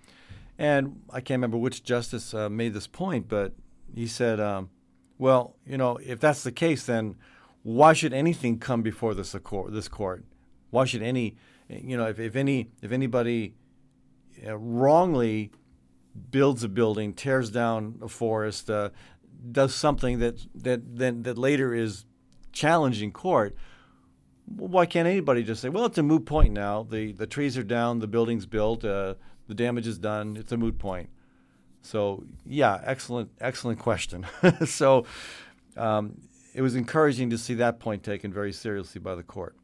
And 0.59 1.03
I 1.11 1.21
can't 1.21 1.39
remember 1.39 1.59
which 1.59 1.83
justice 1.83 2.33
uh, 2.33 2.49
made 2.49 2.73
this 2.73 2.87
point, 2.87 3.29
but 3.29 3.53
he 3.95 4.07
said, 4.07 4.41
um, 4.41 4.71
"Well, 5.19 5.57
you 5.67 5.77
know, 5.77 5.99
if 5.99 6.19
that's 6.19 6.43
the 6.43 6.53
case, 6.53 6.87
then 6.87 7.17
why 7.63 7.93
should 7.93 8.13
anything 8.13 8.59
come 8.59 8.83
before 8.83 9.15
this 9.15 9.35
court? 9.43 9.73
This 9.73 9.89
court? 9.89 10.25
Why 10.71 10.85
should 10.85 11.03
any, 11.03 11.37
you 11.69 11.97
know, 11.97 12.07
if, 12.07 12.19
if 12.19 12.37
any 12.37 12.71
if 12.81 12.91
anybody 12.91 13.55
uh, 14.47 14.57
wrongly 14.57 15.51
builds 16.31 16.65
a 16.65 16.69
building, 16.69 17.13
tears 17.13 17.51
down 17.51 17.99
a 18.01 18.09
forest, 18.09 18.71
uh, 18.71 18.91
does 19.53 19.75
something 19.75 20.21
that 20.21 20.47
that 20.55 20.97
that, 20.97 21.25
that 21.25 21.39
later 21.39 21.75
is 21.75 22.07
challenging 22.53 23.13
court?" 23.13 23.55
why 24.49 24.87
can't 24.87 25.09
anybody 25.09 25.43
just 25.43 25.61
say, 25.61 25.69
well, 25.69 25.87
it's 25.87 25.99
a 25.99 26.03
moot 26.03 26.25
point 26.25 26.53
now. 26.53 26.85
The 26.85 27.13
the 27.13 27.27
trees 27.27 27.59
are 27.59 27.65
down, 27.65 27.99
the 27.99 28.07
building's 28.07 28.47
built, 28.47 28.85
uh, 28.85 29.15
the 29.47 29.55
damage 29.55 29.87
is 29.87 29.99
done. 29.99 30.37
It's 30.37 30.53
a 30.53 30.57
moot 30.57 30.79
point. 30.79 31.11
So 31.83 32.25
yeah, 32.45 32.81
excellent 32.85 33.31
excellent 33.41 33.79
question. 33.79 34.27
so 34.67 35.07
um, 35.77 36.21
it 36.55 36.63
was 36.63 36.75
encouraging 36.75 37.31
to 37.31 37.39
see 37.39 37.55
that 37.55 37.79
point 37.79 38.03
taken 38.03 38.33
very 38.33 38.53
seriously 38.53 39.01
by 39.01 39.15
the 39.15 39.23
court. 39.23 39.57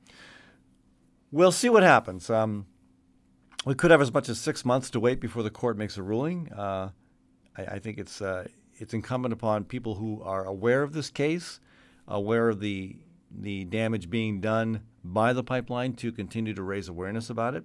We'll 1.30 1.52
see 1.52 1.68
what 1.68 1.82
happens. 1.82 2.28
Um, 2.30 2.66
we 3.64 3.74
could 3.74 3.90
have 3.90 4.02
as 4.02 4.12
much 4.12 4.28
as 4.28 4.38
six 4.38 4.64
months 4.64 4.90
to 4.90 5.00
wait 5.00 5.20
before 5.20 5.42
the 5.42 5.50
court 5.50 5.76
makes 5.76 5.96
a 5.96 6.02
ruling. 6.02 6.52
Uh, 6.52 6.90
I, 7.56 7.62
I, 7.62 7.78
think 7.78 7.98
it's 7.98 8.20
uh, 8.20 8.46
it's 8.74 8.92
incumbent 8.92 9.32
upon 9.32 9.64
people 9.64 9.94
who 9.94 10.22
are 10.22 10.44
aware 10.44 10.82
of 10.82 10.92
this 10.92 11.10
case, 11.10 11.60
aware 12.06 12.48
of 12.48 12.60
the 12.60 12.96
the 13.30 13.64
damage 13.64 14.10
being 14.10 14.40
done 14.40 14.82
by 15.02 15.32
the 15.32 15.42
pipeline 15.42 15.94
to 15.94 16.12
continue 16.12 16.54
to 16.54 16.62
raise 16.62 16.88
awareness 16.88 17.30
about 17.30 17.54
it. 17.54 17.64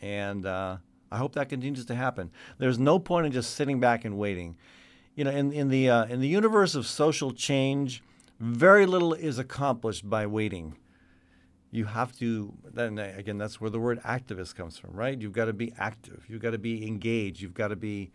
And 0.00 0.44
uh, 0.44 0.78
I 1.12 1.18
hope 1.18 1.34
that 1.34 1.48
continues 1.48 1.84
to 1.86 1.94
happen. 1.94 2.30
There's 2.58 2.78
no 2.78 2.98
point 2.98 3.26
in 3.26 3.32
just 3.32 3.54
sitting 3.54 3.80
back 3.80 4.04
and 4.04 4.16
waiting. 4.16 4.56
You 5.14 5.24
know, 5.24 5.30
in, 5.30 5.52
in 5.52 5.68
the 5.68 5.90
uh, 5.90 6.04
in 6.06 6.20
the 6.20 6.28
universe 6.28 6.74
of 6.74 6.86
social 6.86 7.32
change, 7.32 8.02
very 8.40 8.86
little 8.86 9.12
is 9.12 9.38
accomplished 9.38 10.08
by 10.08 10.26
waiting. 10.26 10.76
You 11.70 11.84
have 11.84 12.16
to. 12.18 12.54
Then 12.64 12.98
again, 12.98 13.38
that's 13.38 13.60
where 13.60 13.70
the 13.70 13.78
word 13.78 14.00
activist 14.02 14.54
comes 14.54 14.78
from, 14.78 14.92
right? 14.92 15.20
You've 15.20 15.32
got 15.32 15.46
to 15.46 15.52
be 15.52 15.72
active. 15.78 16.24
You've 16.28 16.42
got 16.42 16.50
to 16.50 16.58
be 16.58 16.86
engaged. 16.86 17.40
You've 17.40 17.54
got 17.54 17.68
to 17.68 17.76
be 17.76 18.10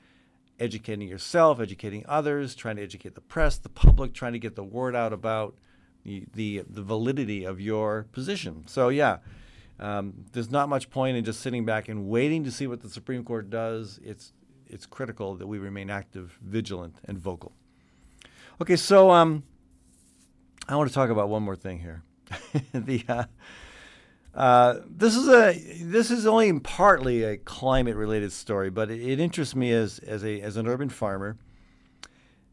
educating 0.60 1.08
yourself, 1.08 1.60
educating 1.60 2.04
others, 2.08 2.56
trying 2.56 2.78
to 2.78 2.84
educate 2.84 3.14
the 3.14 3.22
press, 3.22 3.58
the 3.60 3.70
public, 3.70 4.14
trying 4.14 4.34
to 4.34 4.40
get 4.40 4.56
the 4.56 4.64
word 4.64 4.96
out 4.96 5.14
about 5.14 5.56
the 6.04 6.64
the 6.68 6.82
validity 6.82 7.44
of 7.44 7.60
your 7.60 8.08
position. 8.12 8.64
So 8.66 8.90
yeah, 8.90 9.18
um, 9.80 10.26
there's 10.32 10.50
not 10.50 10.70
much 10.70 10.90
point 10.90 11.18
in 11.18 11.24
just 11.24 11.42
sitting 11.42 11.66
back 11.66 11.88
and 11.88 12.08
waiting 12.08 12.44
to 12.44 12.52
see 12.52 12.68
what 12.68 12.82
the 12.82 12.90
Supreme 12.90 13.24
Court 13.24 13.50
does. 13.50 14.00
It's 14.04 14.34
it's 14.70 14.86
critical 14.86 15.36
that 15.36 15.48
we 15.48 15.60
remain 15.60 15.90
active, 15.90 16.38
vigilant, 16.42 16.98
and 17.06 17.18
vocal. 17.18 17.54
Okay, 18.60 18.76
so 18.76 19.12
um, 19.12 19.44
I 20.68 20.76
want 20.76 20.90
to 20.90 20.94
talk 20.94 21.10
about 21.10 21.30
one 21.30 21.44
more 21.44 21.56
thing 21.56 21.80
here. 21.80 22.04
the 22.74 23.04
uh, 23.08 23.24
uh, 24.34 24.82
this 24.90 25.16
is 25.16 25.28
a 25.30 25.54
this 25.84 26.12
is 26.12 26.26
only 26.26 26.60
partly 26.60 27.24
a 27.24 27.38
climate 27.38 27.96
related 27.96 28.32
story, 28.32 28.70
but 28.70 28.90
it, 28.90 29.00
it, 29.00 29.20
interests 29.20 29.56
me 29.56 29.72
as 29.72 30.00
as 30.00 30.24
a 30.24 30.42
as 30.42 30.58
an 30.58 30.68
urban 30.68 30.90
farmer. 30.90 31.38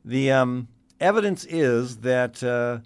The 0.04 0.30
um, 0.30 0.68
evidence 1.00 1.44
is 1.46 1.98
that 1.98 2.42
uh, 2.42 2.80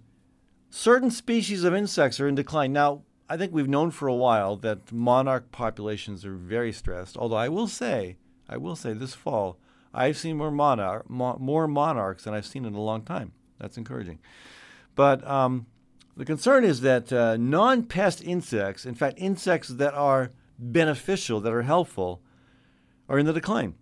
certain 0.70 1.10
species 1.10 1.64
of 1.64 1.74
insects 1.74 2.20
are 2.20 2.28
in 2.28 2.34
decline. 2.34 2.72
Now, 2.72 3.02
I 3.28 3.36
think 3.36 3.52
we've 3.52 3.68
known 3.68 3.90
for 3.90 4.08
a 4.08 4.14
while 4.14 4.56
that 4.56 4.90
monarch 4.90 5.52
populations 5.52 6.24
are 6.24 6.34
very 6.34 6.72
stressed. 6.72 7.16
Although 7.16 7.36
I 7.36 7.48
will 7.48 7.68
say, 7.68 8.16
I 8.48 8.56
will 8.56 8.76
say 8.76 8.94
this 8.94 9.14
fall, 9.14 9.58
I've 9.92 10.16
seen 10.16 10.36
more 10.36 10.50
monarch, 10.50 11.08
more 11.10 11.68
monarchs 11.68 12.24
than 12.24 12.34
I've 12.34 12.46
seen 12.46 12.64
in 12.64 12.74
a 12.74 12.80
long 12.80 13.02
time. 13.02 13.32
That's 13.58 13.76
encouraging. 13.76 14.18
But 14.94 15.26
um, 15.28 15.66
the 16.16 16.24
concern 16.24 16.64
is 16.64 16.80
that 16.80 17.12
uh, 17.12 17.36
non-pest 17.36 18.22
insects, 18.24 18.86
in 18.86 18.94
fact, 18.94 19.18
insects 19.18 19.68
that 19.68 19.94
are 19.94 20.32
beneficial, 20.58 21.40
that 21.40 21.52
are 21.52 21.62
helpful, 21.62 22.22
are 23.08 23.18
in 23.18 23.26
the 23.26 23.32
decline. 23.32 23.74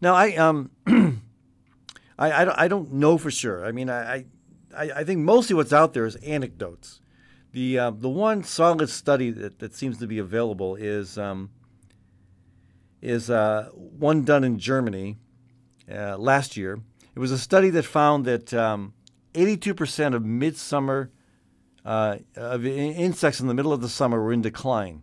Now, 0.00 0.14
I 0.14 0.34
um, 0.36 0.70
I, 2.18 2.42
I, 2.64 2.68
don't, 2.68 2.92
know 2.92 3.18
for 3.18 3.30
sure. 3.30 3.64
I 3.64 3.72
mean, 3.72 3.90
I 3.90 4.24
I, 4.76 4.90
I, 4.90 5.04
think 5.04 5.20
mostly 5.20 5.54
what's 5.54 5.72
out 5.72 5.92
there 5.92 6.06
is 6.06 6.16
anecdotes. 6.16 7.01
The 7.52 7.78
uh, 7.78 7.90
the 7.90 8.08
one 8.08 8.44
solid 8.44 8.88
study 8.88 9.30
that, 9.30 9.58
that 9.58 9.74
seems 9.74 9.98
to 9.98 10.06
be 10.06 10.18
available 10.18 10.74
is 10.74 11.18
um, 11.18 11.50
is 13.02 13.28
uh, 13.28 13.68
one 13.74 14.24
done 14.24 14.44
in 14.44 14.58
Germany 14.58 15.18
uh, 15.92 16.16
last 16.16 16.56
year. 16.56 16.80
It 17.14 17.18
was 17.18 17.30
a 17.30 17.38
study 17.38 17.68
that 17.70 17.84
found 17.84 18.24
that 18.24 18.54
um, 18.54 18.94
82% 19.34 20.14
of 20.14 20.24
midsummer 20.24 21.10
uh, 21.84 22.18
of 22.36 22.64
insects 22.64 23.40
in 23.40 23.48
the 23.48 23.54
middle 23.54 23.72
of 23.72 23.82
the 23.82 23.88
summer 23.88 24.22
were 24.22 24.32
in 24.32 24.40
decline. 24.40 25.02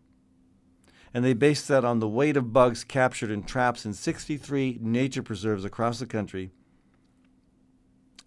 And 1.14 1.26
they 1.26 1.34
based 1.34 1.68
that 1.68 1.84
on 1.84 2.00
the 2.00 2.08
weight 2.08 2.38
of 2.38 2.54
bugs 2.54 2.84
captured 2.84 3.32
in 3.32 3.44
traps 3.44 3.86
in 3.86 3.94
63 3.94 4.80
nature 4.82 5.24
preserves 5.24 5.66
across 5.66 6.00
the 6.00 6.06
country 6.06 6.52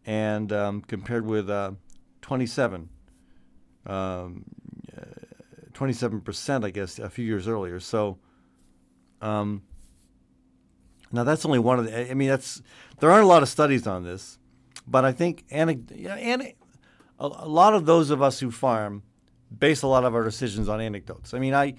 and 0.04 0.52
um, 0.52 0.82
compared 0.82 1.24
with 1.24 1.48
uh, 1.48 1.72
27, 2.22 2.88
um, 3.86 4.44
27%, 5.72 6.64
I 6.64 6.70
guess, 6.70 6.98
a 6.98 7.08
few 7.08 7.24
years 7.24 7.48
earlier. 7.48 7.80
So, 7.80 8.18
um, 9.20 9.62
now 11.10 11.24
that's 11.24 11.44
only 11.44 11.58
one 11.58 11.78
of 11.78 11.84
the. 11.84 12.10
I 12.10 12.14
mean, 12.14 12.28
that's 12.28 12.62
there 13.00 13.10
aren't 13.10 13.24
a 13.24 13.28
lot 13.28 13.42
of 13.42 13.48
studies 13.48 13.86
on 13.86 14.02
this, 14.02 14.38
but 14.86 15.04
I 15.04 15.12
think 15.12 15.44
and, 15.50 15.90
and 15.92 16.42
a, 16.42 16.54
a 17.18 17.48
lot 17.48 17.74
of 17.74 17.84
those 17.84 18.10
of 18.10 18.22
us 18.22 18.40
who 18.40 18.50
farm 18.50 19.02
base 19.56 19.82
a 19.82 19.86
lot 19.86 20.04
of 20.04 20.14
our 20.14 20.24
decisions 20.24 20.68
on 20.68 20.80
anecdotes. 20.80 21.34
I 21.34 21.38
mean, 21.38 21.52
I, 21.52 21.74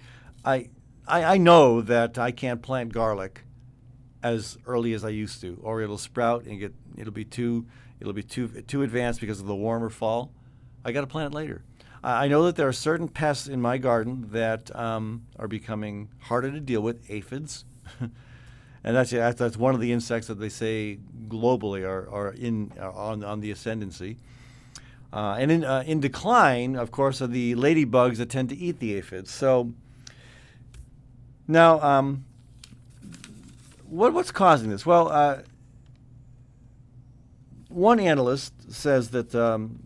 I, 0.45 0.69
I, 1.07 1.23
I 1.23 1.37
know 1.37 1.81
that 1.81 2.19
I 2.19 2.29
can't 2.29 2.61
plant 2.61 2.93
garlic 2.93 3.43
as 4.21 4.57
early 4.67 4.93
as 4.93 5.03
I 5.03 5.09
used 5.09 5.41
to, 5.41 5.59
or 5.63 5.81
it'll 5.81 5.97
sprout 5.97 6.45
and 6.45 6.59
get 6.59 6.73
it'll 6.95 7.11
be 7.11 7.25
too 7.25 7.65
It'll 8.03 8.11
be 8.11 8.21
too 8.21 8.49
too 8.63 8.81
advanced 8.83 9.21
because 9.21 9.39
of 9.39 9.45
the 9.45 9.55
warmer 9.55 9.89
fall. 9.89 10.33
I 10.83 10.91
got 10.91 11.01
to 11.01 11.07
plant 11.07 11.33
it 11.33 11.35
later. 11.37 11.63
I 12.03 12.27
know 12.27 12.43
that 12.45 12.57
there 12.57 12.67
are 12.67 12.73
certain 12.73 13.07
pests 13.07 13.47
in 13.47 13.61
my 13.61 13.77
garden 13.77 14.29
that 14.31 14.75
um, 14.75 15.25
are 15.39 15.47
becoming 15.47 16.09
harder 16.19 16.51
to 16.51 16.59
deal 16.59 16.81
with, 16.81 17.09
aphids. 17.09 17.63
and 17.99 18.11
that's, 18.83 19.11
that's 19.11 19.55
one 19.55 19.73
of 19.73 19.79
the 19.79 19.93
insects 19.93 20.27
that 20.27 20.35
they 20.35 20.49
say 20.49 20.99
globally 21.29 21.83
are, 21.87 22.09
are 22.09 22.33
in 22.33 22.73
are 22.79 22.91
on, 22.91 23.23
on 23.23 23.39
the 23.39 23.51
ascendancy. 23.51 24.17
Uh, 25.13 25.37
and 25.39 25.51
in, 25.51 25.63
uh, 25.63 25.83
in 25.85 25.99
decline, 25.99 26.75
of 26.75 26.91
course, 26.91 27.21
are 27.21 27.27
the 27.27 27.55
ladybugs 27.55 28.17
that 28.17 28.29
tend 28.29 28.49
to 28.49 28.57
eat 28.57 28.79
the 28.79 28.95
aphids. 28.95 29.31
So 29.31 29.71
Now, 31.47 31.79
um, 31.81 32.25
what 33.87 34.13
what's 34.13 34.31
causing 34.31 34.69
this? 34.69 34.85
Well, 34.85 35.09
uh, 35.09 35.39
one 37.69 37.99
analyst 37.99 38.71
says 38.71 39.09
that 39.11 39.35
um, 39.35 39.83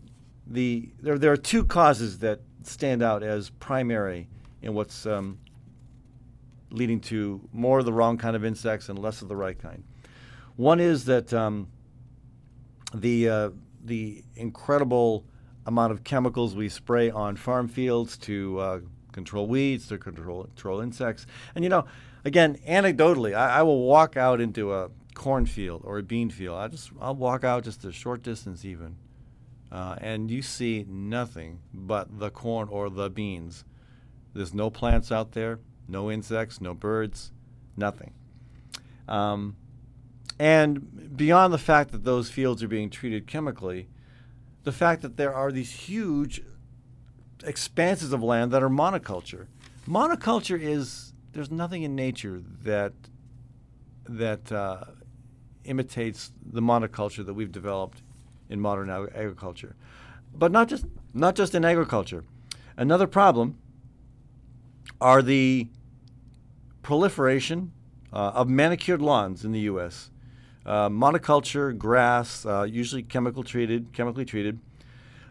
the 0.48 0.90
there 1.00 1.18
there 1.18 1.32
are 1.32 1.36
two 1.36 1.64
causes 1.64 2.18
that 2.20 2.40
stand 2.62 3.02
out 3.02 3.22
as 3.22 3.50
primary 3.50 4.28
in 4.62 4.74
what's 4.74 5.06
um, 5.06 5.38
leading 6.70 7.00
to 7.00 7.48
more 7.52 7.78
of 7.78 7.84
the 7.84 7.92
wrong 7.92 8.18
kind 8.18 8.34
of 8.34 8.44
insects 8.44 8.88
and 8.88 8.98
less 8.98 9.22
of 9.22 9.28
the 9.28 9.36
right 9.36 9.58
kind. 9.58 9.84
One 10.56 10.80
is 10.80 11.04
that 11.04 11.32
um, 11.32 11.68
the 12.94 13.28
uh, 13.28 13.50
the 13.84 14.24
incredible 14.36 15.24
amount 15.66 15.92
of 15.92 16.02
chemicals 16.02 16.54
we 16.54 16.68
spray 16.68 17.10
on 17.10 17.36
farm 17.36 17.68
fields 17.68 18.16
to 18.16 18.58
uh, 18.58 18.80
control 19.12 19.46
weeds, 19.46 19.86
to 19.88 19.98
control 19.98 20.44
control 20.44 20.80
insects, 20.80 21.26
and 21.54 21.64
you 21.64 21.68
know, 21.68 21.84
again, 22.24 22.58
anecdotally, 22.66 23.34
I, 23.36 23.58
I 23.58 23.62
will 23.62 23.82
walk 23.82 24.16
out 24.16 24.40
into 24.40 24.72
a 24.72 24.90
cornfield 25.14 25.82
or 25.84 25.98
a 25.98 26.02
bean 26.02 26.30
field. 26.30 26.56
I 26.58 26.68
just 26.68 26.90
I'll 27.00 27.14
walk 27.14 27.44
out 27.44 27.64
just 27.64 27.84
a 27.84 27.92
short 27.92 28.22
distance 28.22 28.64
even, 28.64 28.96
uh, 29.70 29.96
and 30.00 30.30
you 30.30 30.42
see 30.42 30.84
nothing 30.88 31.60
but 31.72 32.18
the 32.18 32.30
corn 32.30 32.68
or 32.70 32.88
the 32.88 33.10
beans. 33.10 33.64
There's 34.34 34.54
no 34.54 34.70
plants 34.70 35.12
out 35.12 35.32
there, 35.32 35.60
no 35.86 36.10
insects, 36.10 36.60
no 36.60 36.74
birds, 36.74 37.32
nothing. 37.76 38.12
Um, 39.06 39.56
and 40.38 41.16
beyond 41.16 41.52
the 41.52 41.58
fact 41.58 41.92
that 41.92 42.04
those 42.04 42.30
fields 42.30 42.62
are 42.62 42.68
being 42.68 42.90
treated 42.90 43.26
chemically, 43.26 43.88
the 44.64 44.72
fact 44.72 45.02
that 45.02 45.16
there 45.16 45.34
are 45.34 45.50
these 45.50 45.72
huge 45.72 46.42
expanses 47.44 48.12
of 48.12 48.22
land 48.22 48.52
that 48.52 48.62
are 48.62 48.68
monoculture. 48.68 49.46
Monoculture 49.88 50.60
is 50.60 51.12
there's 51.32 51.50
nothing 51.50 51.82
in 51.82 51.94
nature 51.94 52.40
that 52.62 52.92
that 54.08 54.50
uh, 54.50 54.84
imitates 55.64 56.32
the 56.44 56.62
monoculture 56.62 57.24
that 57.24 57.34
we've 57.34 57.52
developed 57.52 58.02
in 58.48 58.60
modern 58.60 58.90
ag- 58.90 59.12
agriculture. 59.14 59.76
But 60.34 60.52
not 60.52 60.68
just 60.68 60.84
not 61.14 61.34
just 61.34 61.54
in 61.54 61.64
agriculture. 61.64 62.24
Another 62.76 63.06
problem 63.06 63.58
are 65.00 65.22
the 65.22 65.68
proliferation 66.82 67.72
uh, 68.12 68.32
of 68.34 68.48
manicured 68.48 69.02
lawns 69.02 69.44
in 69.44 69.52
the 69.52 69.60
U.S. 69.60 70.10
Uh, 70.64 70.88
monoculture, 70.88 71.76
grass, 71.76 72.44
uh, 72.46 72.62
usually 72.62 73.02
chemical 73.02 73.42
treated, 73.42 73.92
chemically 73.92 74.24
treated. 74.24 74.58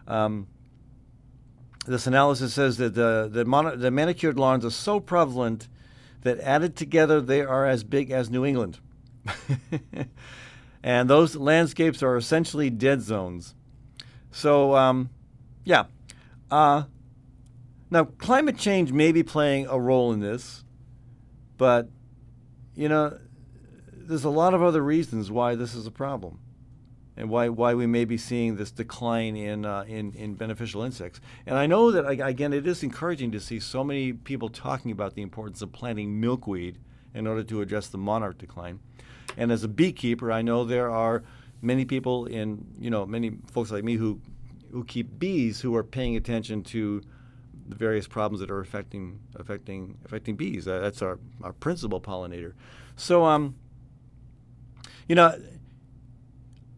Um, 0.08 0.48
this 1.86 2.06
analysis 2.06 2.54
says 2.54 2.78
that 2.78 2.96
the 2.96 3.30
the, 3.32 3.46
mono, 3.46 3.76
the 3.76 3.92
manicured 3.92 4.38
lawns 4.38 4.66
are 4.66 4.72
so 4.72 5.00
prevalent 5.00 5.68
that 6.22 6.40
added 6.40 6.76
together 6.76 7.22
they 7.22 7.42
are 7.42 7.66
as 7.66 7.84
big 7.84 8.12
as 8.12 8.30
New 8.30 8.46
England. 8.46 8.80
and 10.88 11.10
those 11.10 11.36
landscapes 11.36 12.02
are 12.02 12.16
essentially 12.16 12.70
dead 12.70 13.02
zones. 13.02 13.54
So, 14.32 14.74
um, 14.74 15.10
yeah. 15.66 15.88
Uh, 16.50 16.84
now, 17.92 18.06
climate 18.06 18.58
change 18.58 18.94
may 18.94 19.12
be 19.12 19.22
playing 19.22 19.68
a 19.68 19.78
role 19.78 20.14
in 20.14 20.22
this, 20.22 20.64
but, 21.58 21.90
you 22.74 22.88
know, 22.88 23.20
there's 23.92 24.24
a 24.24 24.30
lot 24.30 24.54
of 24.54 24.64
other 24.64 24.82
reasons 24.82 25.30
why 25.30 25.56
this 25.56 25.76
is 25.76 25.86
a 25.88 25.92
problem 25.92 26.40
and 27.18 27.30
why, 27.30 27.50
why 27.50 27.74
we 27.74 27.86
may 27.86 28.06
be 28.06 28.18
seeing 28.18 28.56
this 28.56 28.72
decline 28.72 29.36
in, 29.36 29.66
uh, 29.66 29.84
in, 29.90 30.14
in 30.14 30.36
beneficial 30.36 30.84
insects. 30.84 31.20
And 31.46 31.58
I 31.58 31.68
know 31.68 31.92
that, 31.92 32.08
again, 32.08 32.54
it 32.54 32.66
is 32.66 32.82
encouraging 32.82 33.34
to 33.34 33.42
see 33.42 33.60
so 33.60 33.84
many 33.84 34.14
people 34.14 34.48
talking 34.48 34.92
about 34.92 35.16
the 35.16 35.22
importance 35.22 35.62
of 35.62 35.74
planting 35.74 36.22
milkweed 36.22 36.78
in 37.14 37.28
order 37.28 37.44
to 37.44 37.60
address 37.60 37.88
the 37.90 37.98
monarch 37.98 38.38
decline. 38.38 38.80
And 39.38 39.52
as 39.52 39.64
a 39.64 39.68
beekeeper, 39.68 40.32
I 40.32 40.42
know 40.42 40.66
there 40.66 40.90
are 40.90 41.24
many 41.62 41.86
people 41.86 42.26
in, 42.26 42.66
you 42.80 42.90
know, 42.90 43.06
many 43.06 43.38
folks 43.52 43.72
like 43.72 43.84
me 43.84 43.96
who, 43.96 44.20
who 44.72 44.84
keep 44.84 45.20
bees 45.20 45.62
who 45.62 45.76
are 45.76 45.84
paying 45.84 46.16
attention 46.16 46.64
to 46.64 47.02
the 47.70 47.76
various 47.76 48.08
problems 48.08 48.40
that 48.40 48.50
are 48.50 48.62
affecting 48.62 49.20
affecting 49.36 49.98
affecting 50.06 50.36
bees. 50.36 50.66
That's 50.66 51.02
our, 51.02 51.20
our 51.44 51.54
principal 51.54 52.00
pollinator. 52.00 52.54
So, 52.96 53.26
um, 53.26 53.56
you 55.08 55.16
know, 55.16 55.40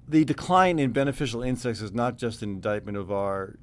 the 0.07 0.25
decline 0.25 0.79
in 0.79 0.91
beneficial 0.91 1.43
insects 1.43 1.81
is 1.81 1.93
not 1.93 2.17
just 2.17 2.41
an 2.41 2.49
indictment 2.49 2.97
of 2.97 3.11
our, 3.11 3.57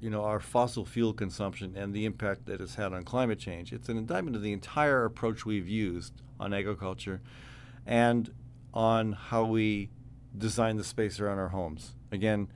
you 0.00 0.10
know, 0.10 0.24
our 0.24 0.40
fossil 0.40 0.84
fuel 0.84 1.12
consumption 1.12 1.76
and 1.76 1.94
the 1.94 2.04
impact 2.04 2.46
that 2.46 2.60
it's 2.60 2.74
had 2.74 2.92
on 2.92 3.04
climate 3.04 3.38
change. 3.38 3.72
It's 3.72 3.88
an 3.88 3.96
indictment 3.96 4.36
of 4.36 4.42
the 4.42 4.52
entire 4.52 5.04
approach 5.04 5.46
we've 5.46 5.68
used 5.68 6.12
on 6.40 6.52
agriculture 6.52 7.20
and 7.86 8.32
on 8.74 9.12
how 9.12 9.44
we 9.44 9.90
design 10.36 10.76
the 10.76 10.84
space 10.84 11.18
around 11.20 11.38
our 11.38 11.48
homes. 11.48 11.94
Again, 12.12 12.48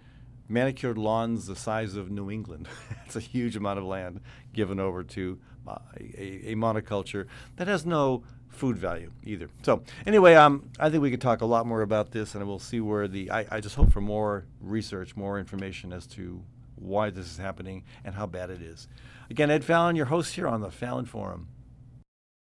manicured 0.49 0.99
lawns 0.99 1.47
the 1.47 1.57
size 1.57 1.97
of 1.97 2.11
New 2.11 2.31
England. 2.31 2.69
it's 3.07 3.17
a 3.17 3.21
huge 3.21 3.57
amount 3.57 3.79
of 3.79 3.85
land 3.85 4.21
given 4.53 4.81
over 4.81 5.03
to 5.03 5.39
a, 5.67 6.51
a, 6.51 6.55
monoculture 6.57 7.27
that 7.57 7.69
has 7.69 7.87
no 7.87 8.25
food 8.49 8.77
value 8.77 9.13
either. 9.23 9.49
So 9.63 9.83
anyway, 10.07 10.35
um, 10.35 10.71
I 10.79 10.91
think 10.91 11.03
we 11.03 11.11
could 11.11 11.21
talk 11.21 11.41
a 11.41 11.47
lot 11.47 11.67
more 11.67 11.83
about 11.83 12.11
this, 12.11 12.35
and 12.35 12.47
we'll 12.47 12.59
see 12.59 12.81
where 12.81 13.07
the. 13.07 13.31
I, 13.31 13.47
I 13.51 13.61
just 13.61 13.77
hope 13.77 13.93
for 13.93 14.01
more 14.01 14.45
research, 14.61 15.17
more 15.17 15.39
information 15.39 15.93
as 15.93 16.07
to 16.09 16.43
why 16.75 17.11
this 17.11 17.27
is 17.27 17.39
happening 17.39 17.85
and 18.05 18.15
how 18.15 18.27
bad 18.27 18.51
it 18.51 18.63
is. 18.63 18.89
Again, 19.29 19.51
Ed 19.51 19.65
Fallon, 19.65 19.97
your 19.97 20.07
host 20.07 20.35
here 20.35 20.49
on 20.49 20.61
the 20.61 20.71
Fallon 20.71 21.05
Forum. 21.05 21.49